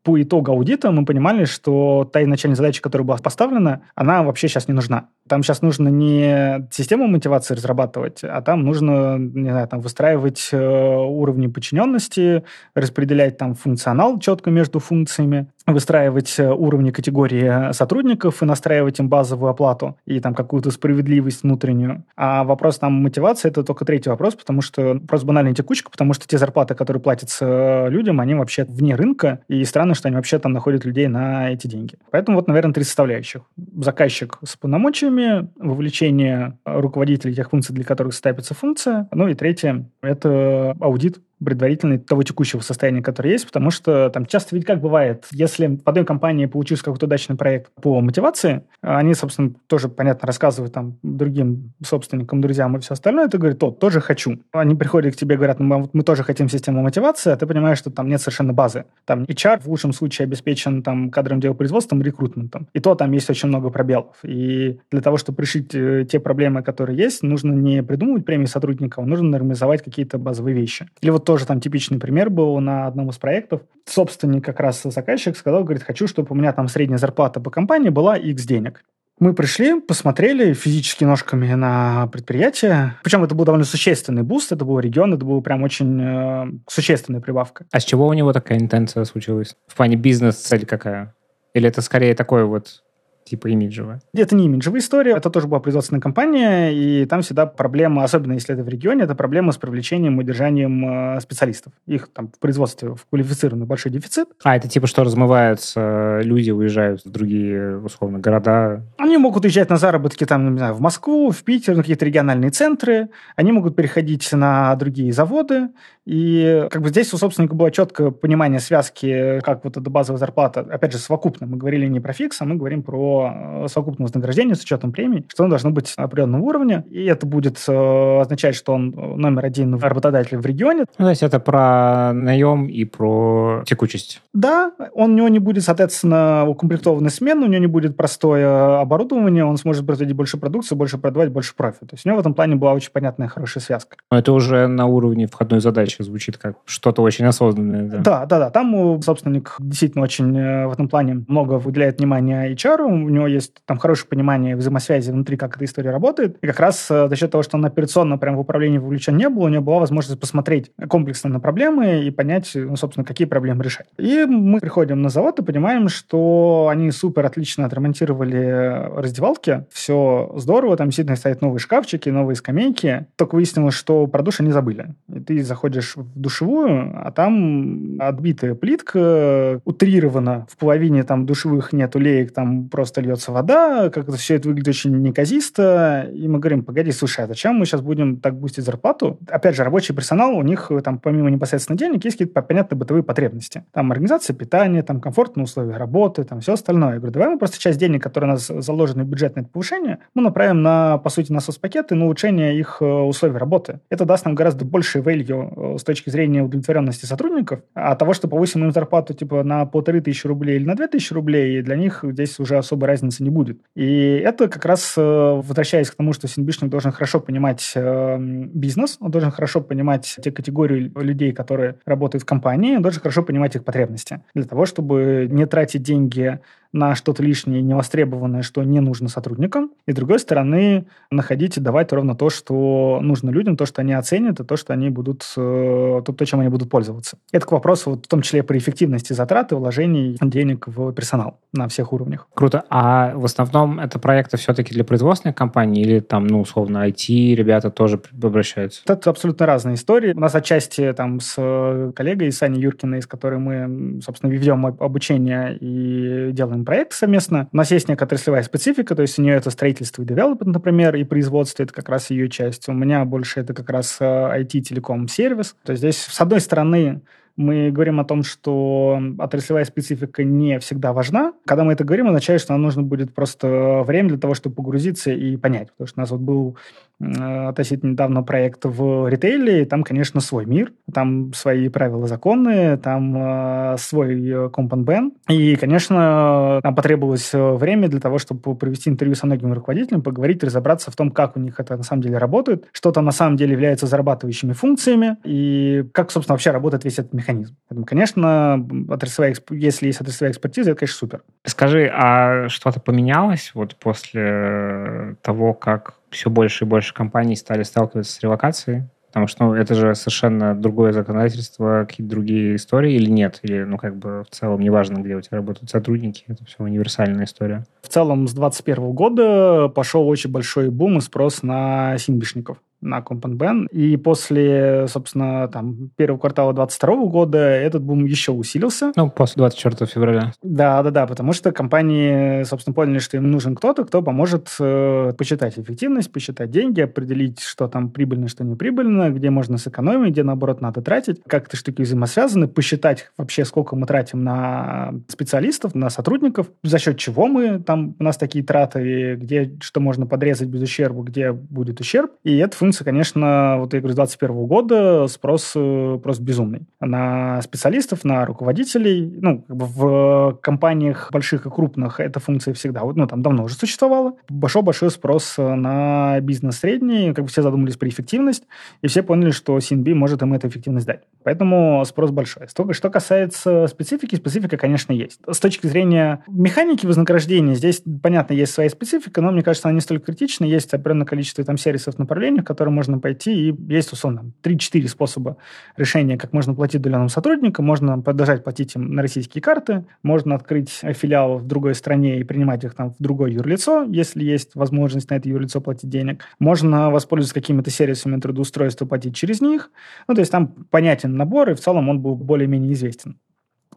по 0.04 0.22
итогу 0.22 0.52
аудита 0.52 0.90
мы 0.90 1.04
понимали, 1.04 1.44
что 1.44 2.08
та 2.12 2.22
изначальная 2.22 2.56
задача, 2.56 2.80
которая 2.80 3.06
была 3.06 3.18
поставлена, 3.18 3.82
она 3.94 4.22
вообще 4.22 4.48
сейчас 4.48 4.68
не 4.68 4.74
нужна. 4.74 5.08
Там 5.28 5.42
сейчас 5.42 5.62
нужно 5.62 5.88
не 5.88 6.66
систему 6.70 7.06
мотивации 7.06 7.54
разрабатывать, 7.54 8.20
а 8.22 8.40
там 8.42 8.64
нужно, 8.64 9.16
не 9.18 9.50
знаю, 9.50 9.68
там 9.68 9.80
выстраивать 9.80 10.48
э, 10.52 10.58
уровни 10.58 11.46
подчиненности, 11.46 12.44
распределять 12.74 13.38
там 13.38 13.54
функционал 13.54 14.18
четко 14.18 14.50
между 14.50 14.78
функциями, 14.78 15.46
выстраивать 15.66 16.38
э, 16.38 16.50
уровни 16.50 16.90
категории 16.90 17.72
сотрудников 17.72 18.42
и 18.42 18.46
настраивать 18.46 18.98
им 18.98 19.08
базовую 19.08 19.50
оплату 19.50 19.96
и 20.06 20.20
там 20.20 20.34
какую-то 20.34 20.70
справедливость 20.70 21.42
внутреннюю. 21.42 22.04
А 22.16 22.44
вопрос 22.44 22.78
там 22.78 22.92
мотивации– 22.94 23.48
это 23.50 23.62
только 23.62 23.84
третий 23.84 24.10
вопрос, 24.10 24.34
потому 24.34 24.62
что 24.62 25.00
просто 25.06 25.26
банальная 25.26 25.54
текучка, 25.54 25.90
потому 25.90 26.14
что 26.14 26.26
те 26.26 26.38
зарплаты, 26.38 26.74
которые 26.74 27.02
платятся 27.02 27.44
э, 27.44 27.90
людям, 27.90 28.20
они 28.20 28.34
вообще 28.34 28.64
вне 28.64 28.94
рынка, 28.94 29.40
и 29.48 29.64
странно, 29.64 29.94
что 29.94 30.08
они 30.08 30.16
вообще 30.16 30.38
там 30.38 30.52
находят 30.52 30.84
людей 30.84 31.06
на 31.08 31.50
эти 31.50 31.66
деньги. 31.66 31.96
Поэтому 32.10 32.38
вот, 32.38 32.48
наверное, 32.48 32.72
три 32.72 32.84
составляющих. 32.84 33.42
Заказчик 33.76 34.38
с 34.44 34.56
полномочиями, 34.56 35.17
функциями, 35.18 35.48
вовлечение 35.56 36.58
руководителей 36.64 37.34
тех 37.34 37.50
функций, 37.50 37.74
для 37.74 37.84
которых 37.84 38.14
ставится 38.14 38.54
функция. 38.54 39.08
Ну 39.12 39.28
и 39.28 39.34
третье– 39.34 39.90
это 40.02 40.76
аудит 40.80 41.20
предварительный 41.44 41.98
того 41.98 42.22
текущего 42.22 42.60
состояния, 42.60 43.02
которое 43.02 43.30
есть, 43.30 43.46
потому 43.46 43.70
что 43.70 44.10
там 44.10 44.26
часто 44.26 44.56
ведь 44.56 44.64
как 44.64 44.80
бывает, 44.80 45.26
если 45.30 45.78
в 45.84 45.88
одной 45.88 46.04
компании 46.04 46.46
получился 46.46 46.84
какой-то 46.84 47.06
удачный 47.06 47.36
проект 47.36 47.70
по 47.80 48.00
мотивации, 48.00 48.62
они, 48.80 49.14
собственно, 49.14 49.52
тоже, 49.66 49.88
понятно, 49.88 50.26
рассказывают 50.26 50.72
там 50.72 50.98
другим 51.02 51.72
собственникам, 51.84 52.40
друзьям 52.40 52.76
и 52.76 52.80
все 52.80 52.94
остальное, 52.94 53.28
ты 53.28 53.38
говоришь, 53.38 53.58
то, 53.58 53.70
тоже 53.70 54.00
хочу. 54.00 54.38
Они 54.52 54.74
приходят 54.74 55.14
к 55.14 55.18
тебе 55.18 55.34
и 55.34 55.36
говорят, 55.36 55.60
мы, 55.60 55.88
мы 55.92 56.02
тоже 56.02 56.22
хотим 56.22 56.48
систему 56.48 56.82
мотивации, 56.82 57.32
а 57.32 57.36
ты 57.36 57.46
понимаешь, 57.46 57.78
что 57.78 57.90
там 57.90 58.08
нет 58.08 58.20
совершенно 58.20 58.52
базы. 58.52 58.84
Там 59.04 59.24
HR 59.24 59.62
в 59.62 59.68
лучшем 59.68 59.92
случае 59.92 60.24
обеспечен 60.24 60.82
там 60.82 61.10
кадром 61.10 61.40
дела 61.40 61.54
производством, 61.54 62.02
рекрутментом. 62.02 62.68
И 62.72 62.80
то 62.80 62.94
там 62.94 63.12
есть 63.12 63.30
очень 63.30 63.48
много 63.48 63.70
пробелов. 63.70 64.16
И 64.22 64.80
для 64.90 65.00
того, 65.00 65.16
чтобы 65.16 65.42
решить 65.42 65.74
э, 65.74 66.06
те 66.10 66.20
проблемы, 66.20 66.62
которые 66.62 66.96
есть, 66.96 67.22
нужно 67.22 67.52
не 67.52 67.82
придумывать 67.82 68.24
премии 68.24 68.46
сотрудников, 68.46 69.04
нужно 69.06 69.28
нормализовать 69.28 69.82
какие-то 69.82 70.18
базовые 70.18 70.54
вещи. 70.54 70.88
Или 71.00 71.10
вот 71.10 71.27
тоже 71.28 71.44
там 71.44 71.60
типичный 71.60 71.98
пример 71.98 72.30
был 72.30 72.58
на 72.58 72.86
одном 72.86 73.10
из 73.10 73.18
проектов. 73.18 73.60
Собственник, 73.84 74.42
как 74.46 74.60
раз 74.60 74.80
заказчик, 74.82 75.36
сказал, 75.36 75.62
говорит, 75.62 75.82
хочу, 75.82 76.06
чтобы 76.06 76.28
у 76.30 76.34
меня 76.34 76.54
там 76.54 76.68
средняя 76.68 76.96
зарплата 76.96 77.38
по 77.38 77.50
компании 77.50 77.90
была 77.90 78.16
X 78.16 78.46
денег. 78.46 78.82
Мы 79.20 79.34
пришли, 79.34 79.78
посмотрели 79.78 80.54
физически 80.54 81.04
ножками 81.04 81.52
на 81.52 82.06
предприятие. 82.06 82.94
Причем 83.04 83.24
это 83.24 83.34
был 83.34 83.44
довольно 83.44 83.66
существенный 83.66 84.22
буст, 84.22 84.52
это 84.52 84.64
был 84.64 84.80
регион, 84.80 85.12
это 85.12 85.26
была 85.26 85.42
прям 85.42 85.64
очень 85.64 86.00
э, 86.00 86.46
существенная 86.66 87.20
прибавка. 87.20 87.66
А 87.72 87.78
с 87.78 87.84
чего 87.84 88.06
у 88.06 88.14
него 88.14 88.32
такая 88.32 88.58
интенция 88.58 89.04
случилась? 89.04 89.54
В 89.66 89.76
плане 89.76 89.96
бизнес-цель 89.96 90.64
какая? 90.64 91.14
Или 91.52 91.68
это 91.68 91.82
скорее 91.82 92.14
такой 92.14 92.46
вот 92.46 92.84
типа 93.30 93.48
имиджевая. 93.48 94.00
Это 94.14 94.34
не 94.34 94.46
имиджевая 94.46 94.80
история, 94.80 95.12
это 95.12 95.30
тоже 95.30 95.46
была 95.46 95.60
производственная 95.60 96.00
компания, 96.00 96.70
и 96.72 97.06
там 97.06 97.22
всегда 97.22 97.46
проблема, 97.46 98.04
особенно 98.04 98.32
если 98.32 98.54
это 98.54 98.62
в 98.62 98.68
регионе, 98.68 99.04
это 99.04 99.14
проблема 99.14 99.52
с 99.52 99.56
привлечением 99.56 100.20
и 100.20 100.24
удержанием 100.24 101.16
э, 101.16 101.20
специалистов. 101.20 101.72
Их 101.86 102.08
там 102.12 102.28
в 102.28 102.38
производстве 102.38 102.94
в 102.94 103.06
квалифицированный 103.10 103.66
большой 103.66 103.92
дефицит. 103.92 104.28
А, 104.42 104.56
это 104.56 104.68
типа 104.68 104.86
что 104.86 105.04
размываются, 105.04 106.20
люди 106.22 106.50
уезжают 106.50 107.04
в 107.04 107.10
другие, 107.10 107.78
условно, 107.78 108.18
города? 108.18 108.82
Они 108.98 109.16
могут 109.16 109.44
уезжать 109.44 109.70
на 109.70 109.76
заработки 109.76 110.24
там, 110.24 110.52
не 110.52 110.58
знаю, 110.58 110.74
в 110.74 110.80
Москву, 110.80 111.30
в 111.30 111.42
Питер, 111.44 111.76
на 111.76 111.82
какие-то 111.82 112.04
региональные 112.04 112.50
центры. 112.50 113.08
Они 113.36 113.52
могут 113.52 113.76
переходить 113.76 114.30
на 114.32 114.74
другие 114.76 115.12
заводы. 115.12 115.68
И 116.04 116.66
как 116.70 116.80
бы 116.82 116.88
здесь 116.88 117.12
у 117.12 117.18
собственника 117.18 117.54
было 117.54 117.70
четкое 117.70 118.10
понимание 118.10 118.60
связки, 118.60 119.40
как 119.40 119.64
вот 119.64 119.76
эта 119.76 119.90
базовая 119.90 120.18
зарплата, 120.18 120.60
опять 120.60 120.92
же, 120.92 120.98
совокупно. 120.98 121.46
Мы 121.46 121.58
говорили 121.58 121.86
не 121.86 122.00
про 122.00 122.12
фикс, 122.14 122.40
а 122.40 122.46
мы 122.46 122.56
говорим 122.56 122.82
про 122.82 123.17
э, 123.26 123.66
совокупное 123.68 124.06
вознаграждение 124.06 124.54
с 124.54 124.62
учетом 124.62 124.92
премий, 124.92 125.24
что 125.28 125.44
оно 125.44 125.50
должно 125.50 125.70
быть 125.70 125.92
определенного 125.96 126.42
уровня. 126.42 126.84
И 126.90 127.04
это 127.04 127.26
будет 127.26 127.62
э, 127.68 128.20
означать, 128.20 128.54
что 128.54 128.72
он 128.72 128.90
номер 128.90 129.44
один 129.44 129.74
работодатель 129.74 130.38
в 130.38 130.46
регионе. 130.46 130.84
Ну, 130.98 131.04
то 131.04 131.10
есть 131.10 131.22
это 131.22 131.40
про 131.40 132.12
наем 132.12 132.66
и 132.66 132.84
про 132.84 133.62
текучесть. 133.66 134.22
Да, 134.32 134.72
он, 134.92 135.12
у 135.12 135.16
него 135.16 135.28
не 135.28 135.38
будет, 135.38 135.64
соответственно, 135.64 136.46
укомплектованной 136.48 137.10
смены, 137.10 137.46
у 137.46 137.48
него 137.48 137.60
не 137.60 137.66
будет 137.66 137.96
простое 137.96 138.80
оборудование, 138.80 139.44
он 139.44 139.56
сможет 139.56 139.86
производить 139.86 140.14
больше 140.14 140.36
продукции, 140.36 140.74
больше 140.74 140.98
продавать, 140.98 141.30
больше 141.30 141.54
профита. 141.54 141.86
То 141.86 141.94
есть 141.94 142.06
у 142.06 142.08
него 142.08 142.18
в 142.18 142.20
этом 142.20 142.34
плане 142.34 142.56
была 142.56 142.72
очень 142.72 142.90
понятная, 142.92 143.28
хорошая 143.28 143.62
связка. 143.62 143.96
Но 144.10 144.18
это 144.18 144.32
уже 144.32 144.66
на 144.66 144.86
уровне 144.86 145.26
входной 145.26 145.60
задачи 145.60 146.02
звучит 146.02 146.38
как 146.38 146.56
что-то 146.64 147.02
очень 147.02 147.24
осознанное. 147.24 147.88
Да, 147.88 147.98
да, 147.98 148.26
да. 148.26 148.38
да. 148.38 148.50
Там 148.50 149.02
собственник 149.02 149.56
действительно 149.58 150.04
очень 150.04 150.36
э, 150.36 150.66
в 150.66 150.72
этом 150.72 150.88
плане 150.88 151.24
много 151.28 151.54
выделяет 151.54 151.98
внимания 151.98 152.52
HR, 152.52 153.07
у 153.08 153.14
него 153.14 153.26
есть 153.26 153.54
там 153.64 153.78
хорошее 153.78 154.08
понимание 154.08 154.56
взаимосвязи 154.56 155.10
внутри, 155.10 155.36
как 155.36 155.56
эта 155.56 155.64
история 155.64 155.90
работает. 155.90 156.38
И 156.42 156.46
как 156.46 156.60
раз 156.60 156.90
э, 156.90 157.08
за 157.08 157.16
счет 157.16 157.30
того, 157.30 157.42
что 157.42 157.56
он 157.56 157.64
операционно 157.64 158.18
прям 158.18 158.36
в 158.36 158.40
управлении 158.40 158.78
вовлечен 158.78 159.16
не 159.16 159.28
был, 159.28 159.42
у 159.42 159.48
него 159.48 159.62
была 159.62 159.80
возможность 159.80 160.20
посмотреть 160.20 160.70
комплексно 160.88 161.30
на 161.30 161.40
проблемы 161.40 162.04
и 162.04 162.10
понять, 162.10 162.52
ну, 162.54 162.76
собственно, 162.76 163.04
какие 163.04 163.26
проблемы 163.26 163.64
решать. 163.64 163.86
И 163.98 164.24
мы 164.24 164.60
приходим 164.60 165.02
на 165.02 165.08
завод 165.08 165.38
и 165.38 165.42
понимаем, 165.42 165.88
что 165.88 166.68
они 166.70 166.90
супер 166.90 167.26
отлично 167.26 167.66
отремонтировали 167.66 168.90
раздевалки, 168.94 169.66
все 169.70 170.32
здорово, 170.36 170.76
там 170.76 170.88
действительно 170.88 171.16
стоят 171.16 171.42
новые 171.42 171.58
шкафчики, 171.58 172.08
новые 172.08 172.36
скамейки. 172.36 173.06
Только 173.16 173.34
выяснилось, 173.34 173.74
что 173.74 174.06
про 174.06 174.22
душ 174.22 174.40
они 174.40 174.52
забыли. 174.52 174.94
И 175.12 175.20
ты 175.20 175.42
заходишь 175.42 175.96
в 175.96 176.18
душевую, 176.18 176.92
а 176.94 177.10
там 177.12 177.96
отбитая 178.00 178.54
плитка, 178.54 179.60
утрирована 179.64 180.46
в 180.50 180.56
половине 180.56 181.02
там 181.04 181.26
душевых 181.26 181.72
нету 181.72 181.98
леек, 181.98 182.32
там 182.32 182.68
просто 182.68 182.97
льется 183.00 183.32
вода, 183.32 183.90
как 183.90 184.08
это 184.08 184.16
все 184.16 184.36
это 184.36 184.48
выглядит 184.48 184.68
очень 184.68 185.00
неказисто. 185.02 186.08
И 186.12 186.28
мы 186.28 186.38
говорим, 186.38 186.64
погоди, 186.64 186.92
слушай, 186.92 187.24
а 187.24 187.28
зачем 187.28 187.56
мы 187.56 187.66
сейчас 187.66 187.80
будем 187.80 188.18
так 188.18 188.38
бустить 188.38 188.64
зарплату? 188.64 189.18
Опять 189.28 189.56
же, 189.56 189.64
рабочий 189.64 189.94
персонал, 189.94 190.36
у 190.36 190.42
них 190.42 190.70
там 190.84 190.98
помимо 190.98 191.30
непосредственно 191.30 191.78
денег 191.78 192.04
есть 192.04 192.18
какие-то 192.18 192.42
понятные 192.42 192.78
бытовые 192.78 193.02
потребности. 193.02 193.64
Там 193.72 193.90
организация 193.90 194.34
питания, 194.34 194.82
там 194.82 195.00
комфортные 195.00 195.44
условия 195.44 195.76
работы, 195.76 196.24
там 196.24 196.40
все 196.40 196.54
остальное. 196.54 196.94
Я 196.94 196.98
говорю, 196.98 197.12
давай 197.12 197.28
мы 197.28 197.38
просто 197.38 197.58
часть 197.58 197.78
денег, 197.78 198.02
которые 198.02 198.30
у 198.30 198.32
нас 198.32 198.46
заложены 198.46 199.04
в 199.04 199.08
бюджет 199.08 199.36
на 199.36 199.40
это 199.40 199.48
повышение, 199.48 199.98
мы 200.14 200.22
направим 200.22 200.62
на, 200.62 200.98
по 200.98 201.10
сути, 201.10 201.32
на 201.32 201.40
соцпакеты, 201.40 201.94
на 201.94 202.04
улучшение 202.04 202.58
их 202.58 202.78
э, 202.80 202.84
условий 202.84 203.36
работы. 203.36 203.80
Это 203.90 204.04
даст 204.04 204.24
нам 204.24 204.34
гораздо 204.34 204.64
больше 204.64 204.98
value 204.98 205.74
э, 205.74 205.78
с 205.78 205.84
точки 205.84 206.10
зрения 206.10 206.42
удовлетворенности 206.42 207.06
сотрудников, 207.06 207.60
а 207.74 207.94
того, 207.94 208.14
что 208.14 208.28
повысим 208.28 208.64
им 208.64 208.72
зарплату 208.72 209.14
типа 209.14 209.42
на 209.42 209.66
полторы 209.66 210.00
тысячи 210.00 210.26
рублей 210.26 210.56
или 210.56 210.64
на 210.64 210.74
две 210.74 210.88
тысячи 210.88 211.12
рублей, 211.12 211.62
для 211.62 211.76
них 211.76 212.02
здесь 212.02 212.38
уже 212.38 212.58
особой 212.58 212.87
разницы 212.88 213.22
не 213.22 213.30
будет. 213.30 213.60
И 213.74 214.20
это 214.24 214.48
как 214.48 214.64
раз, 214.64 214.94
э, 214.96 215.00
возвращаясь 215.00 215.90
к 215.90 215.94
тому, 215.94 216.12
что 216.12 216.26
синбишник 216.26 216.70
должен 216.70 216.92
хорошо 216.92 217.20
понимать 217.20 217.76
бизнес, 217.76 218.96
он 219.00 219.10
должен 219.10 219.30
хорошо 219.30 219.60
понимать 219.60 220.16
те 220.22 220.30
категории 220.30 220.92
людей, 220.96 221.32
которые 221.32 221.76
работают 221.84 222.22
в 222.22 222.26
компании, 222.26 222.76
он 222.76 222.82
должен 222.82 223.00
хорошо 223.00 223.22
понимать 223.22 223.54
их 223.56 223.64
потребности 223.64 224.22
для 224.34 224.44
того, 224.44 224.66
чтобы 224.66 225.28
не 225.30 225.46
тратить 225.46 225.82
деньги 225.82 226.40
на 226.72 226.94
что-то 226.94 227.22
лишнее 227.22 227.60
и 227.60 227.62
невостребованное, 227.62 228.42
что 228.42 228.62
не 228.62 228.80
нужно 228.80 229.08
сотрудникам, 229.08 229.70
и, 229.86 229.92
с 229.92 229.94
другой 229.94 230.18
стороны, 230.18 230.86
находить 231.10 231.56
и 231.56 231.60
давать 231.60 231.92
ровно 231.92 232.14
то, 232.14 232.30
что 232.30 232.98
нужно 233.02 233.30
людям, 233.30 233.56
то, 233.56 233.66
что 233.66 233.80
они 233.80 233.92
оценят, 233.94 234.40
и 234.40 234.44
то, 234.44 234.56
что 234.56 234.72
они 234.72 234.90
будут, 234.90 235.24
э, 235.36 236.02
то, 236.04 236.12
то 236.12 236.24
чем 236.24 236.40
они 236.40 236.48
будут 236.48 236.70
пользоваться. 236.70 237.18
Это 237.32 237.46
к 237.46 237.52
вопросу, 237.52 237.90
вот, 237.90 238.04
в 238.04 238.08
том 238.08 238.22
числе 238.22 238.42
при 238.42 238.58
эффективности 238.58 239.12
затраты, 239.12 239.56
вложений 239.56 240.18
денег 240.20 240.66
в 240.68 240.92
персонал 240.92 241.38
на 241.52 241.68
всех 241.68 241.92
уровнях. 241.92 242.28
Круто. 242.34 242.64
А 242.68 243.14
в 243.14 243.24
основном 243.24 243.80
это 243.80 243.98
проекты 243.98 244.36
все-таки 244.36 244.74
для 244.74 244.84
производственной 244.84 245.32
компании 245.32 245.82
или 245.82 246.00
там, 246.00 246.26
ну, 246.26 246.40
условно, 246.40 246.86
IT 246.88 247.34
ребята 247.34 247.70
тоже 247.70 248.00
обращаются? 248.22 248.82
Это 248.86 249.10
абсолютно 249.10 249.46
разные 249.46 249.74
истории. 249.76 250.12
У 250.12 250.20
нас 250.20 250.34
отчасти 250.34 250.92
там 250.92 251.20
с 251.20 251.92
коллегой 251.94 252.30
Саней 252.32 252.60
Юркиной, 252.60 253.02
с 253.02 253.06
которой 253.06 253.38
мы, 253.38 254.00
собственно, 254.02 254.30
ведем 254.30 254.66
обучение 254.66 255.56
и 255.58 256.32
делаем 256.32 256.57
делаем 256.58 256.64
проект 256.64 256.92
совместно. 256.92 257.48
У 257.52 257.56
нас 257.56 257.70
есть 257.70 257.88
некая 257.88 258.04
отраслевая 258.04 258.42
специфика, 258.42 258.94
то 258.94 259.02
есть 259.02 259.18
у 259.18 259.22
нее 259.22 259.34
это 259.34 259.50
строительство 259.50 260.02
и 260.02 260.04
девелопмент, 260.04 260.54
например, 260.54 260.96
и 260.96 261.04
производство, 261.04 261.62
это 261.62 261.72
как 261.72 261.88
раз 261.88 262.10
ее 262.10 262.28
часть. 262.28 262.68
У 262.68 262.72
меня 262.72 263.04
больше 263.04 263.40
это 263.40 263.54
как 263.54 263.70
раз 263.70 263.98
IT, 264.00 264.58
э, 264.58 264.60
телеком, 264.60 265.08
сервис. 265.08 265.56
То 265.64 265.72
есть 265.72 265.80
здесь, 265.80 265.98
с 265.98 266.20
одной 266.20 266.40
стороны, 266.40 267.00
мы 267.36 267.70
говорим 267.70 268.00
о 268.00 268.04
том, 268.04 268.24
что 268.24 269.00
отраслевая 269.18 269.64
специфика 269.64 270.24
не 270.24 270.58
всегда 270.58 270.92
важна. 270.92 271.32
Когда 271.46 271.62
мы 271.62 271.72
это 271.72 271.84
говорим, 271.84 272.08
означает, 272.08 272.40
что 272.40 272.52
нам 272.52 272.62
нужно 272.62 272.82
будет 272.82 273.14
просто 273.14 273.84
время 273.86 274.08
для 274.08 274.18
того, 274.18 274.34
чтобы 274.34 274.56
погрузиться 274.56 275.12
и 275.12 275.36
понять. 275.36 275.68
Потому 275.70 275.86
что 275.86 276.00
у 276.00 276.02
нас 276.02 276.10
вот 276.10 276.20
был 276.20 276.56
относительно 277.00 277.92
недавно 277.92 278.22
проект 278.22 278.64
в 278.64 279.08
ритейле, 279.08 279.62
и 279.62 279.64
там, 279.64 279.84
конечно, 279.84 280.20
свой 280.20 280.46
мир, 280.46 280.72
там 280.92 281.32
свои 281.32 281.68
правила 281.68 282.06
законы, 282.06 282.76
там 282.76 283.16
э, 283.16 283.76
свой 283.78 284.50
компан 284.50 285.12
И, 285.28 285.56
конечно, 285.56 286.60
нам 286.62 286.74
потребовалось 286.74 287.30
время 287.32 287.88
для 287.88 288.00
того, 288.00 288.18
чтобы 288.18 288.56
провести 288.56 288.90
интервью 288.90 289.14
со 289.14 289.26
многими 289.26 289.52
руководителями, 289.52 290.02
поговорить, 290.02 290.42
разобраться 290.42 290.90
в 290.90 290.96
том, 290.96 291.10
как 291.10 291.36
у 291.36 291.40
них 291.40 291.60
это 291.60 291.76
на 291.76 291.82
самом 291.82 292.02
деле 292.02 292.18
работает, 292.18 292.66
что 292.72 292.90
там 292.90 293.04
на 293.04 293.12
самом 293.12 293.36
деле 293.36 293.52
является 293.52 293.86
зарабатывающими 293.86 294.52
функциями, 294.52 295.16
и 295.24 295.84
как, 295.92 296.10
собственно, 296.10 296.34
вообще 296.34 296.50
работает 296.50 296.84
весь 296.84 296.98
этот 296.98 297.12
механизм. 297.12 297.56
Поэтому, 297.68 297.86
конечно, 297.86 298.66
отраслевая, 298.88 299.36
если 299.50 299.86
есть 299.86 300.00
отраслевая 300.00 300.32
экспертиза, 300.32 300.70
это, 300.70 300.80
конечно, 300.80 300.98
супер. 300.98 301.22
Скажи, 301.44 301.90
а 301.92 302.48
что-то 302.48 302.80
поменялось 302.80 303.52
вот 303.54 303.76
после 303.76 305.16
того, 305.22 305.54
как 305.54 305.97
все 306.10 306.30
больше 306.30 306.64
и 306.64 306.68
больше 306.68 306.94
компаний 306.94 307.36
стали 307.36 307.62
сталкиваться 307.62 308.12
с 308.12 308.20
релокацией? 308.20 308.84
Потому 309.08 309.26
что 309.26 309.44
ну, 309.44 309.54
это 309.54 309.74
же 309.74 309.94
совершенно 309.94 310.54
другое 310.54 310.92
законодательство, 310.92 311.86
какие-то 311.88 312.10
другие 312.10 312.56
истории 312.56 312.94
или 312.94 313.10
нет? 313.10 313.40
Или, 313.42 313.62
ну, 313.62 313.78
как 313.78 313.96
бы 313.96 314.24
в 314.28 314.34
целом 314.34 314.60
неважно, 314.60 314.98
где 314.98 315.16
у 315.16 315.20
тебя 315.20 315.38
работают 315.38 315.70
сотрудники, 315.70 316.24
это 316.28 316.44
все 316.44 316.62
универсальная 316.62 317.24
история. 317.24 317.64
В 317.80 317.88
целом 317.88 318.28
с 318.28 318.32
2021 318.32 318.92
года 318.92 319.68
пошел 319.68 320.06
очень 320.06 320.30
большой 320.30 320.68
бум 320.68 320.98
и 320.98 321.00
спрос 321.00 321.42
на 321.42 321.96
синбишников 321.96 322.58
на 322.80 323.02
Компанбен. 323.02 323.66
И 323.66 323.96
после, 323.96 324.86
собственно, 324.88 325.48
там, 325.48 325.90
первого 325.96 326.18
квартала 326.18 326.52
2022 326.52 327.10
года 327.10 327.38
этот 327.38 327.82
бум 327.82 328.04
еще 328.04 328.32
усилился. 328.32 328.92
Ну, 328.96 329.10
после 329.10 329.40
24 329.40 329.86
февраля. 329.86 330.32
Да, 330.42 330.82
да, 330.82 330.90
да, 330.90 331.06
потому 331.06 331.32
что 331.32 331.52
компании, 331.52 332.42
собственно, 332.44 332.74
поняли, 332.74 332.98
что 332.98 333.16
им 333.16 333.30
нужен 333.30 333.54
кто-то, 333.54 333.84
кто 333.84 334.02
поможет 334.02 334.54
э, 334.60 335.12
посчитать 335.16 335.58
эффективность, 335.58 336.12
посчитать 336.12 336.50
деньги, 336.50 336.80
определить, 336.80 337.40
что 337.40 337.68
там 337.68 337.90
прибыльно, 337.90 338.28
что 338.28 338.44
не 338.44 338.54
прибыльно, 338.54 339.10
где 339.10 339.30
можно 339.30 339.58
сэкономить, 339.58 340.12
где, 340.12 340.22
наоборот, 340.22 340.60
надо 340.60 340.82
тратить, 340.82 341.20
как 341.26 341.48
эти 341.48 341.56
штуки 341.56 341.82
взаимосвязаны, 341.82 342.48
посчитать 342.48 343.10
вообще, 343.16 343.44
сколько 343.44 343.76
мы 343.76 343.86
тратим 343.86 344.22
на 344.22 344.94
специалистов, 345.08 345.74
на 345.74 345.90
сотрудников, 345.90 346.48
за 346.62 346.78
счет 346.78 346.98
чего 346.98 347.26
мы 347.26 347.60
там, 347.60 347.94
у 347.98 348.04
нас 348.04 348.16
такие 348.16 348.44
траты, 348.44 349.16
где 349.16 349.52
что 349.60 349.80
можно 349.80 350.06
подрезать 350.06 350.48
без 350.48 350.62
ущерба, 350.62 351.02
где 351.02 351.32
будет 351.32 351.80
ущерб. 351.80 352.12
И 352.24 352.36
это 352.38 352.56
функция, 352.68 352.84
конечно, 352.84 353.56
вот 353.60 353.72
я 353.72 353.80
говорю, 353.80 353.94
с 353.94 353.96
2021 353.96 354.46
года 354.46 355.06
спрос 355.06 355.52
э, 355.56 355.98
просто 356.02 356.22
безумный. 356.22 356.66
На 356.80 357.40
специалистов, 357.40 358.04
на 358.04 358.26
руководителей, 358.26 359.10
ну, 359.22 359.42
как 359.48 359.56
бы 359.56 359.64
в 359.64 360.38
компаниях 360.42 361.08
больших 361.10 361.46
и 361.46 361.50
крупных 361.50 361.98
эта 361.98 362.20
функция 362.20 362.52
всегда, 362.52 362.82
ну, 362.84 363.06
там 363.06 363.22
давно 363.22 363.44
уже 363.44 363.54
существовала. 363.54 364.16
Большой-большой 364.28 364.90
спрос 364.90 365.36
на 365.38 366.20
бизнес 366.20 366.58
средний, 366.58 367.14
как 367.14 367.24
бы 367.24 367.30
все 367.30 367.40
задумались 367.40 367.78
про 367.78 367.88
эффективность, 367.88 368.44
и 368.82 368.86
все 368.86 369.02
поняли, 369.02 369.30
что 369.30 369.56
CNB 369.56 369.94
может 369.94 370.20
им 370.20 370.34
эту 370.34 370.48
эффективность 370.48 370.86
дать. 370.86 371.04
Поэтому 371.24 371.82
спрос 371.86 372.10
большой. 372.10 372.48
Что 372.48 372.90
касается 372.90 373.66
специфики, 373.66 374.14
специфика, 374.14 374.58
конечно, 374.58 374.92
есть. 374.92 375.20
С 375.26 375.40
точки 375.40 375.66
зрения 375.66 376.22
механики 376.28 376.84
вознаграждения, 376.84 377.54
здесь, 377.54 377.82
понятно, 378.02 378.34
есть 378.34 378.52
своя 378.52 378.68
специфика, 378.68 379.22
но, 379.22 379.32
мне 379.32 379.42
кажется, 379.42 379.68
она 379.68 379.74
не 379.74 379.80
столь 379.80 380.00
критична. 380.00 380.44
Есть 380.44 380.74
определенное 380.74 381.06
количество 381.06 381.44
там 381.44 381.56
сервисов, 381.56 381.98
направлений, 381.98 382.42
которые 382.58 382.68
котором 382.68 382.74
можно 382.74 382.98
пойти, 382.98 383.50
и 383.50 383.72
есть, 383.72 383.92
условно, 383.92 384.32
3-4 384.42 384.88
способа 384.88 385.36
решения, 385.76 386.18
как 386.18 386.32
можно 386.32 386.54
платить 386.54 386.80
удаленным 386.80 387.08
сотрудникам. 387.08 387.64
Можно 387.64 388.00
продолжать 388.00 388.42
платить 388.42 388.74
им 388.74 388.94
на 388.94 389.02
российские 389.02 389.42
карты, 389.42 389.84
можно 390.02 390.34
открыть 390.34 390.70
филиал 390.70 391.38
в 391.38 391.46
другой 391.46 391.74
стране 391.74 392.18
и 392.20 392.24
принимать 392.24 392.64
их 392.64 392.74
там 392.74 392.90
в 392.90 392.96
другое 392.98 393.30
юрлицо, 393.30 393.84
если 393.84 394.24
есть 394.24 394.54
возможность 394.54 395.10
на 395.10 395.14
это 395.16 395.28
юрлицо 395.28 395.60
платить 395.60 395.88
денег. 395.88 396.24
Можно 396.40 396.90
воспользоваться 396.90 397.34
какими-то 397.34 397.70
сервисами 397.70 398.20
трудоустройства, 398.20 398.86
платить 398.86 399.14
через 399.14 399.40
них. 399.40 399.70
Ну, 400.08 400.14
то 400.14 400.20
есть 400.20 400.32
там 400.32 400.48
понятен 400.70 401.16
набор, 401.16 401.50
и 401.50 401.54
в 401.54 401.60
целом 401.60 401.88
он 401.88 402.00
был 402.00 402.16
более-менее 402.16 402.72
известен. 402.72 403.18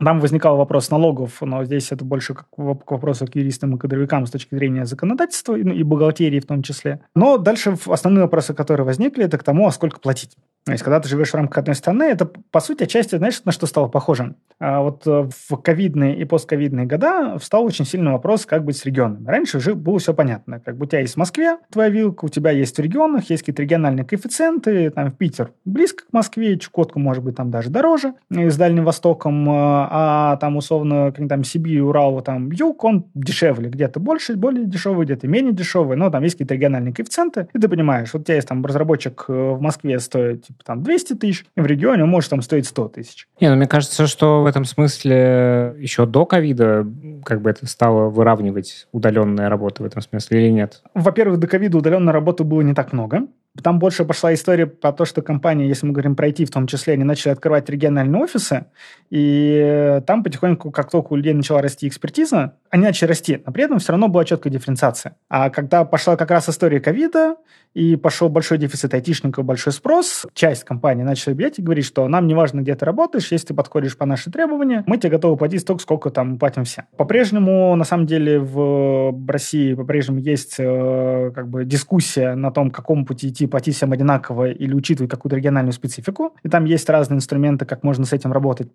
Там 0.03 0.19
возникал 0.19 0.57
вопрос 0.57 0.89
налогов, 0.89 1.41
но 1.41 1.63
здесь 1.63 1.91
это 1.91 2.03
больше 2.03 2.33
как 2.33 2.49
к 2.49 2.91
вопросу 2.91 3.27
к 3.27 3.35
юристам 3.35 3.75
и 3.75 3.77
кадровикам 3.77 4.25
с 4.25 4.31
точки 4.31 4.55
зрения 4.55 4.85
законодательства 4.85 5.55
ну, 5.55 5.73
и 5.73 5.83
бухгалтерии 5.83 6.39
в 6.39 6.47
том 6.47 6.63
числе. 6.63 7.01
Но 7.15 7.37
дальше 7.37 7.77
основные 7.85 8.23
вопросы, 8.23 8.55
которые 8.55 8.85
возникли, 8.85 9.25
это 9.25 9.37
к 9.37 9.43
тому, 9.43 9.67
а 9.67 9.71
сколько 9.71 9.99
платить. 9.99 10.35
То 10.65 10.73
есть, 10.73 10.83
когда 10.83 10.99
ты 10.99 11.09
живешь 11.09 11.31
в 11.31 11.35
рамках 11.35 11.57
одной 11.57 11.75
страны, 11.75 12.03
это, 12.03 12.25
по 12.51 12.59
сути, 12.59 12.83
отчасти, 12.83 13.15
знаешь, 13.15 13.41
на 13.45 13.51
что 13.51 13.65
стало 13.65 13.87
похоже? 13.87 14.35
А 14.59 14.81
вот 14.81 15.07
э, 15.07 15.27
в 15.49 15.57
ковидные 15.57 16.15
и 16.19 16.23
постковидные 16.23 16.85
года 16.85 17.39
встал 17.39 17.63
очень 17.63 17.83
сильный 17.83 18.11
вопрос, 18.11 18.45
как 18.45 18.63
быть 18.63 18.77
с 18.77 18.85
регионами. 18.85 19.25
Раньше 19.25 19.59
же 19.59 19.73
было 19.73 19.97
все 19.97 20.13
понятно. 20.13 20.59
Как 20.59 20.77
бы 20.77 20.85
у 20.85 20.87
тебя 20.87 20.99
есть 20.99 21.15
в 21.15 21.17
Москве 21.17 21.57
твоя 21.71 21.89
вилка, 21.89 22.25
у 22.25 22.29
тебя 22.29 22.51
есть 22.51 22.77
в 22.77 22.79
регионах, 22.79 23.27
есть 23.31 23.41
какие-то 23.41 23.63
региональные 23.63 24.05
коэффициенты, 24.05 24.91
там 24.91 25.09
в 25.09 25.17
Питер 25.17 25.51
близко 25.65 26.03
к 26.05 26.13
Москве, 26.13 26.59
Чукотку 26.59 26.99
может 26.99 27.23
быть 27.23 27.35
там 27.35 27.49
даже 27.49 27.71
дороже, 27.71 28.13
и 28.29 28.47
с 28.47 28.55
Дальним 28.55 28.85
Востоком, 28.85 29.49
э, 29.49 29.51
а 29.53 30.37
там 30.37 30.57
условно, 30.57 31.11
как 31.11 31.27
там 31.27 31.43
Сибирь, 31.43 31.79
Урал, 31.79 32.21
там 32.21 32.51
юг, 32.51 32.83
он 32.83 33.05
дешевле, 33.15 33.67
где-то 33.67 33.99
больше, 33.99 34.35
более 34.35 34.65
дешевый, 34.65 35.05
где-то 35.05 35.27
менее 35.27 35.53
дешевый, 35.53 35.97
но 35.97 36.11
там 36.11 36.21
есть 36.21 36.35
какие-то 36.35 36.53
региональные 36.53 36.93
коэффициенты, 36.93 37.47
и 37.51 37.57
ты 37.57 37.67
понимаешь, 37.67 38.13
вот 38.13 38.21
у 38.21 38.25
тебя 38.25 38.35
есть 38.35 38.47
там 38.47 38.63
разработчик 38.63 39.25
э, 39.27 39.33
в 39.33 39.59
Москве 39.59 39.99
стоит 39.99 40.50
типа 40.51 40.63
там 40.63 40.83
200 40.83 41.13
тысяч, 41.15 41.45
и 41.55 41.61
в 41.61 41.65
регионе 41.65 42.03
он 42.03 42.09
может 42.09 42.29
там 42.29 42.41
стоить 42.41 42.65
100 42.67 42.89
тысяч. 42.89 43.27
Не, 43.39 43.49
ну 43.49 43.55
мне 43.55 43.67
кажется, 43.67 44.07
что 44.07 44.43
в 44.43 44.45
этом 44.45 44.65
смысле 44.65 45.75
еще 45.77 46.05
до 46.05 46.25
ковида 46.25 46.87
как 47.23 47.41
бы 47.41 47.49
это 47.49 47.65
стало 47.67 48.09
выравнивать 48.09 48.87
удаленная 48.91 49.49
работа 49.49 49.83
в 49.83 49.85
этом 49.85 50.01
смысле 50.01 50.43
или 50.45 50.51
нет? 50.51 50.81
Во-первых, 50.93 51.39
до 51.39 51.47
ковида 51.47 51.77
удаленной 51.77 52.13
работы 52.13 52.43
было 52.43 52.61
не 52.61 52.73
так 52.73 52.93
много. 52.93 53.27
Там 53.61 53.79
больше 53.79 54.05
пошла 54.05 54.33
история 54.33 54.65
про 54.65 54.93
то, 54.93 55.03
что 55.03 55.21
компании, 55.21 55.67
если 55.67 55.85
мы 55.85 55.91
говорим 55.91 56.15
про 56.15 56.29
IT 56.29 56.45
в 56.45 56.51
том 56.51 56.67
числе, 56.67 56.93
они 56.93 57.03
начали 57.03 57.33
открывать 57.33 57.69
региональные 57.69 58.21
офисы, 58.21 58.67
и 59.09 60.01
там 60.07 60.23
потихоньку, 60.23 60.71
как 60.71 60.89
только 60.89 61.11
у 61.11 61.15
людей 61.17 61.33
начала 61.33 61.61
расти 61.61 61.87
экспертиза, 61.87 62.55
они 62.69 62.83
начали 62.83 63.09
расти, 63.09 63.41
но 63.45 63.51
при 63.51 63.65
этом 63.65 63.79
все 63.79 63.91
равно 63.91 64.07
была 64.07 64.23
четкая 64.23 64.53
дифференциация. 64.53 65.17
А 65.27 65.49
когда 65.49 65.83
пошла 65.83 66.15
как 66.15 66.31
раз 66.31 66.47
история 66.47 66.79
ковида, 66.79 67.35
и 67.73 67.95
пошел 67.95 68.29
большой 68.29 68.57
дефицит 68.57 68.93
айтишников, 68.93 69.45
большой 69.45 69.73
спрос, 69.73 70.25
часть 70.33 70.63
компаний 70.63 71.03
начали 71.03 71.33
бить 71.33 71.59
и 71.59 71.61
говорить, 71.61 71.85
что 71.85 72.07
нам 72.07 72.27
не 72.27 72.33
важно, 72.33 72.61
где 72.61 72.75
ты 72.75 72.85
работаешь, 72.85 73.31
если 73.31 73.47
ты 73.47 73.53
подходишь 73.53 73.97
по 73.97 74.05
нашим 74.05 74.33
требованиям, 74.33 74.83
мы 74.87 74.97
тебе 74.97 75.11
готовы 75.11 75.37
платить 75.37 75.61
столько, 75.61 75.81
сколько 75.81 76.09
там 76.09 76.37
платим 76.37 76.65
все. 76.65 76.85
По-прежнему, 76.97 77.75
на 77.75 77.85
самом 77.85 78.07
деле, 78.07 78.39
в 78.39 79.15
России 79.27 79.73
по-прежнему 79.73 80.19
есть 80.19 80.55
э, 80.57 81.31
как 81.33 81.47
бы 81.47 81.63
дискуссия 81.63 82.35
на 82.35 82.51
том, 82.51 82.71
какому 82.71 83.05
пути 83.05 83.29
идти, 83.29 83.40
платить 83.47 83.75
всем 83.75 83.91
одинаково 83.91 84.51
или 84.51 84.73
учитывать 84.73 85.09
какую-то 85.09 85.35
региональную 85.35 85.73
специфику. 85.73 86.35
И 86.43 86.49
там 86.49 86.65
есть 86.65 86.89
разные 86.89 87.17
инструменты, 87.17 87.65
как 87.65 87.83
можно 87.83 88.05
с 88.05 88.13
этим 88.13 88.31
работать. 88.31 88.69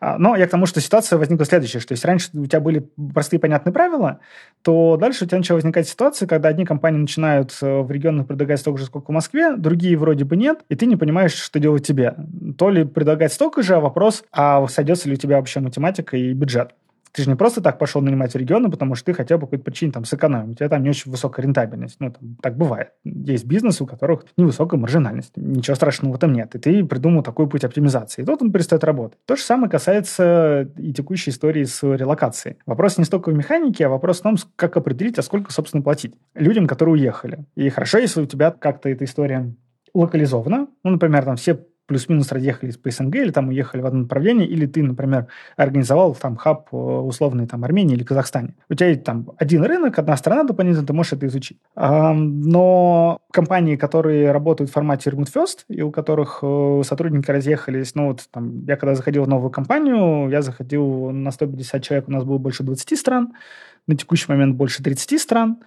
А, 0.00 0.18
но 0.18 0.36
я 0.36 0.46
к 0.46 0.50
тому, 0.50 0.66
что 0.66 0.80
ситуация 0.80 1.18
возникла 1.18 1.44
следующая, 1.44 1.80
что 1.80 1.92
если 1.92 2.06
раньше 2.06 2.30
у 2.34 2.46
тебя 2.46 2.60
были 2.60 2.88
простые 3.12 3.40
понятные 3.40 3.72
правила, 3.72 4.20
то 4.62 4.96
дальше 4.96 5.24
у 5.24 5.26
тебя 5.26 5.38
начала 5.38 5.56
возникать 5.56 5.88
ситуация, 5.88 6.26
когда 6.26 6.48
одни 6.48 6.64
компании 6.64 6.98
начинают 6.98 7.56
э, 7.62 7.80
в 7.80 7.90
регионах 7.90 8.26
предлагать 8.26 8.60
столько 8.60 8.78
же, 8.78 8.86
сколько 8.86 9.10
в 9.10 9.14
Москве, 9.14 9.56
другие 9.56 9.96
вроде 9.96 10.24
бы 10.24 10.36
нет, 10.36 10.60
и 10.68 10.74
ты 10.74 10.86
не 10.86 10.96
понимаешь, 10.96 11.34
что 11.34 11.58
делать 11.58 11.86
тебе. 11.86 12.14
То 12.58 12.70
ли 12.70 12.84
предлагать 12.84 13.32
столько 13.32 13.62
же, 13.62 13.76
а 13.76 13.80
вопрос, 13.80 14.24
а 14.32 14.66
сойдется 14.68 15.08
ли 15.08 15.14
у 15.14 15.18
тебя 15.18 15.36
вообще 15.36 15.60
математика 15.60 16.16
и 16.16 16.32
бюджет. 16.32 16.74
Ты 17.14 17.22
же 17.22 17.30
не 17.30 17.36
просто 17.36 17.60
так 17.60 17.78
пошел 17.78 18.02
нанимать 18.02 18.34
регионы, 18.34 18.68
потому 18.68 18.96
что 18.96 19.06
ты 19.06 19.14
хотел 19.14 19.38
по 19.38 19.46
какой-то 19.46 19.62
причине 19.62 19.92
там 19.92 20.04
сэкономить. 20.04 20.54
У 20.54 20.54
тебя 20.56 20.68
там 20.68 20.82
не 20.82 20.90
очень 20.90 21.12
высокая 21.12 21.46
рентабельность. 21.46 21.96
Ну, 22.00 22.10
там, 22.10 22.36
так 22.42 22.56
бывает. 22.56 22.88
Есть 23.04 23.46
бизнесы, 23.46 23.84
у 23.84 23.86
которых 23.86 24.24
невысокая 24.36 24.80
маржинальность. 24.80 25.30
Ничего 25.36 25.76
страшного 25.76 26.14
в 26.14 26.16
этом 26.16 26.32
нет. 26.32 26.56
И 26.56 26.58
ты 26.58 26.84
придумал 26.84 27.22
такой 27.22 27.48
путь 27.48 27.62
оптимизации. 27.62 28.22
И 28.22 28.24
тут 28.24 28.42
он 28.42 28.50
перестает 28.50 28.82
работать. 28.82 29.18
То 29.26 29.36
же 29.36 29.42
самое 29.42 29.70
касается 29.70 30.68
и 30.76 30.92
текущей 30.92 31.30
истории 31.30 31.62
с 31.62 31.84
релокацией. 31.84 32.56
Вопрос 32.66 32.98
не 32.98 33.04
столько 33.04 33.30
в 33.30 33.34
механике, 33.34 33.86
а 33.86 33.90
вопрос 33.90 34.18
в 34.18 34.22
том, 34.22 34.36
как 34.56 34.76
определить, 34.76 35.16
а 35.16 35.22
сколько, 35.22 35.52
собственно, 35.52 35.84
платить 35.84 36.14
людям, 36.34 36.66
которые 36.66 36.94
уехали. 36.94 37.44
И 37.54 37.68
хорошо, 37.68 37.98
если 37.98 38.22
у 38.22 38.26
тебя 38.26 38.50
как-то 38.50 38.88
эта 38.88 39.04
история 39.04 39.54
локализована. 39.94 40.66
Ну, 40.82 40.90
например, 40.90 41.24
там 41.24 41.36
все 41.36 41.60
плюс-минус 41.86 42.32
разъехались 42.32 42.76
по 42.76 42.90
СНГ 42.90 43.16
или 43.16 43.30
там 43.30 43.48
уехали 43.48 43.80
в 43.82 43.86
одно 43.86 44.00
направление, 44.00 44.46
или 44.46 44.66
ты, 44.66 44.82
например, 44.82 45.26
организовал 45.56 46.14
там 46.14 46.36
хаб 46.36 46.68
э, 46.72 46.76
условный 46.76 47.46
там 47.46 47.64
Армении 47.64 47.94
или 47.94 48.04
Казахстане. 48.04 48.54
У 48.68 48.74
тебя 48.74 48.88
есть 48.88 49.04
там 49.04 49.30
один 49.36 49.64
рынок, 49.64 49.98
одна 49.98 50.16
страна 50.16 50.44
дополнительно, 50.44 50.86
ты 50.86 50.92
можешь 50.92 51.12
это 51.12 51.26
изучить. 51.26 51.58
Но 51.76 53.18
компании, 53.32 53.76
которые 53.76 54.32
работают 54.32 54.70
в 54.70 54.72
формате 54.72 55.10
Remote 55.10 55.32
First, 55.34 55.64
и 55.68 55.82
у 55.82 55.90
которых 55.90 56.40
э, 56.42 56.82
сотрудники 56.84 57.30
разъехались, 57.30 57.94
ну 57.94 58.08
вот 58.08 58.26
там, 58.30 58.64
я 58.66 58.76
когда 58.76 58.94
заходил 58.94 59.24
в 59.24 59.28
новую 59.28 59.50
компанию, 59.50 60.28
я 60.30 60.42
заходил 60.42 61.10
на 61.10 61.30
150 61.30 61.82
человек, 61.82 62.08
у 62.08 62.12
нас 62.12 62.24
было 62.24 62.38
больше 62.38 62.62
20 62.62 62.98
стран, 62.98 63.32
на 63.86 63.96
текущий 63.96 64.26
момент 64.28 64.56
больше 64.56 64.82
30 64.82 65.20
стран, 65.20 65.58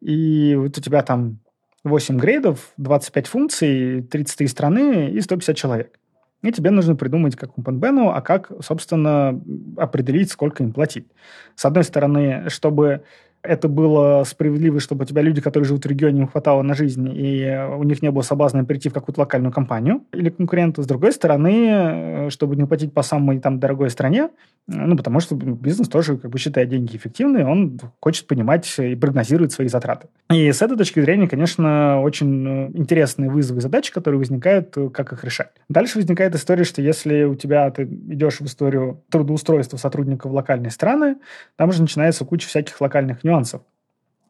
и 0.00 0.54
вот 0.56 0.78
у 0.78 0.80
тебя 0.80 1.02
там 1.02 1.40
8 1.84 2.18
грейдов, 2.18 2.72
25 2.76 3.26
функций, 3.26 4.02
33 4.02 4.46
страны 4.46 5.10
и 5.10 5.20
150 5.20 5.56
человек. 5.56 5.98
И 6.42 6.52
тебе 6.52 6.70
нужно 6.70 6.94
придумать 6.94 7.34
как 7.34 7.54
компанбену, 7.54 8.10
а 8.10 8.20
как, 8.20 8.52
собственно, 8.60 9.40
определить, 9.76 10.30
сколько 10.30 10.62
им 10.62 10.72
платить. 10.72 11.08
С 11.56 11.64
одной 11.64 11.82
стороны, 11.82 12.48
чтобы 12.48 13.02
это 13.42 13.68
было 13.68 14.24
справедливо, 14.24 14.80
чтобы 14.80 15.04
у 15.04 15.06
тебя 15.06 15.22
люди, 15.22 15.40
которые 15.40 15.66
живут 15.66 15.84
в 15.84 15.88
регионе, 15.88 16.22
им 16.22 16.28
хватало 16.28 16.62
на 16.62 16.74
жизнь, 16.74 17.10
и 17.14 17.66
у 17.76 17.82
них 17.84 18.02
не 18.02 18.10
было 18.10 18.22
соблазна 18.22 18.64
перейти 18.64 18.88
в 18.88 18.92
какую-то 18.92 19.20
локальную 19.20 19.52
компанию 19.52 20.02
или 20.12 20.30
конкуренту. 20.30 20.82
С 20.82 20.86
другой 20.86 21.12
стороны, 21.12 21.68
э, 21.68 22.30
чтобы 22.30 22.56
не 22.56 22.64
платить 22.64 22.92
по 22.92 23.02
самой 23.02 23.40
там 23.40 23.60
дорогой 23.60 23.90
стране, 23.90 24.30
ну, 24.66 24.96
потому 24.96 25.20
что 25.20 25.34
бизнес 25.34 25.88
тоже, 25.88 26.18
как 26.18 26.30
бы, 26.30 26.38
считает 26.38 26.68
деньги 26.68 26.94
эффективные, 26.96 27.46
он 27.46 27.80
хочет 28.00 28.26
понимать 28.26 28.72
и 28.78 28.94
прогнозировать 28.94 29.52
свои 29.52 29.66
затраты. 29.68 30.08
И 30.30 30.52
с 30.52 30.60
этой 30.60 30.76
точки 30.76 31.00
зрения, 31.00 31.26
конечно, 31.26 32.02
очень 32.02 32.46
э, 32.46 32.70
интересные 32.74 33.30
вызовы 33.30 33.60
и 33.60 33.62
задачи, 33.62 33.92
которые 33.92 34.18
возникают, 34.18 34.76
э, 34.76 34.90
как 34.90 35.12
их 35.12 35.24
решать. 35.24 35.52
Дальше 35.70 35.98
возникает 35.98 36.34
история, 36.34 36.64
что 36.64 36.82
если 36.82 37.24
у 37.24 37.34
тебя 37.34 37.70
ты 37.70 37.84
идешь 37.84 38.40
в 38.40 38.44
историю 38.44 39.02
трудоустройства 39.10 39.78
сотрудников 39.78 40.30
в 40.30 40.34
локальные 40.34 40.70
страны, 40.70 41.16
там 41.56 41.72
же 41.72 41.80
начинается 41.80 42.24
куча 42.24 42.46
всяких 42.46 42.78
локальных 42.80 43.24
нюансов 43.28 43.62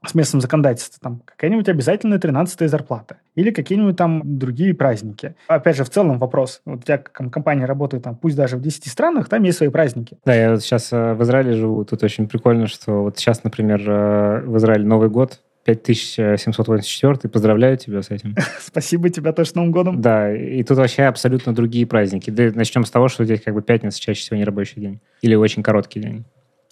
с 0.06 0.14
местным 0.14 0.40
законодательством. 0.40 1.00
Там 1.00 1.22
какая-нибудь 1.24 1.68
обязательная 1.68 2.18
13 2.18 2.70
зарплата 2.70 3.16
или 3.34 3.50
какие-нибудь 3.50 3.96
там 3.96 4.22
другие 4.38 4.74
праздники. 4.74 5.34
Опять 5.48 5.76
же, 5.76 5.84
в 5.84 5.90
целом 5.90 6.18
вопрос. 6.18 6.60
Вот 6.64 6.80
у 6.80 6.82
тебя 6.82 6.98
компания 6.98 7.64
работает 7.64 8.04
там, 8.04 8.16
пусть 8.16 8.36
даже 8.36 8.56
в 8.56 8.60
10 8.60 8.86
странах, 8.88 9.28
там 9.28 9.42
есть 9.42 9.58
свои 9.58 9.68
праздники. 9.68 10.18
Да, 10.24 10.34
я 10.34 10.52
вот 10.52 10.62
сейчас 10.62 10.92
э, 10.92 11.14
в 11.14 11.22
Израиле 11.22 11.54
живу. 11.54 11.84
Тут 11.84 12.02
очень 12.02 12.28
прикольно, 12.28 12.66
что 12.66 13.02
вот 13.02 13.18
сейчас, 13.18 13.44
например, 13.44 13.82
э, 13.88 14.42
в 14.44 14.56
Израиле 14.56 14.84
Новый 14.84 15.08
год, 15.08 15.40
5784, 15.64 17.30
поздравляю 17.30 17.76
тебя 17.76 18.00
с 18.02 18.10
этим. 18.10 18.34
Спасибо 18.60 19.10
тебе 19.10 19.32
тоже 19.32 19.50
с 19.50 19.54
Новым 19.54 19.70
годом. 19.70 20.00
Да, 20.00 20.34
и 20.34 20.62
тут 20.62 20.78
вообще 20.78 21.02
абсолютно 21.02 21.54
другие 21.54 21.86
праздники. 21.86 22.30
Да, 22.30 22.50
начнем 22.54 22.84
с 22.84 22.90
того, 22.90 23.08
что 23.08 23.24
здесь 23.24 23.42
как 23.42 23.52
бы 23.52 23.60
пятница 23.60 24.00
чаще 24.00 24.20
всего 24.20 24.36
не 24.36 24.44
рабочий 24.44 24.80
день. 24.80 25.00
Или 25.20 25.34
очень 25.34 25.62
короткий 25.62 26.00
день. 26.00 26.24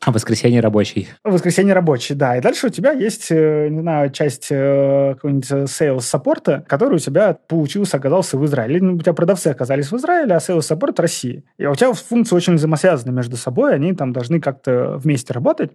А 0.07 0.13
воскресенье 0.13 0.61
рабочий. 0.61 1.09
Воскресенье 1.25 1.75
рабочий, 1.75 2.15
да. 2.15 2.37
И 2.37 2.41
дальше 2.41 2.69
у 2.69 2.71
тебя 2.71 2.93
есть, 2.93 3.27
э, 3.31 3.67
не 3.69 3.81
знаю, 3.81 4.11
часть 4.11 4.47
э, 4.51 5.15
какого-нибудь 5.15 5.51
sales 5.51 6.03
саппорта, 6.03 6.65
который 6.69 6.95
у 6.95 6.99
тебя 6.99 7.37
получился, 7.49 7.97
оказался 7.97 8.39
в 8.39 8.45
Израиле. 8.45 8.77
Или 8.77 8.85
у 8.85 9.01
тебя 9.01 9.15
продавцы 9.15 9.49
оказались 9.49 9.91
в 9.91 9.97
Израиле, 9.97 10.37
а 10.37 10.39
sales 10.39 10.63
саппорт 10.63 10.99
в 10.99 11.03
России. 11.03 11.43
И 11.59 11.67
у 11.67 11.75
тебя 11.75 11.93
функции 11.93 12.37
очень 12.37 12.55
взаимосвязаны 12.55 13.11
между 13.11 13.37
собой, 13.37 13.75
они 13.75 13.95
там 13.95 14.13
должны 14.13 14.41
как-то 14.41 14.97
вместе 14.97 15.33
работать. 15.33 15.73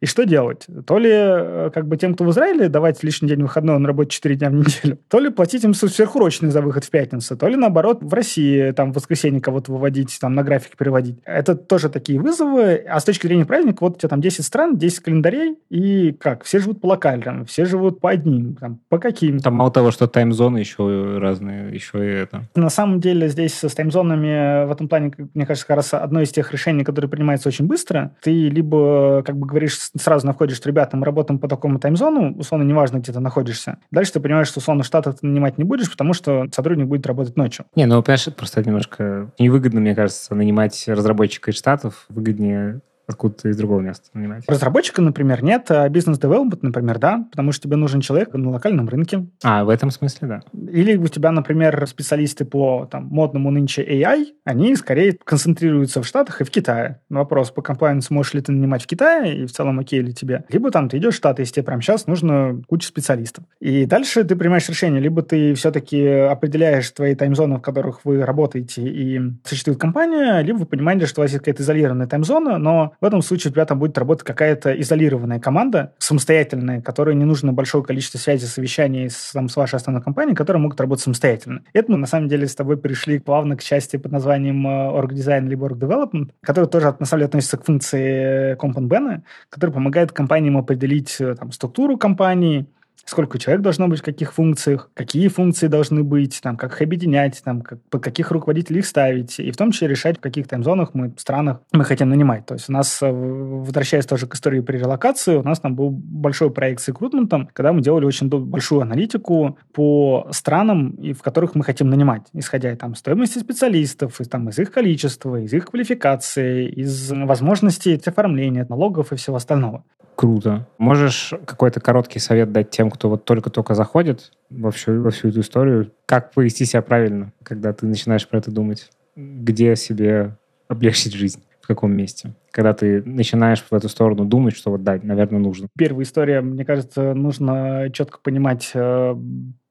И 0.00 0.06
что 0.06 0.24
делать? 0.24 0.66
То 0.86 0.98
ли 0.98 1.10
э, 1.12 1.70
как 1.72 1.86
бы 1.86 1.96
тем, 1.96 2.14
кто 2.14 2.24
в 2.24 2.30
Израиле, 2.30 2.68
давать 2.68 3.02
лишний 3.02 3.28
день 3.28 3.42
выходной, 3.42 3.76
он 3.76 3.86
работает 3.86 4.12
4 4.12 4.34
дня 4.36 4.50
в 4.50 4.54
неделю, 4.54 4.98
то 5.08 5.18
ли 5.18 5.30
платить 5.30 5.64
им 5.64 5.74
сверхурочные 5.74 6.50
за 6.50 6.60
выход 6.60 6.84
в 6.84 6.90
пятницу, 6.90 7.36
то 7.36 7.48
ли 7.48 7.56
наоборот 7.56 7.98
в 8.02 8.12
России 8.12 8.70
там 8.72 8.92
в 8.92 8.96
воскресенье 8.96 9.40
кого-то 9.40 9.72
выводить, 9.72 10.16
там 10.20 10.34
на 10.34 10.42
график 10.42 10.76
переводить. 10.76 11.18
Это 11.24 11.54
тоже 11.54 11.88
такие 11.88 12.20
вызовы. 12.20 12.84
А 12.88 13.00
с 13.00 13.04
точки 13.04 13.26
зрения 13.26 13.46
праздника 13.46 13.78
вот 13.82 13.96
у 13.96 13.98
тебя 13.98 14.08
там 14.08 14.20
10 14.20 14.44
стран, 14.44 14.76
10 14.76 15.00
календарей, 15.00 15.56
и 15.70 16.12
как? 16.12 16.44
Все 16.44 16.58
живут 16.58 16.80
по 16.80 16.86
локальным, 16.86 17.46
все 17.46 17.64
живут 17.64 18.00
по 18.00 18.10
одним, 18.10 18.56
там, 18.56 18.80
по 18.88 18.98
каким. 18.98 19.38
Там 19.40 19.54
мало 19.54 19.70
того, 19.70 19.90
что 19.90 20.06
таймзоны 20.06 20.58
еще 20.58 21.18
разные, 21.18 21.74
еще 21.74 21.98
и 21.98 22.10
это. 22.10 22.44
На 22.54 22.70
самом 22.70 23.00
деле 23.00 23.28
здесь 23.28 23.62
с 23.62 23.74
таймзонами 23.74 24.66
в 24.66 24.72
этом 24.72 24.88
плане, 24.88 25.12
мне 25.34 25.46
кажется, 25.46 25.66
как 25.66 25.76
раз 25.76 25.94
одно 25.94 26.20
из 26.20 26.30
тех 26.30 26.52
решений, 26.52 26.84
которое 26.84 27.08
принимается 27.08 27.48
очень 27.48 27.66
быстро. 27.66 28.12
Ты 28.22 28.48
либо, 28.48 29.22
как 29.24 29.36
бы 29.36 29.46
говоришь, 29.46 29.73
сразу 29.74 30.26
находишь, 30.26 30.60
ребята, 30.64 30.96
мы 30.96 31.04
работаем 31.04 31.38
по 31.38 31.48
такому 31.48 31.78
таймзону, 31.78 32.36
условно, 32.36 32.64
неважно, 32.64 32.98
где 32.98 33.12
ты 33.12 33.20
находишься. 33.20 33.78
Дальше 33.90 34.12
ты 34.12 34.20
понимаешь, 34.20 34.48
что, 34.48 34.60
условно, 34.60 34.84
штаты 34.84 35.12
ты 35.12 35.26
нанимать 35.26 35.58
не 35.58 35.64
будешь, 35.64 35.90
потому 35.90 36.12
что 36.12 36.46
сотрудник 36.52 36.86
будет 36.86 37.06
работать 37.06 37.36
ночью. 37.36 37.66
Не, 37.74 37.86
ну, 37.86 38.02
понимаешь, 38.02 38.28
просто 38.36 38.62
немножко 38.62 39.30
невыгодно, 39.38 39.80
мне 39.80 39.94
кажется, 39.94 40.34
нанимать 40.34 40.84
разработчика 40.86 41.50
из 41.50 41.56
Штатов. 41.56 42.06
Выгоднее 42.08 42.80
откуда-то 43.06 43.48
из 43.48 43.56
другого 43.56 43.80
места 43.80 44.08
нанимать. 44.14 44.44
Разработчика, 44.48 45.02
например, 45.02 45.42
нет, 45.42 45.70
а 45.70 45.88
бизнес-девелопмент, 45.88 46.62
например, 46.62 46.98
да, 46.98 47.26
потому 47.30 47.52
что 47.52 47.68
тебе 47.68 47.76
нужен 47.76 48.00
человек 48.00 48.32
на 48.32 48.50
локальном 48.50 48.88
рынке. 48.88 49.26
А, 49.42 49.64
в 49.64 49.68
этом 49.68 49.90
смысле, 49.90 50.28
да. 50.28 50.40
Или 50.70 50.96
у 50.96 51.06
тебя, 51.08 51.30
например, 51.30 51.86
специалисты 51.86 52.44
по 52.44 52.86
там, 52.90 53.06
модному 53.06 53.50
нынче 53.50 53.82
AI, 53.82 54.26
они 54.44 54.74
скорее 54.76 55.18
концентрируются 55.24 56.02
в 56.02 56.06
Штатах 56.06 56.40
и 56.40 56.44
в 56.44 56.50
Китае. 56.50 57.00
Вопрос 57.08 57.50
по 57.50 57.62
комплайенсу, 57.62 58.12
можешь 58.14 58.34
ли 58.34 58.40
ты 58.40 58.52
нанимать 58.52 58.82
в 58.82 58.86
Китае, 58.86 59.42
и 59.42 59.46
в 59.46 59.52
целом 59.52 59.80
окей 59.80 60.00
ли 60.00 60.12
тебе. 60.12 60.44
Либо 60.48 60.70
там 60.70 60.88
ты 60.88 60.98
идешь 60.98 61.14
в 61.14 61.16
Штаты, 61.16 61.42
если 61.42 61.54
тебе 61.54 61.64
прямо 61.64 61.82
сейчас 61.82 62.06
нужно 62.06 62.62
куча 62.68 62.88
специалистов. 62.88 63.44
И 63.60 63.86
дальше 63.86 64.24
ты 64.24 64.36
принимаешь 64.36 64.68
решение, 64.68 65.00
либо 65.00 65.22
ты 65.22 65.54
все-таки 65.54 66.06
определяешь 66.06 66.90
твои 66.90 67.14
таймзоны, 67.14 67.58
в 67.58 67.62
которых 67.62 68.04
вы 68.04 68.24
работаете 68.24 68.82
и 68.82 69.20
существует 69.44 69.78
компания, 69.78 70.40
либо 70.40 70.58
вы 70.58 70.66
понимаете, 70.66 71.06
что 71.06 71.20
у 71.20 71.24
вас 71.24 71.30
есть 71.30 71.40
какая-то 71.40 71.62
изолированная 71.62 72.06
таймзона, 72.06 72.58
но 72.58 72.93
в 73.00 73.04
этом 73.04 73.22
случае 73.22 73.50
у 73.50 73.54
тебя 73.54 73.64
там 73.64 73.78
будет 73.78 73.96
работать 73.98 74.24
какая-то 74.24 74.78
изолированная 74.80 75.40
команда, 75.40 75.92
самостоятельная, 75.98 76.80
которой 76.80 77.14
не 77.14 77.24
нужно 77.24 77.52
большое 77.52 77.84
количество 77.84 78.18
связей, 78.18 78.46
совещаний 78.46 79.10
с, 79.10 79.32
там, 79.32 79.48
с 79.48 79.56
вашей 79.56 79.76
основной 79.76 80.02
компанией, 80.02 80.34
которые 80.34 80.60
могут 80.60 80.80
работать 80.80 81.04
самостоятельно. 81.04 81.62
Это 81.72 81.90
мы, 81.90 81.98
на 81.98 82.06
самом 82.06 82.28
деле, 82.28 82.46
с 82.46 82.54
тобой 82.54 82.76
перешли 82.76 83.18
плавно 83.18 83.56
к 83.56 83.62
части 83.62 83.96
под 83.96 84.12
названием 84.12 84.66
Org 84.66 85.12
э, 85.12 85.40
либо 85.40 85.68
Development, 85.68 86.30
который 86.42 86.66
тоже, 86.66 86.94
на 86.98 87.06
самом 87.06 87.20
деле, 87.20 87.26
относится 87.26 87.56
к 87.56 87.64
функции 87.64 88.56
Compound 88.56 88.88
Ben, 88.88 89.22
который 89.50 89.70
помогает 89.70 90.12
компаниям 90.12 90.56
определить 90.56 91.16
э, 91.20 91.34
там, 91.34 91.52
структуру 91.52 91.96
компании, 91.96 92.66
сколько 93.04 93.38
человек 93.38 93.62
должно 93.62 93.88
быть 93.88 94.00
в 94.00 94.02
каких 94.02 94.32
функциях, 94.32 94.90
какие 94.94 95.28
функции 95.28 95.66
должны 95.66 96.02
быть, 96.02 96.40
там, 96.42 96.56
как 96.56 96.72
их 96.72 96.82
объединять, 96.82 97.42
там, 97.44 97.60
как, 97.62 97.80
под 97.90 98.02
каких 98.02 98.30
руководителей 98.30 98.80
их 98.80 98.86
ставить, 98.86 99.38
и 99.38 99.50
в 99.50 99.56
том 99.56 99.72
числе 99.72 99.88
решать, 99.88 100.18
в 100.18 100.20
каких 100.20 100.48
таймзонах 100.48 100.94
мы, 100.94 101.12
странах 101.18 101.60
мы 101.72 101.84
хотим 101.84 102.08
нанимать. 102.08 102.46
То 102.46 102.54
есть 102.54 102.68
у 102.68 102.72
нас, 102.72 103.02
э, 103.02 103.10
возвращаясь 103.10 104.06
тоже 104.06 104.26
к 104.26 104.34
истории 104.34 104.60
при 104.60 104.78
релокации, 104.78 105.36
у 105.36 105.42
нас 105.42 105.60
там 105.60 105.74
был 105.74 105.90
большой 105.90 106.50
проект 106.50 106.80
с 106.80 106.88
рекрутментом, 106.88 107.48
когда 107.52 107.72
мы 107.72 107.82
делали 107.82 108.04
очень 108.04 108.28
большую 108.28 108.82
аналитику 108.82 109.58
по 109.72 110.28
странам, 110.30 110.90
и 110.92 111.12
в 111.12 111.22
которых 111.22 111.54
мы 111.54 111.64
хотим 111.64 111.90
нанимать, 111.90 112.22
исходя 112.32 112.74
там 112.76 112.94
стоимости 112.94 113.38
специалистов, 113.38 114.20
из, 114.20 114.28
там, 114.28 114.48
из 114.48 114.58
их 114.58 114.70
количества, 114.70 115.40
из 115.40 115.52
их 115.52 115.66
квалификации, 115.66 116.68
из 116.68 117.10
возможностей 117.10 118.00
оформления 118.04 118.66
налогов 118.68 119.12
и 119.12 119.16
всего 119.16 119.36
остального. 119.36 119.84
Круто. 120.16 120.66
Можешь 120.78 121.32
какой-то 121.44 121.80
короткий 121.80 122.20
совет 122.20 122.52
дать 122.52 122.70
тем, 122.70 122.83
кто 122.90 123.08
вот 123.08 123.24
только-только 123.24 123.74
заходит 123.74 124.32
во 124.50 124.70
всю, 124.70 125.00
во 125.02 125.10
всю 125.10 125.28
эту 125.28 125.40
историю? 125.40 125.92
Как 126.06 126.32
повести 126.32 126.64
себя 126.64 126.82
правильно, 126.82 127.32
когда 127.42 127.72
ты 127.72 127.86
начинаешь 127.86 128.26
про 128.28 128.38
это 128.38 128.50
думать? 128.50 128.90
Где 129.16 129.76
себе 129.76 130.36
облегчить 130.68 131.14
жизнь? 131.14 131.42
В 131.60 131.66
каком 131.66 131.92
месте? 131.96 132.34
Когда 132.50 132.74
ты 132.74 133.02
начинаешь 133.02 133.64
в 133.68 133.72
эту 133.72 133.88
сторону 133.88 134.26
думать, 134.26 134.54
что 134.54 134.70
вот 134.70 134.82
да, 134.82 135.00
наверное, 135.02 135.40
нужно. 135.40 135.68
Первая 135.78 136.04
история, 136.04 136.42
мне 136.42 136.62
кажется, 136.62 137.14
нужно 137.14 137.88
четко 137.90 138.18
понимать 138.22 138.70
э, 138.74 139.16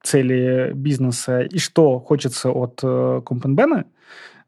цели 0.02 0.72
бизнеса 0.74 1.42
и 1.42 1.58
что 1.58 2.00
хочется 2.00 2.50
от 2.50 2.80
э, 2.82 3.22
Компенбена, 3.24 3.84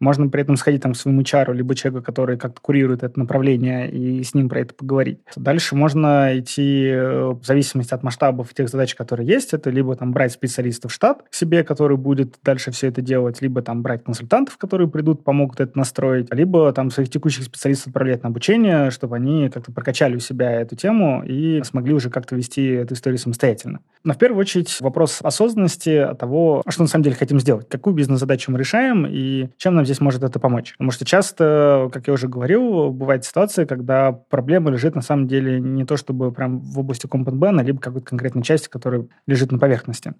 можно 0.00 0.28
при 0.28 0.42
этом 0.42 0.56
сходить 0.56 0.82
там 0.82 0.92
к 0.92 0.96
своему 0.96 1.22
чару, 1.22 1.52
либо 1.52 1.74
человеку, 1.74 2.04
который 2.04 2.36
как-то 2.36 2.60
курирует 2.60 3.02
это 3.02 3.18
направление, 3.18 3.90
и 3.90 4.22
с 4.22 4.34
ним 4.34 4.48
про 4.48 4.60
это 4.60 4.74
поговорить. 4.74 5.18
Дальше 5.36 5.74
можно 5.74 6.38
идти 6.38 6.86
э, 6.86 7.30
в 7.30 7.44
зависимости 7.44 7.94
от 7.94 8.02
масштабов 8.02 8.52
тех 8.54 8.68
задач, 8.68 8.94
которые 8.94 9.26
есть. 9.26 9.54
Это 9.54 9.70
либо 9.70 9.94
там 9.96 10.12
брать 10.12 10.32
специалистов 10.32 10.90
в 10.90 10.94
штат 10.94 11.24
себе, 11.30 11.64
который 11.64 11.96
будет 11.96 12.36
дальше 12.44 12.70
все 12.70 12.88
это 12.88 13.00
делать, 13.00 13.40
либо 13.40 13.62
там 13.62 13.82
брать 13.82 14.04
консультантов, 14.04 14.58
которые 14.58 14.88
придут, 14.88 15.24
помогут 15.24 15.60
это 15.60 15.76
настроить, 15.78 16.32
либо 16.32 16.72
там 16.72 16.90
своих 16.90 17.10
текущих 17.10 17.44
специалистов 17.44 17.88
отправлять 17.88 18.22
на 18.22 18.28
обучение, 18.28 18.90
чтобы 18.90 19.16
они 19.16 19.48
как-то 19.48 19.72
прокачали 19.72 20.16
у 20.16 20.20
себя 20.20 20.52
эту 20.52 20.76
тему 20.76 21.22
и 21.24 21.62
смогли 21.64 21.94
уже 21.94 22.10
как-то 22.10 22.36
вести 22.36 22.66
эту 22.66 22.94
историю 22.94 23.18
самостоятельно. 23.18 23.80
Но 24.04 24.12
в 24.12 24.18
первую 24.18 24.40
очередь 24.40 24.76
вопрос 24.80 25.20
осознанности 25.22 26.08
того, 26.18 26.62
что 26.68 26.82
на 26.82 26.88
самом 26.88 27.04
деле 27.04 27.16
хотим 27.16 27.40
сделать, 27.40 27.68
какую 27.68 27.94
бизнес-задачу 27.94 28.52
мы 28.52 28.58
решаем 28.58 29.06
и 29.08 29.48
чем 29.56 29.74
нам 29.74 29.85
здесь 29.86 30.00
может 30.00 30.22
это 30.22 30.38
помочь. 30.38 30.72
Потому 30.72 30.90
что 30.90 31.04
часто, 31.04 31.88
как 31.92 32.06
я 32.06 32.12
уже 32.12 32.28
говорил, 32.28 32.90
бывает 32.90 33.24
ситуация, 33.24 33.66
когда 33.66 34.12
проблема 34.12 34.70
лежит 34.70 34.94
на 34.94 35.02
самом 35.02 35.26
деле 35.26 35.58
не 35.60 35.84
то 35.84 35.96
чтобы 35.96 36.32
прям 36.32 36.60
в 36.60 36.78
области 36.78 37.06
Combat 37.06 37.64
либо 37.64 37.80
какой-то 37.80 38.06
конкретной 38.06 38.42
части, 38.42 38.68
которая 38.68 39.06
лежит 39.26 39.50
на 39.52 39.58
поверхности. 39.58 40.14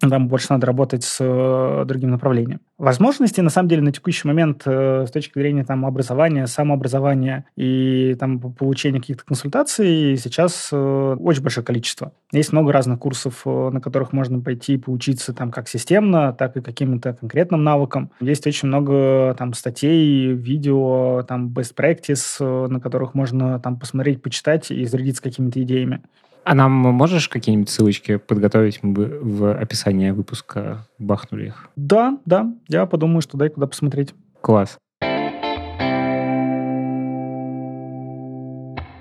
Там 0.00 0.28
больше 0.28 0.48
надо 0.50 0.66
работать 0.66 1.04
с 1.04 1.18
э, 1.20 1.84
другим 1.86 2.10
направлением. 2.10 2.60
Возможностей, 2.76 3.40
на 3.40 3.48
самом 3.48 3.68
деле, 3.68 3.80
на 3.82 3.92
текущий 3.92 4.28
момент 4.28 4.62
э, 4.66 5.06
с 5.08 5.10
точки 5.10 5.38
зрения 5.38 5.64
там, 5.64 5.86
образования, 5.86 6.46
самообразования 6.46 7.46
и 7.56 8.14
там, 8.20 8.38
получения 8.38 9.00
каких-то 9.00 9.24
консультаций 9.24 10.18
сейчас 10.18 10.68
э, 10.70 11.16
очень 11.18 11.42
большое 11.42 11.64
количество. 11.64 12.12
Есть 12.30 12.52
много 12.52 12.72
разных 12.72 12.98
курсов, 12.98 13.46
на 13.46 13.80
которых 13.80 14.12
можно 14.12 14.40
пойти 14.40 14.74
и 14.74 14.78
поучиться 14.78 15.32
там, 15.32 15.50
как 15.50 15.66
системно, 15.68 16.34
так 16.34 16.56
и 16.58 16.60
каким-то 16.60 17.14
конкретным 17.14 17.64
навыкам. 17.64 18.10
Есть 18.20 18.46
очень 18.46 18.68
много 18.68 19.34
там, 19.38 19.54
статей, 19.54 20.32
видео, 20.32 21.22
там, 21.22 21.48
best 21.48 21.74
practice, 21.74 22.68
на 22.68 22.80
которых 22.80 23.14
можно 23.14 23.58
там, 23.60 23.78
посмотреть, 23.78 24.20
почитать 24.20 24.70
и 24.70 24.84
зарядиться 24.84 25.22
какими-то 25.22 25.62
идеями. 25.62 26.02
А 26.48 26.54
нам 26.54 26.70
можешь 26.70 27.28
какие-нибудь 27.28 27.68
ссылочки 27.68 28.18
подготовить? 28.18 28.78
Мы 28.80 28.92
бы 28.92 29.18
в 29.20 29.52
описании 29.52 30.10
выпуска 30.10 30.86
бахнули 30.96 31.46
их. 31.46 31.68
Да, 31.74 32.18
да. 32.24 32.54
Я 32.68 32.86
подумаю, 32.86 33.20
что 33.20 33.36
дай 33.36 33.48
куда 33.48 33.66
посмотреть. 33.66 34.14
Класс. 34.42 34.78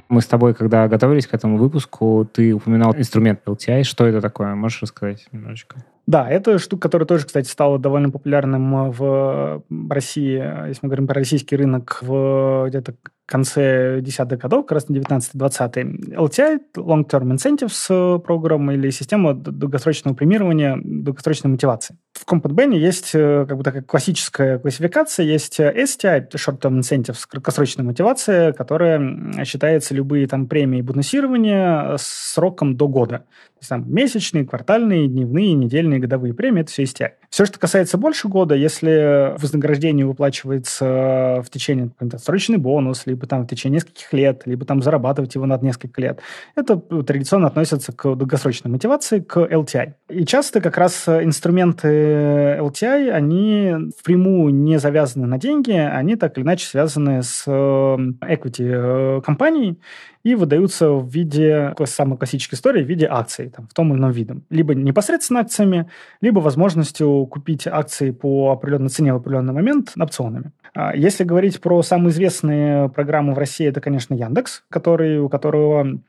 Мы 0.10 0.22
с 0.22 0.26
тобой, 0.26 0.56
когда 0.56 0.88
готовились 0.88 1.28
к 1.28 1.36
этому 1.36 1.58
выпуску, 1.58 2.28
ты 2.34 2.52
упоминал 2.52 2.96
инструмент 2.96 3.42
LTI. 3.46 3.84
Что 3.84 4.08
это 4.08 4.22
такое? 4.22 4.56
Можешь 4.56 4.82
рассказать 4.82 5.28
немножечко? 5.32 5.86
Да, 6.08 6.28
это 6.28 6.58
штука, 6.58 6.82
которая 6.88 7.06
тоже, 7.06 7.28
кстати, 7.28 7.48
стала 7.48 7.78
довольно 7.78 8.10
популярным 8.10 8.90
в 8.90 9.64
России, 9.90 10.68
если 10.68 10.80
мы 10.82 10.90
говорим 10.90 11.06
про 11.06 11.16
российский 11.16 11.56
рынок, 11.56 12.00
в 12.02 12.66
где-то 12.70 12.96
конце 13.26 14.02
десятых 14.02 14.40
годов, 14.40 14.66
как 14.66 14.74
раз 14.74 14.90
на 14.90 14.96
19-20 14.96 16.16
LTI, 16.16 16.60
Long 16.78 17.06
Term 17.10 17.32
Incentives 17.34 18.20
программа 18.20 18.74
или 18.74 18.90
система 18.90 19.34
долгосрочного 19.34 20.16
премирования, 20.16 20.78
долгосрочной 20.84 21.52
мотивации. 21.52 21.98
В 22.16 22.26
CompatBan 22.26 22.74
есть 22.74 23.12
э, 23.14 23.46
как 23.46 23.58
бы 23.58 23.64
такая 23.64 23.82
классическая 23.82 24.58
классификация, 24.58 25.26
есть 25.26 25.60
STI, 25.60 26.30
Short 26.32 26.62
Term 26.62 26.80
Incentives, 26.80 27.20
краткосрочная 27.28 27.86
мотивация, 27.86 28.54
которая 28.54 29.44
считается 29.44 29.94
любые 29.94 30.26
там 30.26 30.48
премии 30.48 30.80
и 30.80 30.82
бонусирования 30.82 31.98
с 31.98 32.34
сроком 32.34 32.78
до 32.78 32.88
года. 32.88 33.18
То 33.20 33.60
есть 33.60 33.70
там 33.70 33.94
месячные, 33.94 34.46
квартальные, 34.46 35.08
дневные, 35.08 35.54
недельные, 35.54 36.00
годовые 36.00 36.34
премии, 36.34 36.62
это 36.62 36.72
все 36.72 36.84
STI. 36.84 37.12
Все, 37.30 37.46
что 37.46 37.60
касается 37.60 37.98
больше 37.98 38.30
года, 38.30 38.56
если 38.56 39.36
вознаграждение 39.38 40.06
выплачивается 40.06 41.44
в 41.46 41.50
течение 41.50 41.90
какой-то 41.90 42.18
срочный 42.18 42.58
бонус, 42.58 43.06
либо 43.06 43.28
там 43.28 43.44
в 43.44 43.48
течение 43.48 43.76
нескольких 43.76 44.14
лет, 44.14 44.44
либо 44.46 44.66
там 44.66 44.82
зарабатывать 44.82 45.36
его 45.36 45.46
над 45.46 45.64
несколько 45.64 46.00
лет, 46.00 46.22
это 46.56 46.78
традиционно 46.78 47.48
относится 47.48 47.92
к 47.92 48.04
долгосрочной 48.16 48.72
мотивации, 48.72 49.20
к 49.20 49.38
LTI. 49.38 49.94
И 50.10 50.26
часто 50.26 50.62
как 50.62 50.78
раз 50.78 51.10
инструменты 51.10 52.05
LTI, 52.06 53.10
они 53.10 53.92
впрямую 53.98 54.54
не 54.54 54.80
завязаны 54.80 55.28
на 55.28 55.38
деньги, 55.38 55.72
они 55.72 56.16
так 56.16 56.38
или 56.38 56.46
иначе 56.46 56.68
связаны 56.68 57.24
с 57.24 57.44
э, 57.48 57.52
equity 57.52 59.18
э, 59.18 59.22
компаний, 59.22 59.80
и 60.26 60.34
выдаются 60.34 60.90
в 60.90 61.08
виде, 61.08 61.74
самой 61.86 62.18
классической 62.18 62.56
истории, 62.56 62.84
в 62.84 62.88
виде 62.88 63.08
акций, 63.10 63.50
там, 63.50 63.68
в 63.68 63.74
том 63.76 63.92
или 63.92 64.00
ином 64.00 64.12
виде. 64.12 64.38
Либо 64.50 64.74
непосредственно 64.74 65.42
акциями, 65.42 65.88
либо 66.20 66.40
возможностью 66.40 67.28
купить 67.28 67.68
акции 67.68 68.10
по 68.10 68.52
определенной 68.52 68.90
цене 68.90 69.14
в 69.14 69.18
определенный 69.18 69.54
момент 69.54 69.94
опционами. 70.00 70.52
А 70.74 70.96
если 70.96 71.24
говорить 71.24 71.62
про 71.62 71.84
самые 71.84 72.10
известные 72.10 72.90
программы 72.90 73.34
в 73.34 73.38
России, 73.38 73.68
это, 73.68 73.82
конечно, 73.82 74.16
Яндекс, 74.16 74.64
который, 74.70 75.20
у 75.20 75.30
которого 75.30 76.00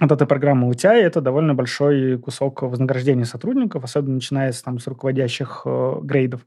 вот 0.00 0.12
эта 0.12 0.26
программа 0.26 0.68
UTI– 0.70 1.00
это 1.02 1.20
довольно 1.20 1.54
большой 1.54 2.18
кусок 2.18 2.62
вознаграждения 2.62 3.24
сотрудников, 3.24 3.82
особенно 3.82 4.14
начиная 4.14 4.52
с, 4.52 4.62
там, 4.62 4.78
с 4.78 4.86
руководящих 4.86 5.62
э, 5.64 5.94
грейдов. 6.02 6.42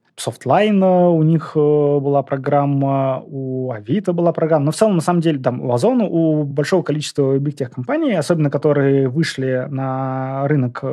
Э, 0.86 1.08
у 1.10 1.24
них 1.24 1.52
э, 1.56 1.60
была 1.60 2.24
программа, 2.24 3.22
у 3.26 3.72
Авито 3.72 4.14
была 4.14 4.32
программа. 4.32 4.66
Но 4.66 4.72
в 4.72 4.76
целом, 4.76 4.96
на 4.96 5.02
самом 5.02 5.20
деле, 5.20 5.40
там, 5.40 5.62
у 5.62 5.74
Озона, 5.74 6.06
у 6.06 6.44
большого 6.44 6.82
количества 6.82 7.38
бигтех 7.38 7.72
компаний, 7.72 8.14
особенно 8.14 8.50
которые 8.50 9.10
вышли 9.10 9.68
на 9.70 10.48
рынок 10.48 10.84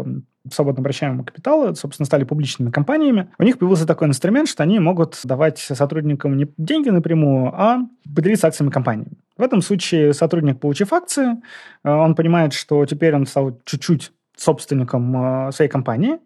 свободно 0.52 0.80
обращаемого 0.80 1.24
капитала, 1.24 1.74
собственно, 1.74 2.06
стали 2.06 2.24
публичными 2.24 2.70
компаниями, 2.70 3.30
у 3.38 3.42
них 3.42 3.58
появился 3.58 3.86
такой 3.86 4.08
инструмент, 4.08 4.48
что 4.48 4.62
они 4.62 4.78
могут 4.78 5.18
давать 5.24 5.58
сотрудникам 5.58 6.36
не 6.36 6.48
деньги 6.56 6.88
напрямую, 6.90 7.52
а 7.54 7.80
поделиться 8.14 8.46
акциями 8.46 8.70
компании. 8.70 9.08
В 9.36 9.42
этом 9.42 9.62
случае 9.62 10.14
сотрудник, 10.14 10.60
получив 10.60 10.92
акции, 10.92 11.36
э, 11.84 11.90
он 11.90 12.14
понимает, 12.14 12.52
что 12.52 12.84
теперь 12.86 13.14
он 13.14 13.26
стал 13.26 13.60
чуть-чуть 13.64 14.12
собственником 14.38 15.48
э, 15.48 15.52
своей 15.52 15.70
компании, 15.70 16.18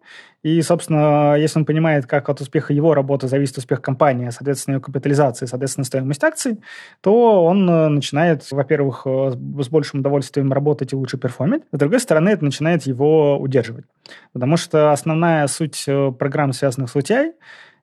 и, 0.43 0.61
собственно, 0.61 1.35
если 1.37 1.59
он 1.59 1.65
понимает, 1.65 2.05
как 2.05 2.27
от 2.29 2.41
успеха 2.41 2.73
его 2.73 2.93
работы 2.93 3.27
зависит 3.27 3.57
успех 3.57 3.81
компании, 3.81 4.29
соответственно, 4.29 4.75
ее 4.75 4.81
капитализация, 4.81 5.47
соответственно, 5.47 5.85
стоимость 5.85 6.23
акций, 6.23 6.59
то 7.01 7.45
он 7.45 7.69
э, 7.69 7.87
начинает, 7.87 8.49
во-первых, 8.51 9.03
э, 9.05 9.31
с 9.31 9.69
большим 9.69 10.01
удовольствием 10.01 10.51
работать 10.51 10.93
и 10.93 10.95
лучше 10.95 11.17
перформить. 11.17 11.63
С 11.71 11.77
другой 11.77 11.99
стороны, 11.99 12.29
это 12.29 12.43
начинает 12.43 12.83
его 12.83 13.39
удерживать. 13.39 13.85
Потому 14.33 14.57
что 14.57 14.91
основная 14.91 15.47
суть 15.47 15.85
программ, 16.19 16.53
связанных 16.53 16.89
с 16.89 16.95
UTI, 16.95 17.31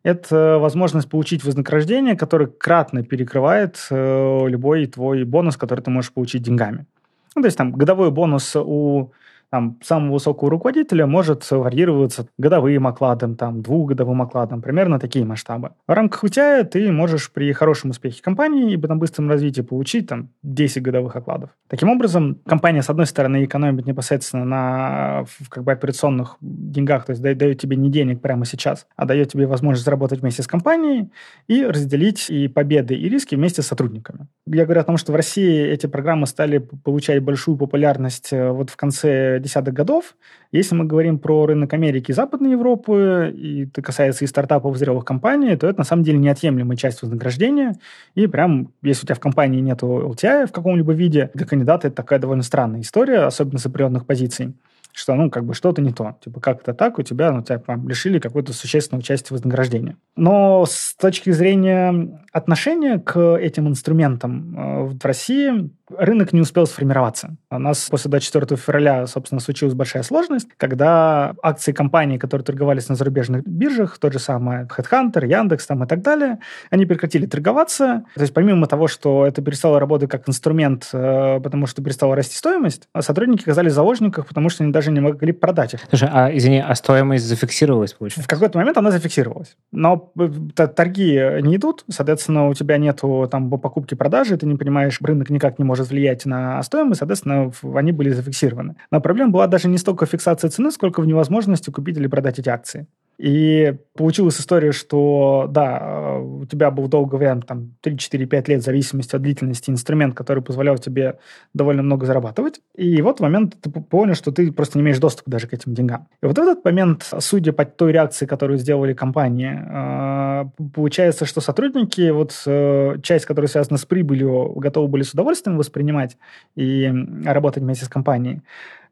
это 0.02 0.58
возможность 0.58 1.08
получить 1.08 1.44
вознаграждение, 1.44 2.16
которое 2.16 2.46
кратно 2.46 3.02
перекрывает 3.04 3.86
любой 3.90 4.86
твой 4.86 5.24
бонус, 5.24 5.58
который 5.58 5.80
ты 5.80 5.90
можешь 5.90 6.12
получить 6.12 6.42
деньгами. 6.42 6.86
Ну, 7.34 7.42
то 7.42 7.46
есть 7.46 7.58
там 7.58 7.72
годовой 7.72 8.10
бонус 8.10 8.56
у 8.56 9.12
там, 9.50 9.78
самого 9.82 10.14
высокого 10.14 10.50
руководителя 10.50 11.06
может 11.06 11.48
варьироваться 11.50 12.26
годовым 12.38 12.86
окладом, 12.86 13.36
там, 13.36 13.62
двухгодовым 13.62 14.22
окладом, 14.22 14.62
примерно 14.62 14.98
такие 14.98 15.24
масштабы. 15.24 15.72
В 15.86 15.92
рамках 15.92 16.24
UTI 16.24 16.64
ты 16.64 16.92
можешь 16.92 17.32
при 17.32 17.52
хорошем 17.52 17.90
успехе 17.90 18.22
компании 18.22 18.72
и 18.72 18.76
на 18.76 18.96
быстром 18.96 19.28
развитии 19.28 19.60
получить 19.60 20.08
там 20.08 20.30
10 20.42 20.82
годовых 20.82 21.16
окладов. 21.16 21.50
Таким 21.68 21.88
образом, 21.88 22.38
компания, 22.46 22.82
с 22.82 22.90
одной 22.90 23.06
стороны, 23.06 23.44
экономит 23.44 23.86
непосредственно 23.86 24.44
на 24.44 25.24
как 25.48 25.64
бы 25.64 25.72
операционных 25.72 26.36
деньгах, 26.40 27.06
то 27.06 27.12
есть 27.12 27.22
дает 27.22 27.60
тебе 27.60 27.76
не 27.76 27.90
денег 27.90 28.20
прямо 28.20 28.44
сейчас, 28.44 28.86
а 28.96 29.04
дает 29.04 29.32
тебе 29.32 29.46
возможность 29.46 29.84
заработать 29.84 30.20
вместе 30.20 30.42
с 30.42 30.46
компанией 30.46 31.10
и 31.48 31.64
разделить 31.64 32.30
и 32.30 32.48
победы, 32.48 32.94
и 32.94 33.08
риски 33.08 33.34
вместе 33.34 33.62
с 33.62 33.66
сотрудниками. 33.66 34.28
Я 34.46 34.64
говорю 34.64 34.80
о 34.80 34.84
том, 34.84 34.96
что 34.96 35.12
в 35.12 35.16
России 35.16 35.64
эти 35.64 35.86
программы 35.86 36.26
стали 36.26 36.58
получать 36.58 37.22
большую 37.22 37.56
популярность 37.56 38.32
э, 38.32 38.50
вот 38.50 38.70
в 38.70 38.76
конце 38.76 39.39
десятых 39.40 39.74
годов. 39.74 40.16
Если 40.52 40.74
мы 40.74 40.84
говорим 40.84 41.18
про 41.18 41.46
рынок 41.46 41.72
Америки 41.72 42.10
и 42.10 42.14
Западной 42.14 42.52
Европы, 42.52 43.34
и 43.36 43.64
это 43.64 43.82
касается 43.82 44.24
и 44.24 44.28
стартапов, 44.28 44.74
и 44.74 44.78
зрелых 44.78 45.04
компаний, 45.04 45.56
то 45.56 45.66
это 45.66 45.78
на 45.78 45.84
самом 45.84 46.04
деле 46.04 46.18
неотъемлемая 46.18 46.76
часть 46.76 47.02
вознаграждения. 47.02 47.76
И 48.14 48.26
прям, 48.26 48.72
если 48.82 49.04
у 49.04 49.06
тебя 49.06 49.14
в 49.14 49.20
компании 49.20 49.60
нет 49.60 49.82
LTI 49.82 50.46
в 50.46 50.52
каком-либо 50.52 50.92
виде, 50.92 51.30
для 51.34 51.46
кандидата 51.46 51.88
это 51.88 51.96
такая 51.96 52.18
довольно 52.18 52.42
странная 52.42 52.80
история, 52.80 53.20
особенно 53.20 53.58
с 53.58 53.66
определенных 53.66 54.06
позиций 54.06 54.54
что, 54.92 55.14
ну, 55.14 55.30
как 55.30 55.44
бы 55.44 55.54
что-то 55.54 55.82
не 55.82 55.92
то. 55.92 56.16
Типа, 56.24 56.40
как 56.40 56.62
это 56.62 56.74
так, 56.74 56.98
у 56.98 57.02
тебя, 57.02 57.32
ну, 57.32 57.42
тебя 57.42 57.62
лишили 57.86 58.18
какой-то 58.18 58.52
существенной 58.52 59.02
части 59.02 59.32
вознаграждения. 59.32 59.96
Но 60.16 60.64
с 60.66 60.94
точки 60.94 61.30
зрения 61.30 62.20
отношения 62.32 62.98
к 62.98 63.36
этим 63.36 63.68
инструментам 63.68 64.56
э, 64.56 64.82
в 64.84 65.04
России 65.04 65.70
рынок 65.96 66.32
не 66.32 66.40
успел 66.40 66.66
сформироваться. 66.66 67.36
У 67.50 67.58
нас 67.58 67.88
после 67.90 68.10
24 68.10 68.56
февраля, 68.56 69.06
собственно, 69.06 69.40
случилась 69.40 69.74
большая 69.74 70.02
сложность, 70.02 70.48
когда 70.56 71.34
акции 71.42 71.72
компаний, 71.72 72.18
которые 72.18 72.44
торговались 72.44 72.88
на 72.88 72.94
зарубежных 72.94 73.44
биржах, 73.44 73.98
тот 73.98 74.12
же 74.12 74.18
самый 74.18 74.64
Headhunter, 74.66 75.26
Яндекс 75.26 75.66
там 75.66 75.84
и 75.84 75.86
так 75.86 76.02
далее, 76.02 76.38
они 76.70 76.86
прекратили 76.86 77.26
торговаться. 77.26 78.04
То 78.14 78.20
есть 78.20 78.32
помимо 78.32 78.66
того, 78.66 78.86
что 78.88 79.26
это 79.26 79.42
перестало 79.42 79.80
работать 79.80 80.10
как 80.10 80.28
инструмент, 80.28 80.88
э, 80.92 81.40
потому 81.42 81.66
что 81.66 81.82
перестала 81.82 82.14
расти 82.14 82.36
стоимость, 82.36 82.88
сотрудники 83.00 83.42
оказались 83.42 83.72
в 83.72 83.74
заложниках, 83.74 84.26
потому 84.26 84.48
что 84.48 84.62
они 84.62 84.72
даже 84.72 84.79
не 84.88 85.00
могли 85.00 85.32
продать 85.32 85.74
их. 85.74 85.80
Слушай, 85.88 86.08
а, 86.10 86.30
извини, 86.34 86.64
а 86.66 86.74
стоимость 86.74 87.24
зафиксировалась, 87.24 87.92
получается? 87.92 88.24
В 88.24 88.28
какой-то 88.28 88.58
момент 88.58 88.78
она 88.78 88.90
зафиксировалась. 88.90 89.56
Но 89.72 90.12
э, 90.18 90.66
торги 90.66 91.20
не 91.42 91.56
идут, 91.56 91.84
соответственно, 91.90 92.48
у 92.48 92.54
тебя 92.54 92.78
нету 92.78 93.28
там 93.30 93.50
покупки-продажи, 93.50 94.36
ты 94.36 94.46
не 94.46 94.56
понимаешь, 94.56 94.98
рынок 95.02 95.30
никак 95.30 95.58
не 95.58 95.64
может 95.64 95.90
влиять 95.90 96.24
на 96.24 96.62
стоимость, 96.62 97.00
соответственно, 97.00 97.52
они 97.74 97.92
были 97.92 98.10
зафиксированы. 98.10 98.76
Но 98.90 99.00
проблема 99.00 99.32
была 99.32 99.46
даже 99.46 99.68
не 99.68 99.78
столько 99.78 100.06
фиксация 100.06 100.50
цены, 100.50 100.70
сколько 100.70 101.00
в 101.00 101.06
невозможности 101.06 101.70
купить 101.70 101.96
или 101.96 102.06
продать 102.06 102.38
эти 102.38 102.48
акции. 102.48 102.86
И 103.20 103.74
получилась 103.94 104.40
история, 104.40 104.72
что, 104.72 105.46
да, 105.46 106.16
у 106.20 106.46
тебя 106.46 106.70
был 106.70 106.88
долгое 106.88 107.18
время, 107.18 107.42
там, 107.42 107.74
3-4-5 107.82 108.48
лет, 108.48 108.62
в 108.62 108.64
зависимости 108.64 109.14
от 109.14 109.20
длительности, 109.20 109.68
инструмент, 109.68 110.14
который 110.14 110.42
позволял 110.42 110.78
тебе 110.78 111.18
довольно 111.52 111.82
много 111.82 112.06
зарабатывать. 112.06 112.62
И 112.74 113.02
вот 113.02 113.18
в 113.18 113.22
момент 113.22 113.56
ты 113.60 113.68
понял, 113.68 114.14
что 114.14 114.32
ты 114.32 114.50
просто 114.50 114.78
не 114.78 114.84
имеешь 114.84 114.98
доступа 114.98 115.30
даже 115.30 115.48
к 115.48 115.52
этим 115.52 115.74
деньгам. 115.74 116.08
И 116.22 116.26
вот 116.26 116.38
в 116.38 116.40
этот 116.40 116.64
момент, 116.64 117.12
судя 117.18 117.52
по 117.52 117.66
той 117.66 117.92
реакции, 117.92 118.24
которую 118.24 118.58
сделали 118.58 118.94
компании, 118.94 119.54
а, 119.68 120.48
получается, 120.72 121.26
что 121.26 121.42
сотрудники, 121.42 122.08
вот 122.08 122.32
э, 122.46 122.96
часть, 123.02 123.26
которая 123.26 123.50
связана 123.50 123.76
с 123.76 123.84
прибылью, 123.84 124.54
готовы 124.54 124.88
были 124.88 125.02
с 125.02 125.12
удовольствием 125.12 125.58
воспринимать 125.58 126.16
и 126.56 126.90
работать 127.26 127.62
вместе 127.62 127.84
с 127.84 127.88
компанией. 127.90 128.40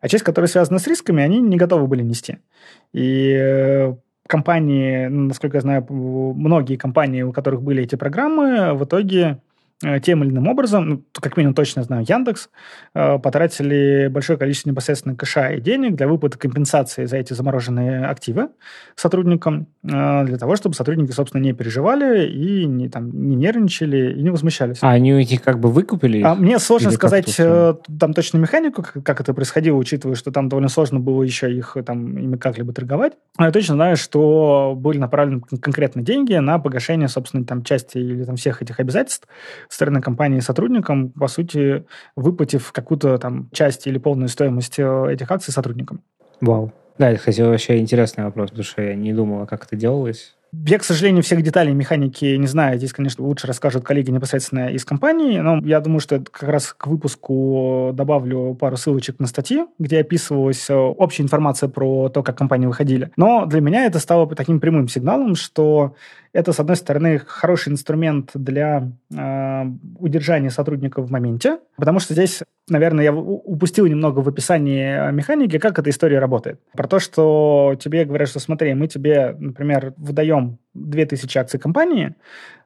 А 0.01 0.09
часть, 0.09 0.23
которая 0.23 0.49
связана 0.49 0.79
с 0.79 0.87
рисками, 0.87 1.23
они 1.23 1.41
не 1.41 1.57
готовы 1.57 1.87
были 1.87 2.03
нести. 2.03 2.39
И 2.93 3.35
э, 3.35 3.95
компании, 4.29 5.07
насколько 5.07 5.57
я 5.57 5.63
знаю, 5.63 5.85
многие 5.91 6.77
компании, 6.77 7.23
у 7.23 7.33
которых 7.33 7.63
были 7.63 7.83
эти 7.83 7.97
программы, 7.97 8.75
в 8.75 8.85
итоге 8.85 9.39
тем 10.03 10.25
или 10.25 10.31
иным 10.31 10.49
образом, 10.49 10.89
ну, 10.89 11.05
как 11.13 11.37
минимум 11.37 11.55
точно 11.55 11.85
знаю, 11.85 12.05
Яндекс, 12.07 12.51
э, 12.95 13.19
потратили 13.19 14.09
большое 14.09 14.37
количество 14.37 14.71
непосредственно 14.71 15.15
кэша 15.15 15.51
и 15.51 15.61
денег 15.61 15.95
для 15.95 16.09
выплаты 16.09 16.37
компенсации 16.37 17.05
за 17.05 17.17
эти 17.17 17.33
замороженные 17.33 18.07
активы 18.07 18.49
сотрудникам, 18.97 19.69
э, 19.85 20.25
для 20.25 20.37
того, 20.37 20.57
чтобы 20.57 20.75
сотрудники, 20.75 21.13
собственно, 21.13 21.43
не 21.43 21.53
переживали 21.53 22.27
и 22.27 22.65
не, 22.67 22.89
там, 22.89 23.11
не 23.29 23.37
нервничали 23.37 24.15
и 24.15 24.23
не 24.23 24.31
возмущались. 24.31 24.79
А 24.83 24.91
они 24.91 25.13
этих 25.13 25.43
как 25.43 25.61
бы 25.61 25.71
выкупили? 25.71 26.23
А 26.23 26.35
мне 26.35 26.59
сложно 26.59 26.91
сказать 26.91 27.37
там 27.37 28.15
точно 28.15 28.39
механику, 28.39 28.83
как, 28.83 29.05
как 29.05 29.21
это 29.21 29.33
происходило, 29.33 29.77
учитывая, 29.77 30.17
что 30.17 30.33
там 30.33 30.49
довольно 30.49 30.69
сложно 30.69 30.99
было 30.99 31.23
еще 31.23 31.53
их 31.55 31.77
там 31.87 32.19
ими 32.19 32.37
как-либо 32.37 32.73
торговать. 32.73 33.13
Но 33.39 33.47
я 33.47 33.53
точно 33.53 33.75
знаю, 33.75 33.97
что 33.97 34.75
были 34.77 34.99
направлены 34.99 35.41
конкретно 35.41 36.03
деньги 36.03 36.35
на 36.35 36.59
погашение, 36.59 37.07
собственно, 37.07 37.45
там 37.45 37.63
части 37.63 37.99
или 37.99 38.25
там 38.25 38.35
всех 38.35 38.61
этих 38.61 38.81
обязательств, 38.81 39.29
стороны 39.69 40.01
компании 40.01 40.41
сотрудникам, 40.41 41.11
по 41.11 41.29
сути, 41.29 41.85
выплатив 42.17 42.73
какую-то 42.73 43.19
там 43.19 43.49
часть 43.53 43.87
или 43.87 43.99
полную 43.99 44.29
стоимость 44.29 44.79
э, 44.79 45.13
этих 45.13 45.31
акций 45.31 45.53
сотрудникам. 45.53 46.03
Вау. 46.41 46.73
Да, 46.99 47.11
это, 47.11 47.19
кстати, 47.19 47.41
вообще 47.41 47.79
интересный 47.79 48.25
вопрос, 48.25 48.51
потому 48.51 48.65
что 48.65 48.83
я 48.83 48.95
не 48.95 49.13
думала, 49.13 49.47
как 49.47 49.65
это 49.65 49.77
делалось. 49.77 50.35
Я, 50.53 50.79
к 50.79 50.85
сожалению, 50.85 51.23
всех 51.23 51.43
деталей 51.43 51.75
механики 51.75 52.25
не 52.37 52.47
знаю. 52.47 52.79
Здесь, 52.79 52.95
конечно, 52.95 53.23
лучше 53.23 53.47
расскажут 53.47 53.85
коллеги 53.85 54.11
непосредственно 54.11 54.71
из 54.71 54.85
компании. 54.85 55.39
Но 55.41 55.59
я 55.59 55.79
думаю, 55.81 56.01
что 56.01 56.21
как 56.21 56.49
раз 56.49 56.73
к 56.73 56.87
выпуску 56.87 57.91
добавлю 57.93 58.57
пару 58.59 58.79
ссылочек 58.79 59.21
на 59.21 59.27
статьи, 59.27 59.67
где 59.79 60.01
описывалась 60.01 60.71
э, 60.71 60.75
общая 60.75 61.25
информация 61.25 61.69
про 61.69 62.09
то, 62.09 62.23
как 62.23 62.39
компании 62.39 62.67
выходили. 62.67 63.11
Но 63.17 63.45
для 63.45 63.61
меня 63.61 63.85
это 63.85 63.99
стало 63.99 64.27
таким 64.35 64.59
прямым 64.59 64.89
сигналом, 64.89 65.35
что 65.35 65.95
это, 66.33 66.53
с 66.53 66.61
одной 66.61 66.77
стороны, 66.77 67.19
хороший 67.19 67.73
инструмент 67.73 68.31
для 68.35 68.91
э, 69.15 69.65
удержания 69.99 70.51
сотрудников 70.51 71.07
в 71.07 71.11
моменте, 71.11 71.59
потому 71.77 71.99
что 71.99 72.15
здесь, 72.15 72.43
наверное, 72.69 73.05
я 73.05 73.15
упустил 73.15 73.87
немного 73.87 74.21
в 74.21 74.29
описании 74.29 75.11
механики, 75.13 75.59
как 75.59 75.79
эта 75.79 75.91
история 75.91 76.19
работает. 76.19 76.61
Про 76.73 76.89
то, 76.89 76.99
что 76.99 77.77
тебе 77.81 78.05
говорят, 78.05 78.29
что 78.29 78.41
смотри, 78.41 78.75
мы 78.75 78.89
тебе, 78.89 79.35
например, 79.39 79.95
выдаем 79.97 80.59
2000 80.75 81.39
акций 81.39 81.59
компании, 81.59 82.15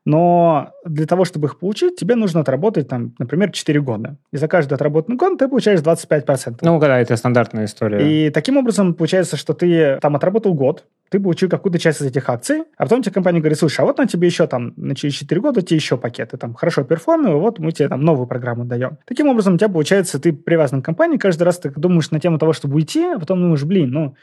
но 0.04 0.72
для 0.84 1.06
того, 1.06 1.24
чтобы 1.24 1.46
их 1.46 1.58
получить, 1.58 1.96
тебе 1.96 2.16
нужно 2.16 2.40
отработать, 2.40 2.88
там, 2.88 3.14
например, 3.18 3.50
4 3.50 3.80
года. 3.80 4.16
И 4.32 4.36
за 4.36 4.48
каждый 4.48 4.74
отработанный 4.74 5.16
год 5.16 5.38
ты 5.38 5.48
получаешь 5.48 5.80
25%. 5.80 6.58
Ну, 6.62 6.80
да, 6.80 6.98
это 6.98 7.16
стандартная 7.16 7.66
история. 7.66 8.26
И 8.26 8.30
таким 8.30 8.56
образом 8.56 8.94
получается, 8.94 9.36
что 9.36 9.54
ты 9.54 9.98
там 10.00 10.16
отработал 10.16 10.54
год, 10.54 10.84
ты 11.08 11.20
получил 11.20 11.48
какую-то 11.48 11.78
часть 11.78 12.00
из 12.00 12.06
этих 12.06 12.28
акций, 12.28 12.62
а 12.76 12.84
потом 12.84 13.02
тебе 13.02 13.12
компания 13.12 13.38
говорит, 13.38 13.58
слушай, 13.58 13.80
а 13.80 13.84
вот 13.84 13.98
на 13.98 14.06
тебе 14.06 14.26
еще 14.26 14.46
там, 14.46 14.72
на 14.76 14.94
через 14.96 15.14
4 15.14 15.40
года 15.40 15.62
тебе 15.62 15.76
еще 15.76 15.96
пакеты, 15.96 16.36
там, 16.36 16.54
хорошо 16.54 16.84
перформил, 16.84 17.38
вот 17.38 17.58
мы 17.58 17.70
тебе 17.72 17.88
там 17.88 18.00
новую 18.00 18.26
программу 18.26 18.64
даем. 18.64 18.98
Таким 19.06 19.28
образом, 19.28 19.54
у 19.54 19.58
тебя 19.58 19.68
получается, 19.68 20.18
ты 20.18 20.32
привязан 20.32 20.82
к 20.82 20.84
компании, 20.84 21.18
каждый 21.18 21.44
раз 21.44 21.58
ты 21.58 21.70
думаешь 21.70 22.10
на 22.10 22.18
тему 22.18 22.38
того, 22.38 22.52
чтобы 22.52 22.76
уйти, 22.76 23.04
а 23.04 23.18
потом 23.18 23.40
думаешь, 23.40 23.62
блин, 23.62 23.90
ну, 23.90 24.14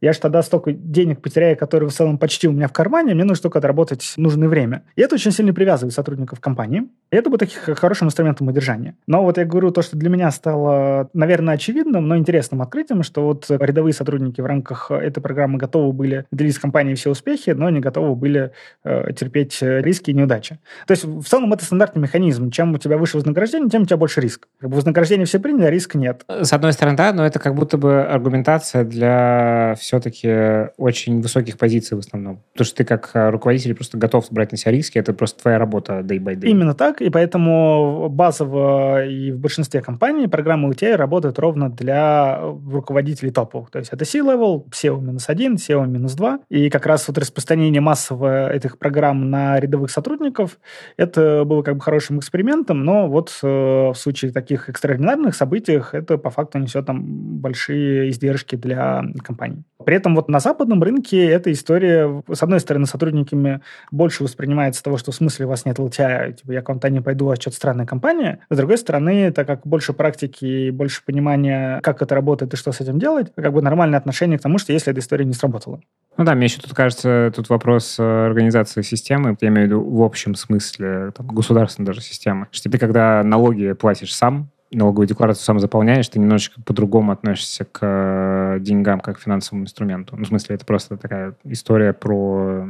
Я 0.00 0.12
же 0.12 0.20
тогда 0.20 0.42
столько 0.42 0.72
денег 0.72 1.20
потеряю, 1.20 1.56
которые 1.56 1.90
в 1.90 1.92
целом 1.92 2.18
почти 2.18 2.48
у 2.48 2.52
меня 2.52 2.68
в 2.68 2.72
кармане, 2.72 3.14
мне 3.14 3.24
нужно 3.24 3.42
только 3.42 3.58
отработать 3.58 4.14
нужное 4.16 4.48
время. 4.48 4.82
И 4.96 5.02
это 5.02 5.16
очень 5.16 5.30
сильно 5.30 5.52
привязывает 5.52 5.92
сотрудников 5.92 6.40
компании. 6.40 6.84
И 7.10 7.16
это 7.16 7.28
будет 7.28 7.40
таких 7.40 7.78
хорошим 7.78 8.06
инструментом 8.06 8.48
удержания. 8.48 8.96
Но 9.06 9.22
вот 9.22 9.36
я 9.36 9.44
говорю 9.44 9.70
то, 9.72 9.82
что 9.82 9.96
для 9.96 10.08
меня 10.08 10.30
стало, 10.30 11.10
наверное, 11.12 11.54
очевидным, 11.54 12.08
но 12.08 12.16
интересным 12.16 12.62
открытием, 12.62 13.02
что 13.02 13.24
вот 13.24 13.50
рядовые 13.50 13.92
сотрудники 13.92 14.40
в 14.40 14.46
рамках 14.46 14.90
этой 14.90 15.20
программы 15.20 15.58
готовы 15.58 15.92
были 15.92 16.24
делить 16.32 16.54
с 16.54 16.58
компанией 16.58 16.94
все 16.94 17.10
успехи, 17.10 17.50
но 17.50 17.68
не 17.68 17.80
готовы 17.80 18.14
были 18.14 18.52
э, 18.84 19.12
терпеть 19.12 19.58
риски 19.60 20.10
и 20.10 20.14
неудачи. 20.14 20.60
То 20.86 20.92
есть 20.92 21.04
в 21.04 21.24
целом 21.24 21.52
это 21.52 21.64
стандартный 21.64 22.02
механизм. 22.02 22.50
Чем 22.50 22.74
у 22.74 22.78
тебя 22.78 22.96
выше 22.96 23.16
вознаграждение, 23.16 23.68
тем 23.68 23.82
у 23.82 23.86
тебя 23.86 23.96
больше 23.96 24.20
риск. 24.20 24.46
Как 24.60 24.70
бы 24.70 24.76
вознаграждение 24.76 25.26
все 25.26 25.40
приняли, 25.40 25.64
а 25.64 25.70
риска 25.70 25.98
нет. 25.98 26.24
С 26.28 26.52
одной 26.52 26.72
стороны, 26.72 26.96
да, 26.96 27.12
но 27.12 27.26
это 27.26 27.38
как 27.38 27.54
будто 27.54 27.76
бы 27.76 28.02
аргументация 28.02 28.84
для 28.84 29.74
все-таки 29.90 30.70
очень 30.76 31.20
высоких 31.20 31.58
позиций 31.58 31.96
в 31.96 31.98
основном. 31.98 32.44
Потому 32.52 32.64
что 32.64 32.76
ты 32.76 32.84
как 32.84 33.10
руководитель 33.12 33.74
просто 33.74 33.98
готов 33.98 34.30
брать 34.30 34.52
на 34.52 34.58
себя 34.58 34.70
риски, 34.70 34.98
это 34.98 35.12
просто 35.12 35.42
твоя 35.42 35.58
работа 35.58 35.94
day 35.94 36.18
by 36.18 36.36
day. 36.36 36.46
Именно 36.48 36.74
так, 36.74 37.02
и 37.02 37.10
поэтому 37.10 38.08
базово 38.08 39.04
и 39.04 39.32
в 39.32 39.40
большинстве 39.40 39.82
компаний 39.82 40.28
программы 40.28 40.70
UTI 40.70 40.94
работают 40.94 41.40
ровно 41.40 41.70
для 41.70 42.38
руководителей 42.40 43.32
топовых. 43.32 43.70
То 43.70 43.80
есть 43.80 43.92
это 43.92 44.04
C-level, 44.04 44.66
SEO 44.70 45.00
минус 45.00 45.24
1, 45.28 45.56
SEO 45.56 45.84
минус 45.88 46.14
2. 46.14 46.40
И 46.50 46.70
как 46.70 46.86
раз 46.86 47.08
вот 47.08 47.18
распространение 47.18 47.80
массового 47.80 48.52
этих 48.52 48.78
программ 48.78 49.28
на 49.28 49.58
рядовых 49.58 49.90
сотрудников, 49.90 50.60
это 50.98 51.42
было 51.44 51.62
как 51.62 51.74
бы 51.74 51.80
хорошим 51.80 52.20
экспериментом, 52.20 52.84
но 52.84 53.08
вот 53.08 53.36
э, 53.42 53.46
в 53.46 53.94
случае 53.94 54.30
таких 54.30 54.68
экстраординарных 54.68 55.34
событиях 55.34 55.94
это 55.94 56.16
по 56.16 56.30
факту 56.30 56.58
несет 56.58 56.86
там 56.86 57.02
большие 57.40 58.10
издержки 58.10 58.54
для 58.54 59.02
компаний. 59.24 59.64
При 59.84 59.96
этом 59.96 60.14
вот 60.14 60.28
на 60.28 60.40
западном 60.40 60.82
рынке 60.82 61.26
эта 61.26 61.52
история, 61.52 62.22
с 62.32 62.42
одной 62.42 62.60
стороны, 62.60 62.86
сотрудниками 62.86 63.60
больше 63.90 64.24
воспринимается 64.24 64.82
того, 64.82 64.96
что 64.96 65.12
в 65.12 65.14
смысле 65.14 65.46
у 65.46 65.48
вас 65.48 65.64
нет 65.64 65.78
LTI, 65.78 66.34
типа 66.34 66.52
я 66.52 66.62
к 66.62 66.68
вам 66.68 66.80
не 66.90 67.00
пойду, 67.00 67.30
а 67.30 67.36
что-то 67.36 67.56
странная 67.56 67.86
компания. 67.86 68.40
С 68.50 68.56
другой 68.56 68.78
стороны, 68.78 69.30
так 69.32 69.46
как 69.46 69.66
больше 69.66 69.92
практики 69.92 70.44
и 70.44 70.70
больше 70.70 71.02
понимания, 71.04 71.80
как 71.82 72.02
это 72.02 72.14
работает 72.14 72.54
и 72.54 72.56
что 72.56 72.72
с 72.72 72.80
этим 72.80 72.98
делать, 72.98 73.32
как 73.34 73.52
бы 73.52 73.62
нормальное 73.62 73.98
отношение 73.98 74.38
к 74.38 74.42
тому, 74.42 74.58
что 74.58 74.72
если 74.72 74.90
эта 74.92 75.00
история 75.00 75.24
не 75.24 75.34
сработала. 75.34 75.80
Ну 76.16 76.24
да, 76.24 76.34
мне 76.34 76.46
еще 76.46 76.60
тут 76.60 76.74
кажется, 76.74 77.32
тут 77.34 77.48
вопрос 77.48 77.96
э, 77.98 78.26
организации 78.26 78.82
системы, 78.82 79.36
я 79.40 79.48
имею 79.48 79.66
в 79.66 79.70
виду 79.70 79.82
в 79.82 80.02
общем 80.02 80.34
смысле, 80.34 81.12
там, 81.16 81.26
государственной 81.28 81.86
даже 81.86 82.02
системы. 82.02 82.46
Что 82.50 82.68
ты, 82.70 82.78
когда 82.78 83.22
налоги 83.22 83.72
платишь 83.72 84.14
сам, 84.14 84.50
налоговую 84.70 85.06
декларацию 85.06 85.44
сам 85.44 85.58
заполняешь, 85.58 86.08
ты 86.08 86.18
немножечко 86.18 86.60
по-другому 86.62 87.12
относишься 87.12 87.64
к 87.64 87.80
э, 87.82 88.60
деньгам 88.60 89.00
как 89.00 89.18
к 89.18 89.20
финансовому 89.20 89.64
инструменту. 89.64 90.16
Ну, 90.16 90.24
в 90.24 90.28
смысле, 90.28 90.56
это 90.56 90.64
просто 90.64 90.96
такая 90.96 91.34
история 91.44 91.92
про 91.92 92.68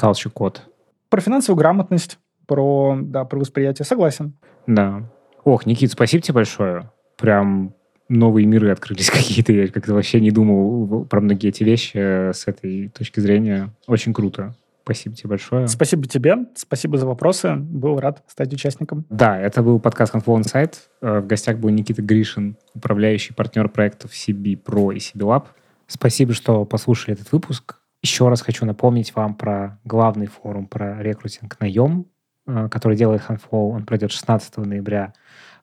culture 0.00 0.30
код. 0.30 0.62
Про 1.08 1.20
финансовую 1.20 1.58
грамотность, 1.58 2.18
про, 2.46 2.98
да, 3.00 3.24
про 3.24 3.38
восприятие. 3.38 3.86
Согласен. 3.86 4.34
Да. 4.66 5.02
Ох, 5.44 5.66
Никит, 5.66 5.92
спасибо 5.92 6.22
тебе 6.22 6.34
большое. 6.34 6.90
Прям 7.16 7.74
новые 8.08 8.46
миры 8.46 8.70
открылись 8.70 9.10
какие-то. 9.12 9.52
Я 9.52 9.68
как-то 9.68 9.94
вообще 9.94 10.20
не 10.20 10.30
думал 10.30 11.04
про 11.04 11.20
многие 11.20 11.48
эти 11.48 11.62
вещи 11.62 11.96
э, 11.96 12.32
с 12.32 12.46
этой 12.46 12.88
точки 12.88 13.20
зрения. 13.20 13.70
Очень 13.86 14.12
круто. 14.12 14.54
Спасибо 14.86 15.16
тебе 15.16 15.30
большое. 15.30 15.66
Спасибо 15.66 16.06
тебе. 16.06 16.36
Спасибо 16.54 16.96
за 16.96 17.06
вопросы. 17.06 17.56
Был 17.56 17.98
рад 17.98 18.22
стать 18.28 18.52
участником. 18.52 19.04
Да, 19.10 19.36
это 19.36 19.60
был 19.60 19.80
подкаст 19.80 20.14
Confluent 20.14 20.42
Insight. 20.42 20.74
Э, 21.02 21.18
в 21.18 21.26
гостях 21.26 21.58
был 21.58 21.70
Никита 21.70 22.02
Гришин, 22.02 22.56
управляющий 22.72 23.34
партнер 23.34 23.68
проектов 23.68 24.12
CB 24.12 24.62
Pro 24.62 24.94
и 24.94 24.98
CB 24.98 25.22
Lab. 25.22 25.46
Спасибо, 25.88 26.34
что 26.34 26.64
послушали 26.64 27.14
этот 27.14 27.32
выпуск. 27.32 27.80
Еще 28.00 28.28
раз 28.28 28.42
хочу 28.42 28.64
напомнить 28.64 29.12
вам 29.16 29.34
про 29.34 29.80
главный 29.84 30.28
форум 30.28 30.68
про 30.68 31.02
рекрутинг 31.02 31.58
наем, 31.58 32.06
э, 32.46 32.68
который 32.70 32.96
делает 32.96 33.22
Handflow. 33.28 33.72
Он 33.72 33.86
пройдет 33.86 34.12
16 34.12 34.58
ноября 34.58 35.14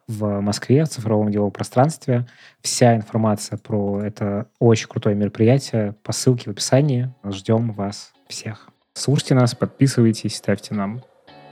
в 0.06 0.42
Москве, 0.42 0.84
в 0.84 0.90
цифровом 0.90 1.32
деловом 1.32 1.54
пространстве. 1.54 2.28
Вся 2.60 2.98
информация 2.98 3.58
про 3.58 4.02
это 4.04 4.50
очень 4.60 4.90
крутое 4.90 5.16
мероприятие 5.16 5.96
по 6.04 6.12
ссылке 6.12 6.50
в 6.50 6.52
описании. 6.52 7.14
Ждем 7.24 7.72
вас 7.72 8.12
всех. 8.28 8.73
Слушайте 8.96 9.34
нас, 9.34 9.56
подписывайтесь, 9.56 10.38
ставьте 10.38 10.76
нам 10.76 11.04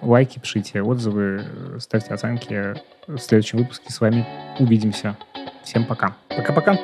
лайки, 0.01 0.39
пишите 0.39 0.81
отзывы, 0.81 1.79
ставьте 1.79 2.13
оценки. 2.13 2.75
В 3.07 3.17
следующем 3.17 3.57
выпуске 3.57 3.91
с 3.91 3.99
вами 3.99 4.27
увидимся. 4.59 5.17
Всем 5.63 5.85
пока. 5.85 6.15
Пока-пока. 6.29 6.77